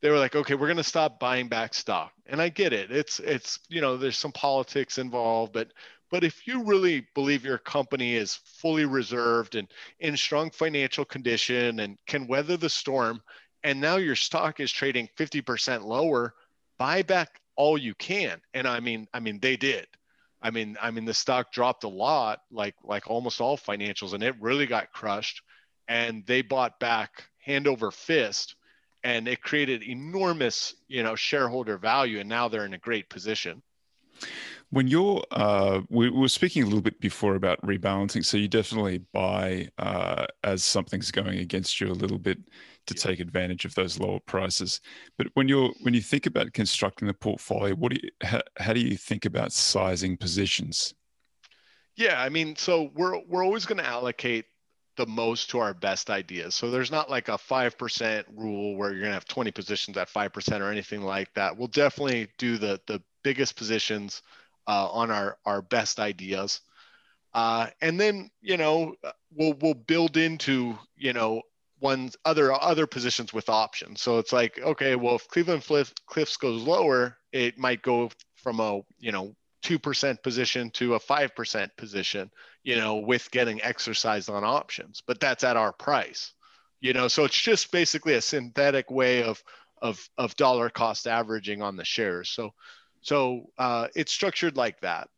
they 0.00 0.10
were 0.10 0.18
like, 0.18 0.34
okay, 0.34 0.54
we're 0.54 0.66
going 0.66 0.76
to 0.78 0.82
stop 0.82 1.20
buying 1.20 1.48
back 1.48 1.74
stock. 1.74 2.12
And 2.26 2.40
I 2.40 2.48
get 2.48 2.72
it. 2.72 2.90
It's 2.90 3.20
it's 3.20 3.60
you 3.68 3.82
know 3.82 3.96
there's 3.96 4.18
some 4.18 4.32
politics 4.32 4.96
involved, 4.98 5.52
but 5.52 5.68
but 6.10 6.24
if 6.24 6.46
you 6.46 6.64
really 6.64 7.06
believe 7.14 7.44
your 7.44 7.58
company 7.58 8.14
is 8.16 8.34
fully 8.34 8.86
reserved 8.86 9.54
and 9.54 9.68
in 10.00 10.16
strong 10.16 10.50
financial 10.50 11.04
condition 11.04 11.80
and 11.80 11.98
can 12.06 12.26
weather 12.26 12.56
the 12.56 12.70
storm, 12.70 13.22
and 13.64 13.80
now 13.80 13.96
your 13.96 14.16
stock 14.16 14.60
is 14.60 14.72
trading 14.72 15.08
50% 15.18 15.84
lower, 15.84 16.34
buy 16.78 17.02
back 17.02 17.39
all 17.60 17.76
you 17.76 17.94
can. 17.94 18.40
And 18.54 18.66
I 18.66 18.80
mean, 18.80 19.06
I 19.12 19.20
mean, 19.20 19.38
they 19.38 19.54
did. 19.54 19.86
I 20.40 20.50
mean, 20.50 20.78
I 20.80 20.90
mean, 20.90 21.04
the 21.04 21.12
stock 21.12 21.52
dropped 21.52 21.84
a 21.84 21.88
lot, 21.88 22.40
like 22.50 22.74
like 22.82 23.10
almost 23.10 23.42
all 23.42 23.58
financials, 23.58 24.14
and 24.14 24.22
it 24.22 24.34
really 24.40 24.66
got 24.66 24.90
crushed. 24.92 25.42
And 25.86 26.24
they 26.24 26.40
bought 26.40 26.80
back 26.80 27.24
hand 27.38 27.66
over 27.66 27.90
fist, 27.90 28.56
and 29.04 29.28
it 29.28 29.42
created 29.42 29.82
enormous, 29.82 30.74
you 30.88 31.02
know, 31.02 31.14
shareholder 31.14 31.76
value. 31.76 32.20
And 32.20 32.28
now 32.30 32.48
they're 32.48 32.64
in 32.64 32.72
a 32.72 32.78
great 32.78 33.10
position. 33.10 33.62
When 34.70 34.88
you're, 34.88 35.22
uh, 35.30 35.80
we, 35.90 36.08
we, 36.08 36.20
were 36.20 36.28
speaking 36.28 36.62
a 36.62 36.66
little 36.66 36.80
bit 36.80 37.00
before 37.00 37.34
about 37.34 37.60
rebalancing. 37.60 38.24
So 38.24 38.36
you 38.36 38.48
definitely 38.48 38.98
buy 39.12 39.68
uh, 39.78 40.26
as 40.44 40.62
something's 40.62 41.10
going 41.10 41.38
against 41.40 41.80
you 41.80 41.88
a 41.88 41.92
little 41.92 42.18
bit 42.18 42.38
to 42.90 43.02
take 43.08 43.20
advantage 43.20 43.64
of 43.64 43.74
those 43.74 43.98
lower 43.98 44.20
prices. 44.20 44.80
But 45.16 45.28
when 45.34 45.48
you're 45.48 45.70
when 45.82 45.94
you 45.94 46.00
think 46.00 46.26
about 46.26 46.52
constructing 46.52 47.08
the 47.08 47.14
portfolio, 47.14 47.74
what 47.74 47.92
do 47.92 48.00
you 48.02 48.10
how, 48.22 48.42
how 48.58 48.72
do 48.72 48.80
you 48.80 48.96
think 48.96 49.24
about 49.24 49.52
sizing 49.52 50.16
positions? 50.16 50.94
Yeah, 51.96 52.20
I 52.20 52.28
mean, 52.28 52.56
so 52.56 52.90
we're 52.94 53.20
we're 53.26 53.44
always 53.44 53.66
going 53.66 53.78
to 53.78 53.86
allocate 53.86 54.46
the 54.96 55.06
most 55.06 55.50
to 55.50 55.58
our 55.58 55.72
best 55.72 56.10
ideas. 56.10 56.54
So 56.54 56.70
there's 56.70 56.90
not 56.90 57.08
like 57.08 57.28
a 57.28 57.38
5% 57.38 58.24
rule 58.36 58.76
where 58.76 58.90
you're 58.90 59.00
going 59.00 59.10
to 59.10 59.14
have 59.14 59.24
20 59.24 59.50
positions 59.50 59.96
at 59.96 60.10
5% 60.10 60.60
or 60.60 60.70
anything 60.70 61.02
like 61.02 61.32
that. 61.34 61.56
We'll 61.56 61.68
definitely 61.68 62.28
do 62.38 62.58
the 62.58 62.80
the 62.86 63.02
biggest 63.22 63.56
positions 63.56 64.22
uh, 64.66 64.88
on 64.88 65.10
our 65.10 65.38
our 65.44 65.62
best 65.62 66.00
ideas. 66.00 66.60
Uh, 67.32 67.68
and 67.80 67.98
then 67.98 68.30
you 68.40 68.56
know 68.56 68.94
we'll 69.32 69.54
we'll 69.60 69.74
build 69.74 70.16
into 70.16 70.76
you 70.96 71.12
know 71.12 71.42
one's 71.80 72.16
other 72.24 72.52
other 72.52 72.86
positions 72.86 73.32
with 73.32 73.48
options. 73.48 74.02
So 74.02 74.18
it's 74.18 74.32
like 74.32 74.58
okay, 74.60 74.96
well 74.96 75.16
if 75.16 75.28
Cleveland 75.28 75.64
Cliffs 76.06 76.36
goes 76.36 76.62
lower, 76.62 77.16
it 77.32 77.58
might 77.58 77.82
go 77.82 78.10
from 78.36 78.60
a 78.60 78.80
you 78.98 79.12
know 79.12 79.34
two 79.62 79.78
percent 79.78 80.22
position 80.22 80.70
to 80.70 80.94
a 80.94 81.00
five 81.00 81.34
percent 81.34 81.76
position. 81.76 82.30
You 82.62 82.76
know 82.76 82.96
with 82.96 83.30
getting 83.30 83.62
exercised 83.62 84.30
on 84.30 84.44
options, 84.44 85.02
but 85.06 85.20
that's 85.20 85.44
at 85.44 85.56
our 85.56 85.72
price. 85.72 86.32
You 86.80 86.94
know, 86.94 87.08
so 87.08 87.24
it's 87.24 87.40
just 87.40 87.72
basically 87.72 88.14
a 88.14 88.22
synthetic 88.22 88.90
way 88.90 89.22
of 89.22 89.42
of 89.82 90.08
of 90.18 90.36
dollar 90.36 90.70
cost 90.70 91.06
averaging 91.06 91.62
on 91.62 91.76
the 91.76 91.84
shares. 91.84 92.30
So 92.30 92.52
so 93.02 93.50
uh, 93.58 93.88
it's 93.94 94.12
structured 94.12 94.56
like 94.56 94.80
that. 94.80 95.08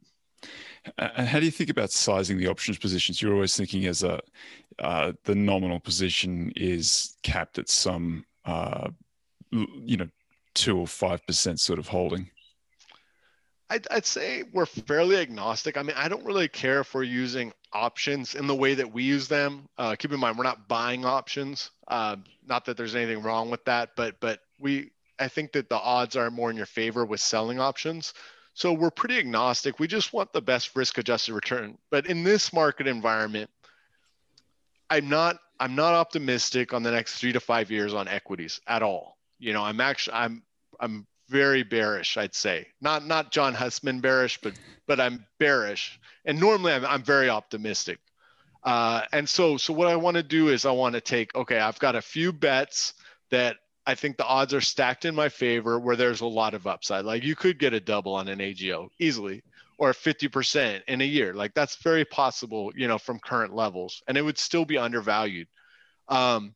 And 0.99 1.28
how 1.28 1.39
do 1.39 1.45
you 1.45 1.51
think 1.51 1.70
about 1.70 1.91
sizing 1.91 2.39
the 2.39 2.49
options 2.49 2.78
positions? 2.78 3.22
You're 3.22 3.35
always 3.35 3.57
thinking 3.57 3.87
as 3.87 4.03
a 4.03 4.20
uh, 4.78 5.12
the 5.24 5.35
nominal 5.35 5.78
position 5.78 6.53
is 6.57 7.16
capped 7.22 7.59
at 7.59 7.68
some, 7.68 8.24
uh, 8.45 8.89
you 9.51 9.97
know, 9.97 10.09
two 10.55 10.78
or 10.78 10.87
five 10.87 11.24
percent 11.26 11.61
sort 11.61 11.78
of 11.78 11.89
holding? 11.89 12.30
I'd, 13.70 13.87
I'd 13.91 14.07
say 14.07 14.45
we're 14.53 14.66
fairly 14.66 15.16
agnostic. 15.16 15.78
I 15.78 15.83
mean, 15.83 15.97
I 15.97 16.09
don't 16.09 16.24
really 16.26 16.49
care 16.49 16.80
if 16.80 16.95
we're 16.95 17.05
using 17.05 17.53
options 17.72 18.35
in 18.35 18.47
the 18.47 18.55
way 18.55 18.74
that 18.74 18.93
we 18.93 19.03
use 19.03 19.28
them. 19.28 19.66
Uh, 19.78 19.95
keep 19.97 20.12
in 20.12 20.20
mind, 20.20 20.37
we're 20.37 20.45
not 20.45 20.68
buying 20.68 21.07
options. 21.07 21.70
Uh, 21.89 22.16
not 22.47 22.66
that 22.66 22.76
there's 22.76 22.95
anything 22.95 23.22
wrong 23.22 23.51
with 23.51 23.64
that, 23.64 23.91
but 23.97 24.20
but 24.20 24.41
we 24.59 24.91
I 25.18 25.28
think 25.28 25.53
that 25.53 25.68
the 25.68 25.78
odds 25.78 26.16
are 26.16 26.30
more 26.30 26.51
in 26.51 26.57
your 26.57 26.66
favor 26.66 27.05
with 27.05 27.20
selling 27.20 27.61
options. 27.61 28.12
So 28.55 28.73
we're 28.73 28.91
pretty 28.91 29.19
agnostic. 29.19 29.79
We 29.79 29.87
just 29.87 30.13
want 30.13 30.33
the 30.33 30.43
best 30.43 30.77
risk 30.77 30.99
adjusted 30.99 31.35
return. 31.35 31.79
But 31.91 32.07
in 32.07 32.23
this 32.23 32.53
market 32.53 32.87
environment, 32.87 33.51
I'm 34.91 35.09
not 35.09 35.39
I'm 35.59 35.75
not 35.75 35.95
optimistic 35.95 36.75
on 36.75 36.83
the 36.83 36.91
next 36.91 37.19
3 37.19 37.33
to 37.33 37.41
5 37.41 37.71
years 37.71 37.95
on 37.95 38.09
equities 38.09 38.61
at 38.67 38.83
all. 38.83 39.17
You 39.39 39.53
know, 39.53 39.63
I'm 39.63 39.81
actually 39.81 40.15
I'm 40.15 40.43
I'm 40.81 41.07
very 41.29 41.63
bearish, 41.63 42.17
I'd 42.17 42.35
say. 42.35 42.67
Not 42.81 43.07
not 43.07 43.33
John 43.33 43.55
Hussman 43.55 44.01
bearish, 44.01 44.39
but 44.43 44.53
but 44.87 45.01
I'm 45.01 45.25
bearish. 45.39 45.99
And 46.27 46.39
normally 46.39 46.73
I'm 46.73 46.85
I'm 46.85 47.03
very 47.03 47.31
optimistic. 47.31 47.99
Uh, 48.63 49.03
and 49.13 49.29
so 49.29 49.57
so 49.57 49.73
what 49.73 49.89
I 49.89 49.97
want 49.97 50.17
to 50.17 50.23
do 50.23 50.49
is 50.51 50.67
I 50.67 50.73
want 50.73 50.95
to 50.95 51.01
take 51.01 51.35
okay, 51.35 51.59
I've 51.59 51.79
got 51.79 51.97
a 51.97 52.03
few 52.03 52.33
bets 52.33 52.95
that 53.31 53.57
I 53.87 53.95
think 53.95 54.16
the 54.16 54.26
odds 54.26 54.55
are 54.55 54.61
stacked 54.61 55.05
in 55.05 55.14
my 55.14 55.28
favor 55.28 55.78
where 55.78 55.97
there's 55.97 56.20
a 56.20 56.26
lot 56.26 56.55
of 56.55 56.66
upside. 56.66 57.05
Like 57.05 57.24
you 57.24 57.35
could 57.35 57.59
get 57.59 57.74
a 57.74 57.80
double 57.80 58.14
on 58.14 58.28
an 58.28 58.41
AGO 58.41 58.91
easily 58.99 59.43
or 59.78 59.93
50% 59.93 60.83
in 60.87 61.01
a 61.01 61.05
year. 61.05 61.35
Like 61.35 61.55
that's 61.55 61.76
very 61.76 62.05
possible, 62.05 62.72
you 62.76 62.87
know, 62.87 62.99
from 62.99 63.18
current 63.18 63.55
levels 63.55 64.03
and 64.07 64.16
it 64.16 64.22
would 64.22 64.39
still 64.39 64.64
be 64.64 64.78
undervalued. 64.78 65.49
Um, 66.09 66.55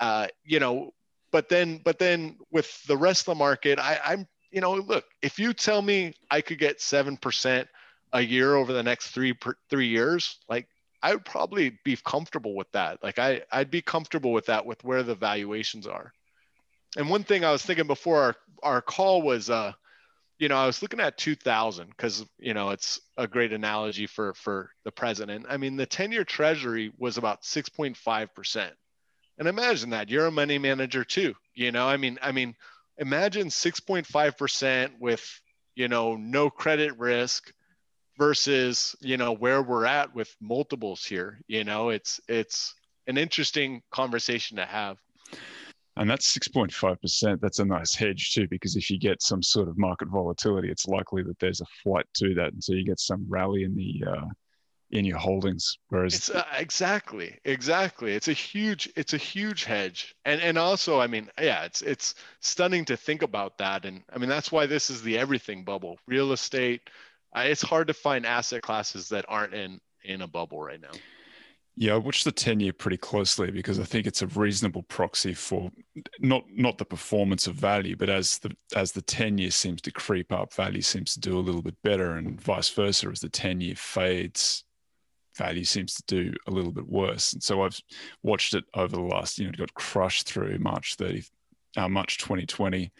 uh, 0.00 0.26
you 0.44 0.58
know, 0.58 0.92
but 1.30 1.48
then, 1.48 1.80
but 1.84 1.98
then 1.98 2.36
with 2.50 2.82
the 2.86 2.96
rest 2.96 3.22
of 3.22 3.34
the 3.34 3.38
market, 3.38 3.78
I, 3.78 4.00
I'm, 4.04 4.26
you 4.50 4.60
know, 4.60 4.74
look, 4.74 5.04
if 5.22 5.38
you 5.38 5.52
tell 5.52 5.82
me 5.82 6.14
I 6.30 6.40
could 6.40 6.58
get 6.58 6.78
7% 6.78 7.66
a 8.12 8.20
year 8.20 8.54
over 8.56 8.72
the 8.72 8.82
next 8.82 9.10
three, 9.10 9.34
per, 9.34 9.54
three 9.70 9.88
years, 9.88 10.38
like 10.48 10.66
I 11.02 11.14
would 11.14 11.24
probably 11.24 11.78
be 11.84 11.96
comfortable 12.04 12.56
with 12.56 12.70
that. 12.72 13.02
Like 13.04 13.20
I, 13.20 13.42
I'd 13.52 13.70
be 13.70 13.82
comfortable 13.82 14.32
with 14.32 14.46
that 14.46 14.66
with 14.66 14.82
where 14.82 15.04
the 15.04 15.14
valuations 15.14 15.86
are. 15.86 16.12
And 16.96 17.10
one 17.10 17.24
thing 17.24 17.44
I 17.44 17.52
was 17.52 17.62
thinking 17.62 17.86
before 17.86 18.22
our, 18.22 18.36
our 18.62 18.82
call 18.82 19.20
was, 19.20 19.50
uh, 19.50 19.72
you 20.38 20.48
know, 20.48 20.56
I 20.56 20.66
was 20.66 20.80
looking 20.80 21.00
at 21.00 21.18
2000 21.18 21.88
because, 21.88 22.24
you 22.38 22.54
know, 22.54 22.70
it's 22.70 23.00
a 23.18 23.28
great 23.28 23.52
analogy 23.52 24.06
for, 24.06 24.32
for 24.34 24.70
the 24.84 24.90
president. 24.90 25.46
I 25.48 25.58
mean, 25.58 25.76
the 25.76 25.86
10 25.86 26.10
year 26.10 26.24
treasury 26.24 26.92
was 26.98 27.18
about 27.18 27.42
6.5%. 27.42 28.70
And 29.38 29.48
imagine 29.48 29.90
that 29.90 30.08
you're 30.08 30.26
a 30.26 30.30
money 30.30 30.58
manager 30.58 31.04
too. 31.04 31.34
You 31.54 31.70
know, 31.70 31.86
I 31.86 31.98
mean, 31.98 32.18
I 32.22 32.32
mean, 32.32 32.54
imagine 32.96 33.48
6.5% 33.48 34.90
with, 34.98 35.40
you 35.74 35.88
know, 35.88 36.16
no 36.16 36.48
credit 36.48 36.98
risk 36.98 37.52
versus, 38.18 38.96
you 39.00 39.18
know, 39.18 39.32
where 39.32 39.62
we're 39.62 39.84
at 39.84 40.14
with 40.14 40.34
multiples 40.40 41.04
here. 41.04 41.40
You 41.46 41.64
know, 41.64 41.90
it's, 41.90 42.20
it's 42.28 42.74
an 43.06 43.18
interesting 43.18 43.82
conversation 43.90 44.56
to 44.56 44.64
have. 44.64 44.96
And 45.96 46.10
that's 46.10 46.36
6.5%. 46.36 47.40
That's 47.40 47.58
a 47.58 47.64
nice 47.64 47.94
hedge 47.94 48.32
too, 48.32 48.46
because 48.48 48.76
if 48.76 48.90
you 48.90 48.98
get 48.98 49.22
some 49.22 49.42
sort 49.42 49.68
of 49.68 49.78
market 49.78 50.08
volatility, 50.08 50.70
it's 50.70 50.86
likely 50.86 51.22
that 51.22 51.38
there's 51.38 51.62
a 51.62 51.66
flight 51.82 52.06
to 52.16 52.34
that. 52.34 52.52
And 52.52 52.62
so 52.62 52.74
you 52.74 52.84
get 52.84 53.00
some 53.00 53.24
rally 53.28 53.62
in 53.62 53.74
the, 53.74 54.04
uh, 54.06 54.26
in 54.90 55.04
your 55.04 55.18
holdings. 55.18 55.78
Whereas 55.88 56.14
it's 56.14 56.30
uh, 56.30 56.44
exactly 56.56 57.38
exactly. 57.44 58.12
It's 58.12 58.28
a 58.28 58.32
huge 58.32 58.90
it's 58.94 59.14
a 59.14 59.18
huge 59.18 59.64
hedge. 59.64 60.14
And 60.24 60.40
and 60.40 60.56
also 60.56 61.00
i 61.00 61.06
mean 61.06 61.28
yeah 61.40 61.64
it's 61.64 61.82
it's 61.82 62.14
stunning 62.40 62.84
to 62.86 62.96
think 62.96 63.22
about 63.22 63.58
that. 63.58 63.84
And 63.84 64.02
i 64.12 64.18
mean 64.18 64.28
that's 64.28 64.52
why 64.52 64.66
this 64.66 64.90
is 64.90 65.02
the 65.02 65.18
everything 65.18 65.64
bubble 65.64 65.98
real 66.06 66.32
estate. 66.32 66.82
Uh, 67.34 67.44
it's 67.46 67.62
hard 67.62 67.88
to 67.88 67.94
find 67.94 68.24
asset 68.24 68.62
classes 68.62 69.08
that 69.08 69.24
aren't 69.28 69.54
in 69.54 69.80
in 70.04 70.22
a 70.22 70.28
bubble 70.28 70.62
right 70.62 70.80
now 70.80 70.92
yeah, 71.78 71.92
I 71.92 71.98
watch 71.98 72.24
the 72.24 72.32
10 72.32 72.60
year 72.60 72.72
pretty 72.72 72.96
closely 72.96 73.50
because 73.50 73.78
I 73.78 73.84
think 73.84 74.06
it's 74.06 74.22
a 74.22 74.26
reasonable 74.28 74.82
proxy 74.84 75.34
for 75.34 75.70
not 76.20 76.44
not 76.50 76.78
the 76.78 76.86
performance 76.86 77.46
of 77.46 77.54
value, 77.54 77.96
but 77.96 78.08
as 78.08 78.38
the 78.38 78.56
as 78.74 78.92
the 78.92 79.02
10 79.02 79.36
year 79.36 79.50
seems 79.50 79.82
to 79.82 79.90
creep 79.90 80.32
up, 80.32 80.54
value 80.54 80.80
seems 80.80 81.12
to 81.14 81.20
do 81.20 81.38
a 81.38 81.40
little 81.40 81.60
bit 81.60 81.76
better, 81.82 82.12
and 82.12 82.40
vice 82.40 82.70
versa 82.70 83.08
as 83.08 83.20
the 83.20 83.28
10 83.28 83.60
year 83.60 83.74
fades, 83.76 84.64
value 85.36 85.64
seems 85.64 85.94
to 85.94 86.02
do 86.06 86.32
a 86.46 86.50
little 86.50 86.72
bit 86.72 86.88
worse. 86.88 87.34
And 87.34 87.42
so 87.42 87.62
I've 87.62 87.78
watched 88.22 88.54
it 88.54 88.64
over 88.72 88.96
the 88.96 89.02
last, 89.02 89.38
you 89.38 89.44
know, 89.44 89.50
it 89.50 89.58
got 89.58 89.74
crushed 89.74 90.26
through 90.26 90.58
March 90.58 90.94
30, 90.94 91.24
uh, 91.76 91.88
March 91.88 92.16
2020, 92.16 92.90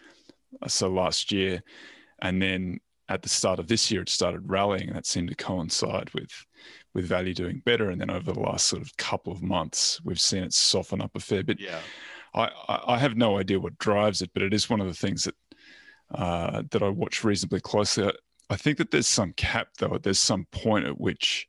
uh, 0.61 0.67
so 0.67 0.89
last 0.89 1.31
year, 1.31 1.63
and 2.21 2.39
then 2.39 2.79
at 3.09 3.21
the 3.21 3.29
start 3.29 3.59
of 3.59 3.67
this 3.67 3.89
year 3.89 4.01
it 4.01 4.09
started 4.09 4.49
rallying, 4.49 4.87
and 4.87 4.95
that 4.95 5.05
seemed 5.05 5.29
to 5.29 5.35
coincide 5.35 6.13
with 6.13 6.31
with 6.93 7.05
value 7.05 7.33
doing 7.33 7.61
better. 7.63 7.89
And 7.89 8.01
then 8.01 8.09
over 8.09 8.31
the 8.31 8.39
last 8.39 8.65
sort 8.65 8.81
of 8.81 8.95
couple 8.97 9.31
of 9.31 9.43
months, 9.43 10.01
we've 10.03 10.19
seen 10.19 10.43
it 10.43 10.53
soften 10.53 11.01
up 11.01 11.11
a 11.15 11.19
fair 11.19 11.43
bit. 11.43 11.59
Yeah. 11.59 11.79
I, 12.33 12.49
I 12.67 12.97
have 12.97 13.15
no 13.15 13.37
idea 13.37 13.59
what 13.59 13.77
drives 13.77 14.21
it, 14.21 14.31
but 14.33 14.43
it 14.43 14.53
is 14.53 14.69
one 14.69 14.81
of 14.81 14.87
the 14.87 14.93
things 14.93 15.23
that 15.23 15.35
uh, 16.13 16.63
that 16.71 16.83
I 16.83 16.89
watch 16.89 17.23
reasonably 17.23 17.59
closely. 17.61 18.05
I, 18.05 18.11
I, 18.49 18.55
think 18.55 18.77
that 18.77 18.91
there's 18.91 19.07
some 19.07 19.33
cap 19.33 19.69
though. 19.77 19.97
There's 20.01 20.19
some 20.19 20.45
point 20.51 20.85
at 20.85 20.99
which 20.99 21.47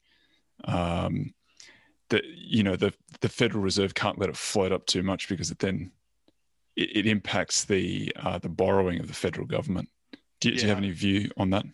um, 0.64 1.34
that 2.10 2.24
you 2.24 2.62
know 2.62 2.76
the 2.76 2.92
the 3.20 3.28
Federal 3.28 3.62
Reserve 3.62 3.94
can't 3.94 4.18
let 4.18 4.30
it 4.30 4.36
float 4.36 4.72
up 4.72 4.86
too 4.86 5.02
much 5.02 5.28
because 5.28 5.50
it 5.50 5.58
then 5.58 5.92
it, 6.76 6.96
it 6.96 7.06
impacts 7.06 7.64
the 7.64 8.12
uh, 8.16 8.38
the 8.38 8.48
borrowing 8.48 9.00
of 9.00 9.08
the 9.08 9.14
federal 9.14 9.46
government. 9.46 9.88
Do, 10.40 10.50
yeah. 10.50 10.56
do 10.56 10.62
you 10.62 10.68
have 10.68 10.78
any 10.78 10.90
view 10.90 11.30
on 11.36 11.50
that? 11.50 11.64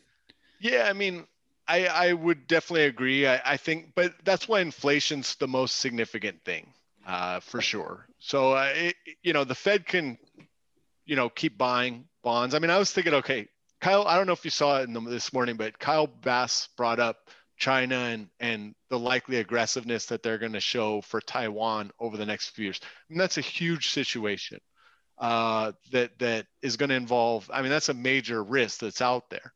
Yeah, 0.60 0.86
I 0.88 0.92
mean, 0.92 1.26
I, 1.66 1.86
I 1.86 2.12
would 2.12 2.46
definitely 2.46 2.86
agree. 2.86 3.26
I, 3.26 3.40
I 3.44 3.56
think, 3.56 3.92
but 3.94 4.14
that's 4.24 4.48
why 4.48 4.60
inflation's 4.60 5.34
the 5.36 5.48
most 5.48 5.76
significant 5.76 6.44
thing, 6.44 6.72
uh, 7.06 7.40
for 7.40 7.60
sure. 7.60 8.06
So, 8.18 8.52
uh, 8.52 8.70
it, 8.74 8.96
you 9.22 9.32
know, 9.32 9.44
the 9.44 9.54
Fed 9.54 9.86
can, 9.86 10.18
you 11.04 11.16
know, 11.16 11.28
keep 11.28 11.58
buying 11.58 12.06
bonds. 12.22 12.54
I 12.54 12.58
mean, 12.58 12.70
I 12.70 12.78
was 12.78 12.90
thinking, 12.90 13.14
okay, 13.14 13.48
Kyle, 13.80 14.06
I 14.06 14.16
don't 14.16 14.26
know 14.26 14.32
if 14.32 14.44
you 14.44 14.50
saw 14.50 14.80
it 14.80 14.92
the, 14.92 15.00
this 15.00 15.32
morning, 15.32 15.56
but 15.56 15.78
Kyle 15.78 16.06
Bass 16.06 16.68
brought 16.76 17.00
up 17.00 17.28
China 17.56 17.96
and 17.96 18.28
and 18.40 18.74
the 18.90 18.98
likely 18.98 19.36
aggressiveness 19.36 20.06
that 20.06 20.22
they're 20.22 20.38
going 20.38 20.54
to 20.54 20.60
show 20.60 21.00
for 21.02 21.20
Taiwan 21.20 21.92
over 22.00 22.16
the 22.16 22.26
next 22.26 22.48
few 22.50 22.64
years. 22.64 22.80
I 22.82 22.86
mean, 23.10 23.18
that's 23.18 23.38
a 23.38 23.42
huge 23.42 23.90
situation 23.90 24.58
uh, 25.18 25.72
that 25.92 26.18
that 26.18 26.46
is 26.62 26.76
going 26.76 26.88
to 26.88 26.94
involve. 26.94 27.50
I 27.52 27.62
mean, 27.62 27.70
that's 27.70 27.88
a 27.88 27.94
major 27.94 28.42
risk 28.42 28.80
that's 28.80 29.02
out 29.02 29.30
there. 29.30 29.52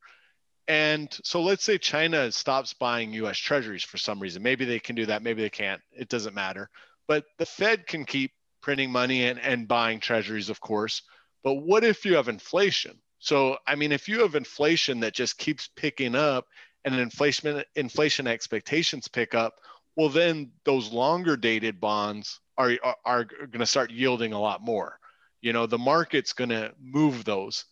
And 0.69 1.09
so 1.25 1.43
let's 1.43 1.65
say 1.65 1.79
China 1.79 2.31
stops 2.31 2.75
buying 2.75 3.15
US 3.15 3.39
treasuries 3.39 3.83
for 3.83 3.97
some 3.97 4.21
reason. 4.21 4.43
Maybe 4.43 4.67
they 4.67 4.79
can 4.79 4.95
do 4.95 5.07
that, 5.07 5.23
maybe 5.23 5.43
they 5.43 5.51
can't. 5.51 5.81
It 5.93 6.09
doesn't 6.09 6.35
matter. 6.35 6.69
But 7.07 7.25
the 7.39 7.47
Fed 7.47 7.87
can 7.87 8.05
keep 8.05 8.33
printing 8.61 8.93
money 8.93 9.25
and, 9.25 9.41
and 9.41 9.67
buying 9.67 9.99
treasuries, 9.99 10.51
of 10.51 10.61
course. 10.61 11.03
But 11.43 11.55
what 11.55 11.85
if 11.85 12.05
you 12.05 12.17
have 12.17 12.29
inflation? 12.29 12.99
So, 13.19 13.57
I 13.67 13.75
mean, 13.75 13.93
if 13.93 14.09
you 14.09 14.21
have 14.21 14.35
inflation 14.35 15.01
that 15.01 15.15
just 15.15 15.39
keeps 15.39 15.71
picking 15.75 16.15
up 16.15 16.47
and 16.85 16.95
inflation 16.95 17.63
inflation 17.75 18.27
expectations 18.27 19.09
pick 19.09 19.35
up, 19.35 19.55
well, 19.97 20.11
then 20.11 20.53
those 20.65 20.93
longer 20.93 21.37
dated 21.37 21.81
bonds 21.81 22.41
are, 22.57 22.73
are, 22.85 22.97
are 23.05 23.25
going 23.25 23.59
to 23.59 23.67
start 23.67 23.91
yielding 23.91 24.33
a 24.33 24.41
lot 24.41 24.63
more. 24.63 24.99
You 25.41 25.53
know, 25.53 25.67
the 25.67 25.79
market's 25.79 26.33
going 26.33 26.51
to 26.51 26.73
move 26.81 27.25
those. 27.25 27.65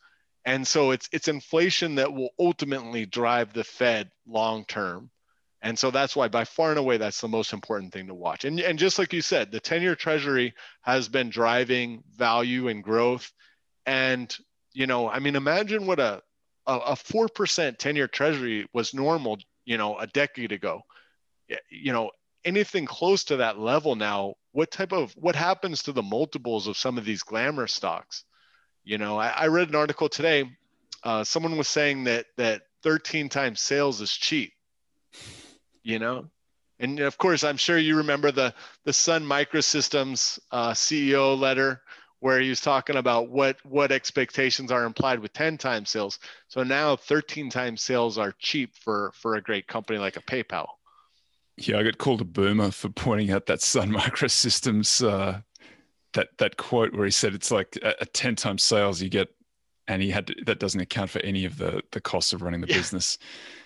And 0.45 0.67
so 0.67 0.93
it's 0.93 1.09
it's 1.13 1.29
inflation 1.29 1.97
that 1.97 2.13
will 2.13 2.31
ultimately 2.39 3.05
drive 3.05 3.53
the 3.53 3.65
Fed 3.65 4.11
long 4.27 4.65
term. 4.65 5.11
And 5.61 5.77
so 5.77 5.91
that's 5.91 6.15
why 6.15 6.29
by 6.29 6.45
far 6.45 6.71
and 6.71 6.79
away 6.79 6.99
that's 6.99 7.21
the 7.21 7.27
most 7.27 7.53
important 7.53 7.93
thing 7.93 8.07
to 8.07 8.15
watch. 8.15 8.45
And 8.45 8.61
and 8.61 8.79
just 8.79 8.99
like 8.99 9.13
you 9.13 9.23
said, 9.23 9.51
the 9.51 9.61
10-year 9.61 9.97
treasury 9.97 10.55
has 10.83 11.09
been 11.09 11.31
driving 11.31 12.05
value 12.15 12.69
and 12.69 12.85
growth. 12.85 13.33
And 13.87 14.35
you 14.73 14.87
know, 14.87 15.09
I 15.09 15.19
mean 15.19 15.35
imagine 15.35 15.87
what 15.87 15.99
a 15.99 16.23
a, 16.67 16.97
4% 16.97 17.29
10-year 17.79 18.09
treasury 18.09 18.69
was 18.73 18.93
normal, 18.93 19.39
you 19.65 19.79
know, 19.79 19.99
a 19.99 20.07
decade 20.07 20.53
ago. 20.53 20.83
You 21.71 21.93
know, 21.93 22.11
anything 22.45 22.87
close 22.87 23.25
to 23.25 23.37
that 23.39 23.59
level 23.59 23.95
now, 23.95 24.35
what 24.57 24.71
type 24.71 24.93
of 24.93 25.13
what 25.19 25.37
happens 25.37 25.83
to 25.83 25.93
the 25.93 26.03
multiples 26.03 26.67
of 26.67 26.79
some 26.79 26.97
of 26.97 27.05
these 27.05 27.23
glamour 27.23 27.67
stocks? 27.67 28.25
You 28.85 28.97
know, 28.97 29.19
I, 29.19 29.29
I 29.29 29.47
read 29.49 29.69
an 29.69 29.75
article 29.75 30.09
today. 30.09 30.51
Uh, 31.05 31.25
someone 31.25 31.59
was 31.59 31.69
saying 31.69 32.05
that 32.05 32.25
that 32.39 32.63
13 32.83 33.29
times 33.29 33.61
sales 33.61 34.01
is 34.01 34.11
cheap. 34.11 34.55
You 35.83 35.99
know, 35.99 36.31
and 36.81 37.01
of 37.01 37.19
course, 37.19 37.45
I'm 37.45 37.59
sure 37.59 37.77
you 37.77 37.99
remember 37.99 38.33
the 38.33 38.55
the 38.85 38.95
Sun 38.95 39.27
Microsystems 39.27 40.39
uh, 40.51 40.71
CEO 40.71 41.39
letter 41.39 41.83
where 42.21 42.41
he 42.41 42.49
was 42.49 42.63
talking 42.63 42.97
about 42.97 43.29
what 43.29 43.59
what 43.67 43.93
expectations 43.93 44.73
are 44.73 44.85
implied 44.85 45.19
with 45.19 45.35
10 45.35 45.59
times 45.59 45.91
sales. 45.91 46.19
So 46.49 46.63
now 46.63 46.97
13 46.97 47.51
times 47.51 47.83
sales 47.83 48.17
are 48.17 48.33
cheap 48.39 48.75
for 48.75 49.13
for 49.15 49.35
a 49.35 49.43
great 49.43 49.67
company 49.67 49.99
like 49.99 50.17
a 50.17 50.23
PayPal. 50.23 50.67
Yeah, 51.59 51.79
I 51.79 51.83
got 51.85 51.99
called 51.99 52.21
a 52.21 52.25
boomer 52.25 52.71
for 52.71 52.89
pointing 52.91 53.31
out 53.31 53.47
that 53.47 53.63
Sun 53.63 53.91
Microsystems 53.93 55.07
uh, 55.07 55.41
that 56.15 56.31
that 56.39 56.57
quote 56.57 56.95
where 56.95 57.07
he 57.07 57.11
said 57.11 57.35
it's 57.35 57.51
like 57.53 57.79
a, 57.83 57.95
a 58.03 58.07
10 58.07 58.37
times 58.37 58.63
sales 58.65 59.03
you 59.03 59.11
get 59.11 59.29
and 59.89 60.03
he 60.03 60.11
had 60.11 60.29
to, 60.29 60.37
that 60.47 60.61
doesn't 60.61 60.81
account 60.81 61.11
for 61.11 61.21
any 61.21 61.45
of 61.47 61.59
the 61.59 61.83
the 61.93 62.01
costs 62.03 62.33
of 62.33 62.43
running 62.43 62.61
the 62.63 62.69
Yeah. 62.71 62.77
business, 62.77 63.19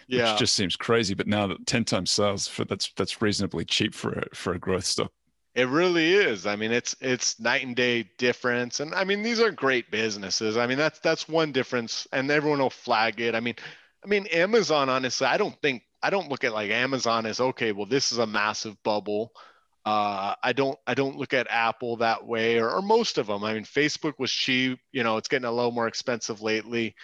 Yeah. 0.09 0.33
which 0.33 0.37
just 0.37 0.55
seems 0.57 0.77
crazy. 0.77 1.15
But 1.15 1.29
now 1.29 1.47
that 1.49 1.67
ten 1.67 1.85
times 1.85 2.11
sales 2.13 2.49
for 2.49 2.65
that's 2.67 2.93
that's 2.97 3.23
reasonably 3.23 3.65
cheap 3.67 3.95
for 3.95 4.13
a 4.15 4.35
for 4.37 4.55
a 4.55 4.61
growth 4.61 4.87
stock. 4.87 5.13
It 5.55 5.67
really 5.69 6.15
is. 6.15 6.47
I 6.47 6.55
mean, 6.57 6.71
it's 6.73 6.95
it's 7.01 7.41
night 7.41 7.65
and 7.67 7.75
day 7.75 8.05
difference. 8.19 8.81
And 8.81 8.95
I 8.95 9.05
mean, 9.05 9.23
these 9.23 9.41
are 9.41 9.51
great 9.51 9.91
businesses. 9.91 10.57
I 10.57 10.67
mean, 10.67 10.79
that's 10.79 11.01
that's 11.01 11.29
one 11.29 11.51
difference, 11.53 12.07
and 12.13 12.31
everyone 12.31 12.61
will 12.61 12.71
flag 12.71 13.21
it. 13.21 13.35
I 13.35 13.41
mean, 13.41 13.57
I 14.05 14.07
mean, 14.09 14.27
Amazon. 14.29 14.89
Honestly, 14.89 15.27
I 15.27 15.37
don't 15.37 15.61
think 15.61 15.83
I 16.03 16.11
don't 16.11 16.29
look 16.29 16.45
at 16.45 16.53
like 16.53 16.71
Amazon 16.71 17.27
as 17.27 17.41
okay. 17.41 17.73
Well, 17.73 17.87
this 17.87 18.13
is 18.13 18.19
a 18.19 18.27
massive 18.27 18.77
bubble. 18.83 19.33
Uh, 19.85 20.35
I 20.43 20.53
don't 20.53 20.79
I 20.87 20.95
don't 20.95 21.17
look 21.17 21.33
at 21.33 21.47
Apple 21.51 21.97
that 21.99 22.27
way, 22.27 22.59
or, 22.59 22.71
or 22.71 22.83
most 22.83 23.19
of 23.19 23.27
them. 23.27 23.45
I 23.45 23.55
mean, 23.55 23.65
Facebook 23.65 24.15
was 24.19 24.31
cheap. 24.31 24.79
You 24.93 25.03
know, 25.03 25.17
it's 25.17 25.29
getting 25.29 25.47
a 25.47 25.53
little 25.53 25.73
more 25.73 25.89
expensive 25.89 26.43
lately. 26.43 26.95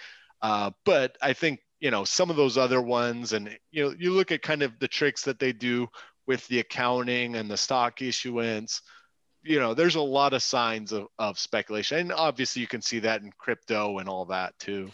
Uh, 0.41 0.71
but 0.85 1.17
I 1.21 1.33
think 1.33 1.59
you 1.79 1.91
know 1.91 2.03
some 2.03 2.29
of 2.29 2.35
those 2.35 2.57
other 2.57 2.81
ones, 2.81 3.33
and 3.33 3.57
you 3.71 3.85
know, 3.85 3.95
you 3.97 4.11
look 4.11 4.31
at 4.31 4.41
kind 4.41 4.61
of 4.61 4.77
the 4.79 4.87
tricks 4.87 5.23
that 5.23 5.39
they 5.39 5.53
do 5.53 5.87
with 6.27 6.47
the 6.47 6.59
accounting 6.59 7.35
and 7.35 7.49
the 7.49 7.57
stock 7.57 8.01
issuance 8.01 8.81
you 9.47 9.59
know 9.59 9.73
there's 9.73 9.95
a 9.95 10.01
lot 10.01 10.33
of 10.33 10.43
signs 10.43 10.91
of, 10.91 11.07
of 11.19 11.39
speculation 11.39 11.97
and 11.99 12.11
obviously 12.11 12.61
you 12.61 12.67
can 12.67 12.81
see 12.81 12.99
that 12.99 13.21
in 13.21 13.31
crypto 13.37 13.99
and 13.99 14.09
all 14.09 14.25
that 14.25 14.57
too 14.59 14.89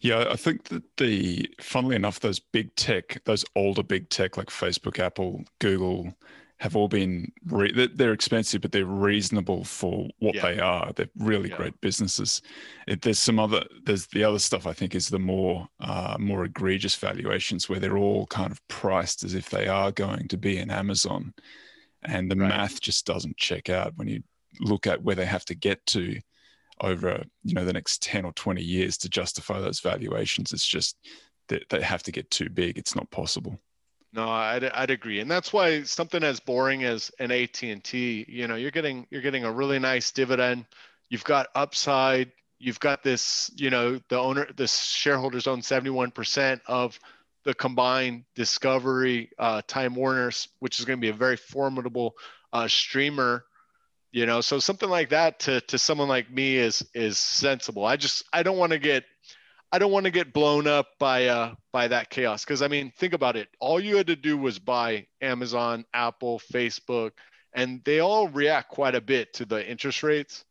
Yeah, 0.00 0.24
I 0.30 0.36
think 0.36 0.64
that 0.68 0.82
the 0.96 1.48
funnily 1.60 1.94
enough, 1.96 2.20
those 2.20 2.38
big 2.40 2.74
tech, 2.76 3.22
those 3.24 3.44
older 3.54 3.82
big 3.82 4.08
tech 4.08 4.36
like 4.38 4.48
Facebook, 4.48 4.98
Apple, 4.98 5.44
Google, 5.58 6.14
have 6.58 6.76
all 6.76 6.88
been 6.88 7.30
re- 7.46 7.88
they're, 7.94 8.12
expensive, 8.12 8.60
but 8.60 8.70
they're 8.72 8.84
reasonable 8.84 9.64
for 9.64 10.08
what 10.18 10.34
Yeah. 10.34 10.42
they 10.42 10.58
are. 10.60 10.92
They're 10.94 11.08
really 11.16 11.48
Yeah. 11.50 11.56
great 11.56 11.80
businesses. 11.80 12.40
It, 12.86 13.02
there's 13.02 13.18
some 13.18 13.38
other 13.38 13.64
there's 13.84 14.06
the 14.08 14.24
other 14.24 14.38
stuff 14.38 14.66
I 14.66 14.72
think 14.74 14.94
is 14.94 15.08
the 15.08 15.18
more 15.18 15.68
uh, 15.80 16.16
more 16.18 16.44
egregious 16.44 16.96
valuations 16.96 17.68
where 17.68 17.80
they're 17.80 17.98
all 17.98 18.26
kind 18.26 18.52
of 18.52 18.66
priced 18.68 19.24
as 19.24 19.34
if 19.34 19.48
they 19.50 19.66
are 19.68 19.92
going 19.92 20.28
to 20.28 20.36
be 20.36 20.56
in 20.58 20.70
Amazon, 20.70 21.32
and 22.02 22.30
the 22.30 22.36
Right. 22.36 22.48
math 22.48 22.80
just 22.80 23.06
doesn't 23.06 23.36
check 23.36 23.68
out 23.68 23.92
when 23.96 24.08
you 24.08 24.22
look 24.60 24.86
at 24.86 25.02
where 25.02 25.14
they 25.16 25.26
have 25.26 25.44
to 25.46 25.54
get 25.54 25.84
to 25.86 26.18
over 26.80 27.22
you 27.44 27.54
know 27.54 27.64
the 27.64 27.72
next 27.72 28.02
10 28.02 28.24
or 28.24 28.32
20 28.32 28.62
years 28.62 28.96
to 28.98 29.08
justify 29.08 29.60
those 29.60 29.80
valuations. 29.80 30.52
It's 30.52 30.66
just 30.66 30.96
they, 31.48 31.62
they 31.68 31.82
have 31.82 32.02
to 32.04 32.12
get 32.12 32.30
too 32.30 32.48
big. 32.48 32.78
It's 32.78 32.96
not 32.96 33.10
possible. 33.10 33.58
No 34.12 34.28
I'd, 34.28 34.64
I'd 34.64 34.90
agree. 34.90 35.20
And 35.20 35.30
that's 35.30 35.52
why 35.52 35.82
something 35.82 36.24
as 36.24 36.40
boring 36.40 36.84
as 36.84 37.10
an 37.20 37.30
AT&T 37.30 38.26
you 38.28 38.48
know 38.48 38.56
you're 38.56 38.70
getting 38.70 39.06
you're 39.10 39.22
getting 39.22 39.44
a 39.44 39.52
really 39.52 39.78
nice 39.78 40.10
dividend. 40.10 40.66
You've 41.10 41.24
got 41.24 41.48
upside. 41.54 42.32
You've 42.58 42.80
got 42.80 43.02
this 43.02 43.50
you 43.56 43.70
know 43.70 44.00
the 44.08 44.18
owner 44.18 44.48
the 44.56 44.66
shareholders 44.66 45.46
own 45.46 45.60
71% 45.60 46.60
of 46.66 46.98
the 47.44 47.54
combined 47.54 48.24
discovery 48.34 49.30
uh, 49.38 49.62
time 49.66 49.94
warner's 49.94 50.48
which 50.58 50.78
is 50.78 50.84
going 50.84 50.98
to 50.98 51.00
be 51.00 51.08
a 51.08 51.14
very 51.14 51.36
formidable 51.36 52.14
uh, 52.52 52.68
streamer 52.68 53.44
you 54.12 54.26
know 54.26 54.40
so 54.40 54.58
something 54.58 54.88
like 54.88 55.10
that 55.10 55.38
to 55.40 55.60
to 55.62 55.78
someone 55.78 56.08
like 56.08 56.30
me 56.30 56.56
is 56.56 56.84
is 56.94 57.18
sensible. 57.18 57.84
I 57.84 57.96
just 57.96 58.24
i 58.32 58.42
don't 58.42 58.58
want 58.58 58.72
to 58.72 58.78
get 58.78 59.04
i 59.72 59.78
don't 59.78 59.92
want 59.92 60.04
to 60.04 60.10
get 60.10 60.32
blown 60.32 60.66
up 60.66 60.88
by 60.98 61.26
uh 61.26 61.54
by 61.72 61.88
that 61.88 62.10
chaos 62.10 62.44
because 62.44 62.62
i 62.62 62.68
mean 62.68 62.92
think 62.96 63.12
about 63.12 63.36
it. 63.36 63.48
All 63.60 63.80
you 63.80 63.96
had 63.96 64.08
to 64.08 64.16
do 64.16 64.36
was 64.36 64.58
buy 64.58 65.06
amazon 65.20 65.84
apple 65.94 66.40
facebook 66.52 67.12
and 67.52 67.82
they 67.84 68.00
all 68.00 68.28
react 68.28 68.68
quite 68.68 68.94
a 68.94 69.00
bit 69.00 69.32
to 69.34 69.44
the 69.44 69.68
interest 69.68 70.02
rates. 70.02 70.44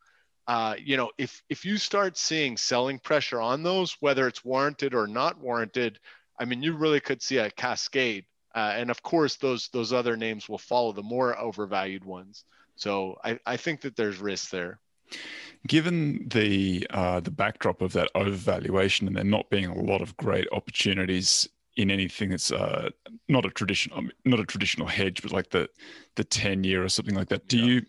Uh, 0.48 0.76
you 0.84 0.98
know 0.98 1.12
if 1.18 1.44
if 1.50 1.64
you 1.64 1.78
start 1.78 2.18
seeing 2.18 2.58
selling 2.58 2.98
pressure 2.98 3.40
on 3.40 3.62
those 3.62 3.96
whether 4.00 4.28
it's 4.28 4.44
warranted 4.44 4.96
or 4.96 5.06
not 5.06 5.38
warranted 5.40 6.00
i 6.40 6.46
mean 6.46 6.62
you 6.64 6.76
really 6.76 7.00
could 7.00 7.22
see 7.22 7.38
a 7.38 7.52
cascade 7.52 8.26
uh, 8.56 8.74
and 8.76 8.90
of 8.90 9.02
course 9.04 9.36
those 9.38 9.70
those 9.74 9.94
other 9.94 10.16
names 10.18 10.50
will 10.50 10.58
follow 10.58 10.92
the 10.92 11.04
more 11.04 11.38
overvalued 11.40 12.04
ones 12.04 12.46
so 12.76 13.16
I, 13.24 13.38
I 13.46 13.58
think 13.58 13.82
that 13.82 13.96
there's 13.98 14.20
risk 14.20 14.50
there. 14.52 14.80
given 15.68 16.28
the 16.30 16.88
uh, 16.92 17.20
the 17.20 17.32
backdrop 17.32 17.82
of 17.82 17.94
that 17.94 18.10
overvaluation 18.16 19.08
and 19.08 19.16
there 19.16 19.24
not 19.24 19.50
being 19.50 19.66
a 19.66 19.82
lot 19.82 20.02
of 20.02 20.16
great 20.18 20.48
opportunities 20.52 21.48
in 21.76 21.92
anything 21.92 22.30
that's 22.30 22.52
uh, 22.52 22.90
not 23.28 23.46
a 23.46 23.50
traditional 23.50 24.04
not 24.26 24.40
a 24.40 24.46
traditional 24.46 24.88
hedge 24.88 25.22
but 25.22 25.32
like 25.32 25.50
the 25.50 25.68
the 26.16 26.24
10 26.24 26.64
year 26.64 26.84
or 26.84 26.90
something 26.90 27.16
like 27.16 27.30
that 27.30 27.48
do 27.48 27.58
Yeah. 27.58 27.66
you 27.66 27.82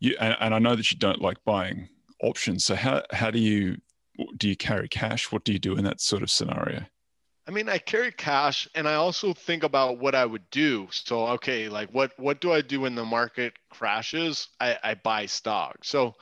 you 0.00 0.16
and, 0.20 0.36
and 0.40 0.54
i 0.54 0.58
know 0.58 0.74
that 0.76 0.90
you 0.90 0.98
don't 0.98 1.20
like 1.20 1.36
buying 1.44 1.88
options 2.22 2.64
so 2.64 2.74
how 2.74 3.02
how 3.12 3.30
do 3.30 3.38
you 3.38 3.76
do 4.36 4.48
you 4.48 4.56
carry 4.56 4.88
cash 4.88 5.30
what 5.32 5.44
do 5.44 5.52
you 5.52 5.58
do 5.58 5.76
in 5.76 5.84
that 5.84 6.00
sort 6.00 6.22
of 6.22 6.30
scenario 6.30 6.84
I 7.50 7.52
mean, 7.52 7.68
I 7.68 7.78
carry 7.78 8.12
cash 8.12 8.68
and 8.76 8.86
I 8.86 8.94
also 8.94 9.32
think 9.32 9.64
about 9.64 9.98
what 9.98 10.14
I 10.14 10.24
would 10.24 10.48
do. 10.50 10.86
So, 10.92 11.26
okay, 11.30 11.68
like 11.68 11.90
what 11.90 12.12
what 12.16 12.40
do 12.40 12.52
I 12.52 12.60
do 12.60 12.82
when 12.82 12.94
the 12.94 13.04
market 13.04 13.54
crashes? 13.70 14.46
I, 14.60 14.78
I 14.84 14.94
buy 14.94 15.26
stock. 15.26 15.78
So 15.82 16.14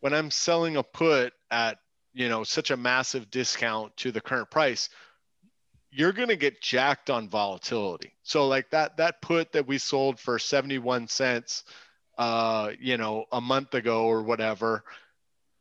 when 0.00 0.12
I'm 0.12 0.32
selling 0.32 0.76
a 0.76 0.82
put 0.82 1.32
at, 1.52 1.78
you 2.12 2.28
know, 2.28 2.42
such 2.42 2.72
a 2.72 2.76
massive 2.76 3.30
discount 3.30 3.96
to 3.98 4.10
the 4.10 4.20
current 4.20 4.50
price, 4.50 4.88
you're 5.92 6.12
to 6.12 6.34
get 6.34 6.60
jacked 6.60 7.08
on 7.08 7.28
volatility. 7.28 8.14
So 8.24 8.48
like 8.48 8.68
that 8.70 8.96
that 8.96 9.22
put 9.22 9.52
that 9.52 9.68
we 9.68 9.78
sold 9.78 10.18
for 10.18 10.40
71 10.40 11.06
cents 11.06 11.62
uh, 12.18 12.72
you 12.80 12.96
know, 12.96 13.26
a 13.30 13.40
month 13.40 13.74
ago 13.74 14.06
or 14.06 14.24
whatever, 14.24 14.82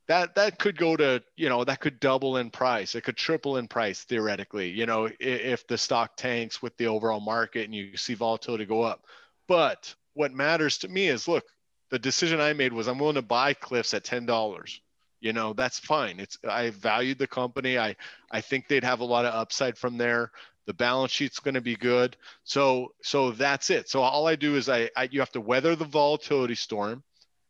that 0.08 0.36
that 0.36 0.58
could 0.60 0.78
go 0.78 0.96
to 0.96 1.22
you 1.36 1.50
know 1.50 1.64
that 1.64 1.80
could 1.80 2.00
double 2.00 2.38
in 2.38 2.50
price. 2.50 2.96
It 2.96 3.04
could 3.04 3.18
triple 3.18 3.58
in 3.58 3.68
price 3.68 4.04
theoretically 4.04 4.70
you 4.70 4.86
know 4.86 5.06
if, 5.06 5.16
if 5.20 5.68
the 5.68 5.78
stock 5.78 6.16
tanks 6.16 6.62
with 6.62 6.76
the 6.78 6.88
overall 6.88 7.20
market 7.20 7.66
and 7.66 7.76
you 7.76 7.98
see 7.98 8.14
volatility 8.14 8.66
go 8.66 8.82
up. 8.82 9.04
But 9.48 9.94
what 10.14 10.34
matters 10.34 10.78
to 10.80 10.88
me 10.88 11.08
is 11.08 11.28
look 11.28 11.46
the 11.90 12.00
decision 12.00 12.42
i 12.42 12.52
made 12.54 12.74
was 12.74 12.88
i'm 12.88 13.00
willing 13.00 13.16
to 13.16 13.22
buy 13.22 13.54
cliffs 13.54 13.94
at 13.94 14.04
$10 14.04 14.80
you 15.20 15.34
know 15.34 15.54
that's 15.54 15.80
fine. 15.80 16.20
It's 16.20 16.38
i 16.48 16.70
valued 16.72 17.18
the 17.20 17.28
company. 17.28 17.78
I 17.78 17.96
i 18.32 18.42
think 18.42 18.68
they'd 18.68 18.84
have 18.84 19.00
a 19.00 19.06
lot 19.06 19.26
of 19.26 19.34
upside 19.34 19.78
from 19.78 19.98
there. 19.98 20.32
The 20.66 20.74
balance 20.74 21.12
sheet's 21.12 21.40
going 21.40 21.56
to 21.56 21.62
be 21.62 21.76
good. 21.76 22.18
So 22.44 22.94
so 23.02 23.32
that's 23.32 23.70
it. 23.70 23.90
So 23.90 24.02
all 24.02 24.28
i 24.28 24.36
do 24.36 24.56
is 24.56 24.70
I, 24.70 24.90
I 24.96 25.10
you 25.12 25.20
have 25.20 25.32
to 25.32 25.42
weather 25.42 25.76
the 25.76 25.86
volatility 25.86 26.56
storm 26.56 27.04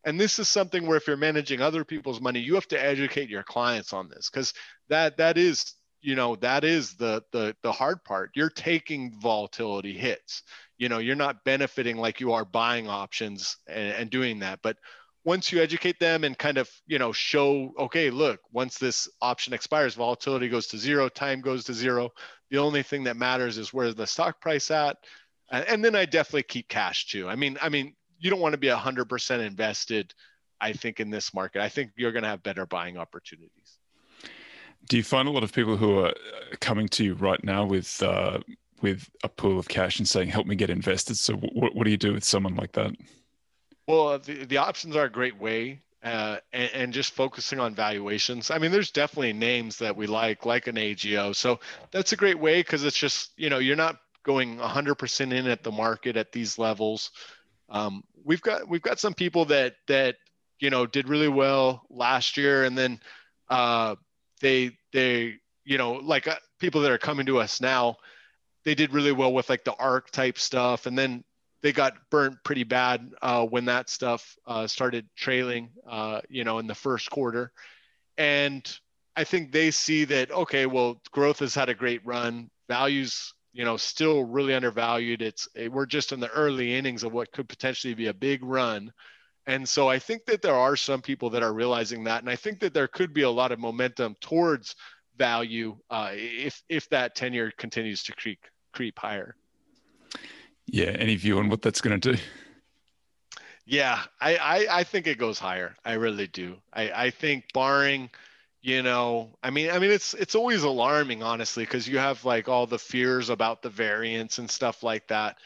and 0.04 0.18
this 0.18 0.38
is 0.38 0.48
something 0.48 0.86
where 0.86 0.96
if 0.96 1.06
you're 1.06 1.16
managing 1.16 1.60
other 1.60 1.84
people's 1.84 2.20
money 2.20 2.40
you 2.40 2.54
have 2.54 2.68
to 2.68 2.82
educate 2.82 3.28
your 3.28 3.42
clients 3.42 3.92
on 3.92 4.08
this 4.08 4.30
because 4.30 4.54
that 4.88 5.16
that 5.16 5.38
is 5.38 5.74
you 6.00 6.14
know 6.14 6.36
that 6.36 6.64
is 6.64 6.94
the 6.94 7.22
the 7.32 7.56
the 7.62 7.72
hard 7.72 8.02
part. 8.04 8.30
You're 8.34 8.50
taking 8.50 9.18
volatility 9.20 9.92
hits. 9.92 10.42
You 10.78 10.88
know 10.88 10.98
you're 10.98 11.16
not 11.16 11.44
benefiting 11.44 11.96
like 11.96 12.20
you 12.20 12.32
are 12.32 12.44
buying 12.44 12.88
options 12.88 13.56
and, 13.66 13.94
and 13.94 14.10
doing 14.10 14.40
that. 14.40 14.60
But 14.62 14.76
once 15.24 15.50
you 15.52 15.60
educate 15.60 15.98
them 15.98 16.24
and 16.24 16.38
kind 16.38 16.58
of 16.58 16.70
you 16.86 16.98
know 16.98 17.12
show 17.12 17.72
okay 17.78 18.10
look 18.10 18.40
once 18.52 18.78
this 18.78 19.08
option 19.20 19.52
expires 19.52 19.94
volatility 19.94 20.48
goes 20.48 20.68
to 20.68 20.78
zero 20.78 21.08
time 21.08 21.40
goes 21.40 21.64
to 21.64 21.74
zero. 21.74 22.10
The 22.50 22.58
only 22.58 22.82
thing 22.82 23.04
that 23.04 23.16
matters 23.16 23.58
is 23.58 23.74
where's 23.74 23.94
the 23.94 24.06
stock 24.06 24.40
price 24.40 24.70
at. 24.70 24.96
And, 25.50 25.64
and 25.66 25.84
then 25.84 25.96
i 25.96 26.04
definitely 26.04 26.44
keep 26.44 26.68
cash 26.68 27.08
too. 27.08 27.28
I 27.28 27.34
mean 27.34 27.58
i 27.60 27.68
mean 27.68 27.94
you 28.18 28.30
don't 28.30 28.40
want 28.40 28.52
to 28.52 28.58
be 28.58 28.68
100% 28.68 29.46
invested 29.46 30.14
i 30.60 30.72
think 30.72 31.00
in 31.00 31.10
this 31.10 31.32
market 31.34 31.62
i 31.62 31.68
think 31.68 31.90
you're 31.96 32.12
going 32.12 32.22
to 32.22 32.28
have 32.28 32.42
better 32.42 32.66
buying 32.66 32.96
opportunities 32.96 33.78
do 34.88 34.96
you 34.96 35.02
find 35.02 35.28
a 35.28 35.30
lot 35.30 35.42
of 35.42 35.52
people 35.52 35.76
who 35.76 35.98
are 35.98 36.14
coming 36.60 36.88
to 36.88 37.04
you 37.04 37.14
right 37.14 37.42
now 37.44 37.64
with 37.64 38.02
uh, 38.02 38.38
with 38.80 39.08
a 39.24 39.28
pool 39.28 39.58
of 39.58 39.68
cash 39.68 39.98
and 39.98 40.06
saying 40.06 40.28
help 40.28 40.46
me 40.46 40.54
get 40.54 40.70
invested 40.70 41.16
so 41.16 41.34
what, 41.34 41.74
what 41.74 41.84
do 41.84 41.90
you 41.90 41.96
do 41.96 42.12
with 42.12 42.24
someone 42.24 42.54
like 42.54 42.72
that 42.72 42.92
well 43.86 44.18
the, 44.18 44.44
the 44.44 44.56
options 44.56 44.96
are 44.96 45.04
a 45.04 45.10
great 45.10 45.38
way 45.38 45.80
uh, 46.02 46.38
and, 46.52 46.70
and, 46.74 46.92
just 46.92 47.12
focusing 47.12 47.58
on 47.58 47.74
valuations. 47.74 48.52
I 48.52 48.58
mean, 48.58 48.70
there's 48.70 48.92
definitely 48.92 49.32
names 49.32 49.78
that 49.78 49.96
we 49.96 50.06
like, 50.06 50.46
like 50.46 50.68
an 50.68 50.78
AGO. 50.78 51.32
So 51.32 51.58
that's 51.90 52.12
a 52.12 52.16
great 52.16 52.38
way 52.38 52.60
because 52.60 52.84
it's 52.84 52.96
just, 52.96 53.32
you 53.36 53.50
know, 53.50 53.58
you're 53.58 53.74
not 53.74 53.96
going 54.22 54.58
100% 54.58 55.32
in 55.32 55.46
at 55.48 55.64
the 55.64 55.72
market 55.72 56.16
at 56.16 56.30
these 56.30 56.56
levels. 56.58 57.10
Um, 57.68 58.02
we've 58.24 58.42
got 58.42 58.68
we've 58.68 58.82
got 58.82 58.98
some 58.98 59.14
people 59.14 59.44
that 59.46 59.74
that 59.86 60.16
you 60.60 60.70
know 60.70 60.86
did 60.86 61.08
really 61.08 61.28
well 61.28 61.84
last 61.90 62.36
year, 62.36 62.64
and 62.64 62.76
then 62.76 63.00
uh, 63.48 63.96
they 64.40 64.76
they 64.92 65.34
you 65.64 65.78
know 65.78 65.94
like 65.94 66.28
uh, 66.28 66.36
people 66.58 66.80
that 66.82 66.92
are 66.92 66.98
coming 66.98 67.26
to 67.26 67.38
us 67.38 67.60
now, 67.60 67.96
they 68.64 68.74
did 68.74 68.92
really 68.92 69.12
well 69.12 69.32
with 69.32 69.48
like 69.48 69.64
the 69.64 69.74
ARK 69.74 70.10
type 70.10 70.38
stuff, 70.38 70.86
and 70.86 70.98
then 70.98 71.24
they 71.62 71.72
got 71.72 71.94
burnt 72.10 72.36
pretty 72.44 72.64
bad 72.64 73.10
uh, 73.22 73.44
when 73.44 73.64
that 73.64 73.88
stuff 73.88 74.36
uh, 74.46 74.66
started 74.66 75.08
trailing, 75.16 75.70
uh, 75.88 76.20
you 76.28 76.44
know, 76.44 76.58
in 76.58 76.66
the 76.66 76.74
first 76.74 77.10
quarter. 77.10 77.52
And 78.16 78.68
I 79.16 79.24
think 79.24 79.50
they 79.50 79.70
see 79.70 80.04
that, 80.04 80.30
okay, 80.30 80.66
well, 80.66 81.00
growth 81.10 81.40
has 81.40 81.54
had 81.54 81.68
a 81.68 81.74
great 81.74 82.04
run. 82.06 82.50
Values, 82.68 83.32
you 83.58 83.64
know, 83.64 83.76
still 83.76 84.22
really 84.22 84.54
undervalued. 84.54 85.20
It's 85.20 85.48
we're 85.68 85.84
just 85.84 86.12
in 86.12 86.20
the 86.20 86.30
early 86.30 86.76
innings 86.76 87.02
of 87.02 87.12
what 87.12 87.32
could 87.32 87.48
potentially 87.48 87.92
be 87.92 88.06
a 88.06 88.14
big 88.14 88.44
run. 88.44 88.92
And 89.48 89.68
so 89.68 89.88
I 89.88 89.98
think 89.98 90.26
that 90.26 90.42
there 90.42 90.54
are 90.54 90.76
some 90.76 91.02
people 91.02 91.30
that 91.30 91.42
are 91.42 91.52
realizing 91.52 92.04
that, 92.04 92.20
and 92.20 92.30
I 92.30 92.36
think 92.36 92.60
that 92.60 92.72
there 92.72 92.86
could 92.86 93.12
be 93.12 93.22
a 93.22 93.30
lot 93.30 93.50
of 93.50 93.58
momentum 93.58 94.14
towards 94.20 94.76
value 95.16 95.76
uh, 95.90 96.10
if 96.12 96.62
if 96.68 96.88
that 96.90 97.16
10-year 97.16 97.52
continues 97.58 98.04
to 98.04 98.12
creep 98.12 98.38
creep 98.72 98.96
higher. 98.96 99.34
Yeah. 100.66 100.94
Any 100.96 101.16
view 101.16 101.40
on 101.40 101.48
what 101.48 101.60
that's 101.60 101.80
going 101.80 102.00
to 102.00 102.12
do? 102.12 102.22
Yeah, 103.66 103.98
I, 104.20 104.36
I 104.36 104.66
I 104.70 104.84
think 104.84 105.08
it 105.08 105.18
goes 105.18 105.40
higher. 105.40 105.74
I 105.84 105.94
really 105.94 106.28
do. 106.28 106.58
I 106.72 107.06
I 107.06 107.10
think 107.10 107.52
barring 107.52 108.08
you 108.60 108.82
know 108.82 109.30
i 109.42 109.50
mean 109.50 109.70
i 109.70 109.78
mean 109.78 109.90
it's 109.90 110.14
it's 110.14 110.34
always 110.34 110.62
alarming 110.64 111.22
honestly 111.22 111.64
because 111.64 111.86
you 111.86 111.98
have 111.98 112.24
like 112.24 112.48
all 112.48 112.66
the 112.66 112.78
fears 112.78 113.28
about 113.28 113.62
the 113.62 113.70
variants 113.70 114.38
and 114.38 114.50
stuff 114.50 114.82
like 114.82 115.06
that 115.08 115.36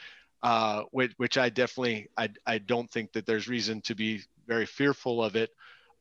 uh 0.41 0.83
which, 0.91 1.13
which 1.17 1.37
i 1.37 1.49
definitely 1.49 2.09
I, 2.17 2.29
I 2.45 2.57
don't 2.57 2.89
think 2.89 3.13
that 3.13 3.25
there's 3.25 3.47
reason 3.47 3.81
to 3.81 3.95
be 3.95 4.21
very 4.47 4.65
fearful 4.65 5.23
of 5.23 5.35
it. 5.35 5.49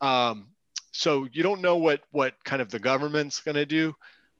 Um 0.00 0.48
so 0.92 1.26
you 1.32 1.42
don't 1.42 1.60
know 1.60 1.76
what 1.76 2.00
what 2.10 2.34
kind 2.44 2.60
of 2.60 2.70
the 2.70 2.78
government's 2.78 3.40
going 3.40 3.54
to 3.54 3.66
do 3.66 3.94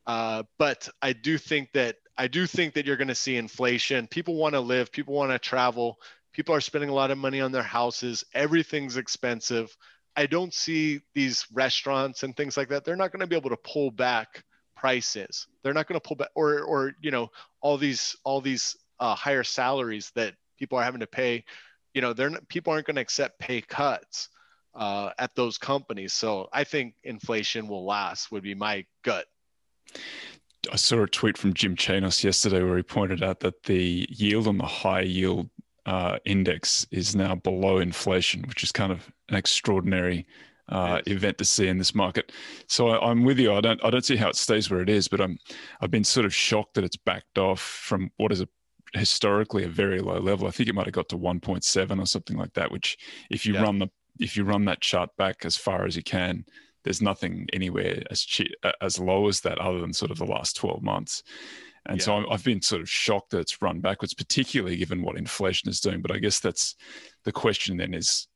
uh 0.07 0.43
but 0.59 0.89
i 1.01 1.13
do 1.13 1.39
think 1.39 1.73
that 1.73 1.97
i 2.19 2.27
do 2.27 2.47
think 2.47 2.75
that 2.75 2.87
you're 2.87 2.97
going 2.97 3.09
to 3.09 3.15
see 3.15 3.37
inflation. 3.37 4.07
People 4.07 4.35
want 4.37 4.55
to 4.55 4.61
live 4.61 4.91
people 4.91 5.15
want 5.15 5.31
to 5.31 5.39
travel 5.39 5.99
people 6.33 6.55
are 6.55 6.61
spending 6.61 6.91
a 6.91 6.95
lot 6.95 7.11
of 7.11 7.19
money 7.19 7.41
on 7.41 7.53
their 7.53 7.63
houses 7.63 8.25
everything's 8.35 8.97
expensive 8.97 9.77
I 10.17 10.27
don't 10.27 10.53
see 10.53 11.01
these 11.15 11.47
restaurants 11.53 12.23
and 12.23 12.37
things 12.37 12.57
like 12.57 12.69
that. 12.69 12.85
They're 12.85 12.97
not 12.97 13.13
going 13.13 13.21
to 13.21 13.27
be 13.27 13.37
able 13.37 13.51
to 13.51 13.57
pull 13.57 13.91
back 13.91 14.45
prices. 14.77 15.47
They're 15.63 15.75
not 15.75 15.87
going 15.87 16.01
to 16.01 16.07
pull 16.07 16.17
back, 16.17 16.29
or 16.35 16.61
or 16.61 16.93
you 17.01 17.11
know, 17.11 17.31
all 17.61 17.79
these 17.79 18.17
all 18.25 18.41
these 18.41 18.77
uh, 19.01 19.15
higher 19.15 19.45
salaries 19.45 20.13
that 20.15 20.35
people 20.59 20.79
are 20.79 20.85
having 20.85 21.01
to 21.01 21.07
pay. 21.07 21.45
You 21.95 22.01
know, 22.01 22.13
they're 22.13 22.31
people 22.49 22.73
aren't 22.73 22.87
going 22.87 22.97
to 22.97 23.03
accept 23.03 23.39
pay 23.39 23.61
cuts 23.61 24.29
uh, 24.75 25.11
at 25.19 25.35
those 25.35 25.59
companies. 25.59 26.13
So 26.13 26.49
I 26.53 26.65
think 26.65 26.95
inflation 27.05 27.69
will 27.69 27.85
last. 27.85 28.31
Would 28.33 28.43
be 28.43 28.55
my 28.55 28.85
gut. 29.03 29.27
I 30.71 30.77
saw 30.77 31.03
a 31.03 31.09
tweet 31.09 31.37
from 31.37 31.55
Jim 31.55 31.75
Chanos 31.75 32.23
yesterday 32.23 32.63
where 32.63 32.77
he 32.77 32.85
pointed 32.85 33.23
out 33.23 33.41
that 33.41 33.65
the 33.65 34.07
yield 34.09 34.47
on 34.47 34.59
the 34.59 34.67
high 34.67 35.01
yield 35.01 35.51
uh, 35.87 36.19
index 36.25 36.87
is 36.91 37.17
now 37.17 37.35
below 37.35 37.79
inflation, 37.79 38.43
which 38.43 38.63
is 38.63 38.73
kind 38.73 38.93
of 38.93 39.11
an 39.29 39.37
extraordinary 39.37 40.27
uh, 40.69 41.01
yes. 41.05 41.17
event 41.17 41.39
to 41.39 41.45
see 41.45 41.69
in 41.69 41.79
this 41.79 41.95
market. 41.95 42.33
So 42.69 42.91
I, 42.91 43.11
am 43.11 43.25
with 43.25 43.39
you. 43.39 43.53
I 43.53 43.61
don't 43.61 43.85
I 43.85 43.91
don't 43.91 44.05
see 44.05 44.17
how 44.17 44.29
it 44.29 44.37
stays 44.37 44.71
where 44.71 44.81
it 44.81 44.89
is, 44.89 45.09
but 45.09 45.21
I'm 45.21 45.39
I've 45.81 45.91
been 45.91 46.05
sort 46.05 46.27
of 46.27 46.35
shocked 46.35 46.75
that 46.75 46.85
it's 46.85 46.97
backed 46.97 47.39
off 47.39 47.61
from 47.61 48.11
what 48.17 48.33
is 48.33 48.41
a 48.41 48.49
historically 48.95 49.65
a 49.65 49.69
very 49.69 50.01
low 50.01 50.19
level. 50.19 50.47
I 50.47 50.51
think 50.51 50.69
it 50.69 50.75
might 50.75 50.87
have 50.87 50.95
got 50.95 51.09
to 51.11 51.19
1.7 51.19 52.01
or 52.01 52.07
something 52.07 52.37
like 52.37 52.55
that. 52.55 52.71
Which 52.71 52.99
if 53.31 53.45
you 53.45 53.55
yeah. 53.55 53.63
run 53.63 53.79
the 53.79 53.89
if 54.19 54.37
you 54.37 54.45
run 54.45 54.65
that 54.67 54.81
chart 54.81 55.11
back 55.17 55.45
as 55.45 55.57
far 55.57 55.85
as 55.85 55.97
you 55.97 56.03
can, 56.03 56.45
there's 56.85 57.03
nothing 57.03 57.49
anywhere 57.53 58.03
as 58.11 58.23
cheap, 58.23 58.53
as 58.81 58.99
low 58.99 59.29
as 59.29 59.41
that 59.41 59.59
other 59.59 59.81
than 59.81 59.93
sort 59.93 60.11
of 60.11 60.19
the 60.19 60.25
last 60.27 60.57
12 60.57 60.83
months. 60.83 61.23
And 61.87 61.99
yeah. 61.99 62.05
so 62.05 62.31
I've 62.31 62.45
been 62.45 62.63
sort 62.63 62.83
of 62.83 62.89
shocked 62.89 63.31
that 63.31 63.41
it's 63.41 63.61
run 63.61 63.81
backwards, 63.81 64.15
particularly 64.15 64.77
given 64.77 65.03
what 65.03 65.17
inflation 65.17 65.69
is 65.69 65.81
doing. 65.81 66.01
But 66.01 66.13
I 66.13 66.19
guess 66.19 66.39
that's 66.39 66.77
the 67.25 67.33
question 67.33 67.77
then 67.77 67.95
is 67.95 68.29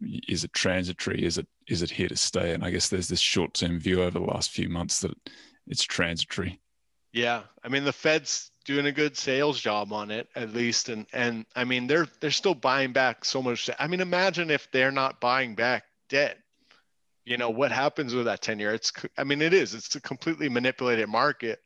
is 0.00 0.44
it 0.44 0.52
transitory? 0.52 1.24
Is 1.24 1.38
it 1.38 1.46
is 1.66 1.82
it 1.82 1.90
here 1.90 2.08
to 2.08 2.16
stay? 2.16 2.54
And 2.54 2.64
I 2.64 2.70
guess 2.70 2.88
there's 2.88 3.08
this 3.08 3.20
short 3.20 3.54
term 3.54 3.78
view 3.78 4.02
over 4.02 4.18
the 4.18 4.24
last 4.24 4.50
few 4.50 4.68
months 4.68 5.00
that 5.00 5.12
it's 5.66 5.82
transitory. 5.82 6.60
Yeah, 7.12 7.42
I 7.64 7.68
mean 7.68 7.84
the 7.84 7.92
Fed's 7.92 8.50
doing 8.64 8.86
a 8.86 8.92
good 8.92 9.16
sales 9.16 9.60
job 9.60 9.92
on 9.92 10.10
it 10.10 10.28
at 10.34 10.54
least, 10.54 10.88
and 10.88 11.06
and 11.12 11.46
I 11.56 11.64
mean 11.64 11.86
they're 11.86 12.06
they're 12.20 12.30
still 12.30 12.54
buying 12.54 12.92
back 12.92 13.24
so 13.24 13.42
much. 13.42 13.68
I 13.78 13.86
mean 13.86 14.00
imagine 14.00 14.50
if 14.50 14.70
they're 14.70 14.92
not 14.92 15.20
buying 15.20 15.54
back 15.54 15.84
debt. 16.08 16.38
You 17.24 17.36
know 17.36 17.50
what 17.50 17.72
happens 17.72 18.14
with 18.14 18.24
that 18.24 18.40
10-year? 18.40 18.72
It's 18.72 18.92
I 19.18 19.24
mean 19.24 19.42
it 19.42 19.52
is. 19.52 19.74
It's 19.74 19.94
a 19.94 20.00
completely 20.00 20.48
manipulated 20.48 21.08
market, 21.08 21.60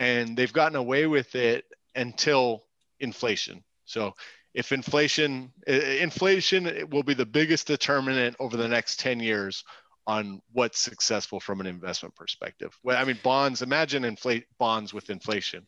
and 0.00 0.36
they've 0.36 0.52
gotten 0.52 0.76
away 0.76 1.06
with 1.06 1.34
it 1.36 1.66
until 1.94 2.64
inflation. 2.98 3.62
So 3.84 4.14
if 4.54 4.72
inflation 4.72 5.52
inflation 5.66 6.88
will 6.90 7.04
be 7.04 7.14
the 7.14 7.26
biggest 7.26 7.68
determinant 7.68 8.34
over 8.40 8.56
the 8.56 8.66
next 8.66 8.98
10 8.98 9.20
years 9.20 9.62
on 10.06 10.40
what's 10.52 10.80
successful 10.80 11.38
from 11.38 11.60
an 11.60 11.66
investment 11.66 12.16
perspective. 12.16 12.76
Well, 12.82 13.00
I 13.00 13.04
mean 13.04 13.18
bonds, 13.22 13.62
imagine 13.62 14.04
inflate 14.04 14.46
bonds 14.58 14.92
with 14.92 15.10
inflation. 15.10 15.66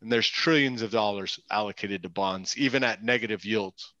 And 0.00 0.12
there's 0.12 0.28
trillions 0.28 0.80
of 0.80 0.92
dollars 0.92 1.40
allocated 1.50 2.04
to 2.04 2.08
bonds 2.08 2.56
even 2.56 2.84
at 2.84 3.02
negative 3.02 3.44
yields. 3.44 3.92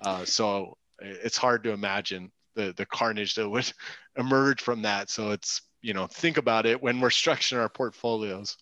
Uh, 0.00 0.24
so 0.24 0.78
it's 1.00 1.36
hard 1.36 1.64
to 1.64 1.72
imagine 1.72 2.30
the 2.54 2.72
the 2.76 2.86
carnage 2.86 3.34
that 3.34 3.48
would 3.48 3.70
emerge 4.16 4.62
from 4.62 4.82
that. 4.82 5.10
So 5.10 5.32
it's, 5.32 5.62
you 5.82 5.94
know, 5.94 6.06
think 6.06 6.36
about 6.36 6.66
it 6.66 6.80
when 6.80 7.00
we're 7.00 7.08
structuring 7.08 7.58
our 7.58 7.68
portfolios. 7.68 8.56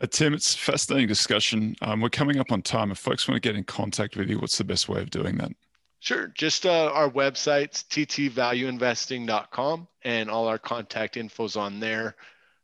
Uh, 0.00 0.06
Tim, 0.06 0.34
it's 0.34 0.54
a 0.54 0.58
fascinating 0.58 1.08
discussion. 1.08 1.76
Um, 1.82 2.00
we're 2.00 2.08
coming 2.08 2.38
up 2.38 2.50
on 2.50 2.62
time. 2.62 2.90
If 2.90 2.98
folks 2.98 3.28
want 3.28 3.42
to 3.42 3.48
get 3.48 3.56
in 3.56 3.64
contact 3.64 4.16
with 4.16 4.28
you, 4.28 4.38
what's 4.38 4.58
the 4.58 4.64
best 4.64 4.88
way 4.88 5.00
of 5.00 5.10
doing 5.10 5.36
that? 5.38 5.52
Sure. 6.00 6.28
Just 6.34 6.66
uh, 6.66 6.90
our 6.92 7.08
website's 7.08 7.84
ttvalueinvesting.com 7.84 9.88
and 10.02 10.30
all 10.30 10.48
our 10.48 10.58
contact 10.58 11.16
info's 11.16 11.56
on 11.56 11.80
there. 11.80 12.16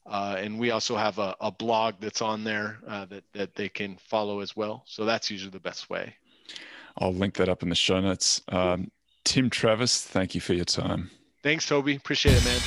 Uh, 0.07 0.37
and 0.39 0.59
we 0.59 0.73
also 0.73 0.97
have 0.97 1.19
a, 1.19 1.37
a, 1.41 1.51
blog 1.51 1.95
that's 2.01 2.21
on 2.21 2.43
there 2.43 2.79
uh, 2.89 3.05
that, 3.07 3.23
that 3.33 3.55
they 3.55 3.69
can 3.69 3.97
follow 3.97 4.41
as 4.41 4.57
well. 4.57 4.83
So 4.87 5.05
that's 5.05 5.31
usually 5.31 5.53
the 5.53 5.61
best 5.61 5.89
way. 5.89 6.15
I'll 6.99 7.15
link 7.15 7.35
that 7.35 7.49
up 7.49 7.63
in 7.63 7.69
the 7.69 7.75
show 7.75 8.01
notes. 8.01 8.43
Um, 8.49 8.91
Tim 9.25 9.49
Travis, 9.49 10.03
thank 10.03 10.35
you 10.35 10.41
for 10.41 10.55
your 10.55 10.65
time. 10.65 11.11
Thanks, 11.43 11.67
Toby. 11.67 11.95
Appreciate 11.95 12.37
it, 12.37 12.45
man. 12.45 12.61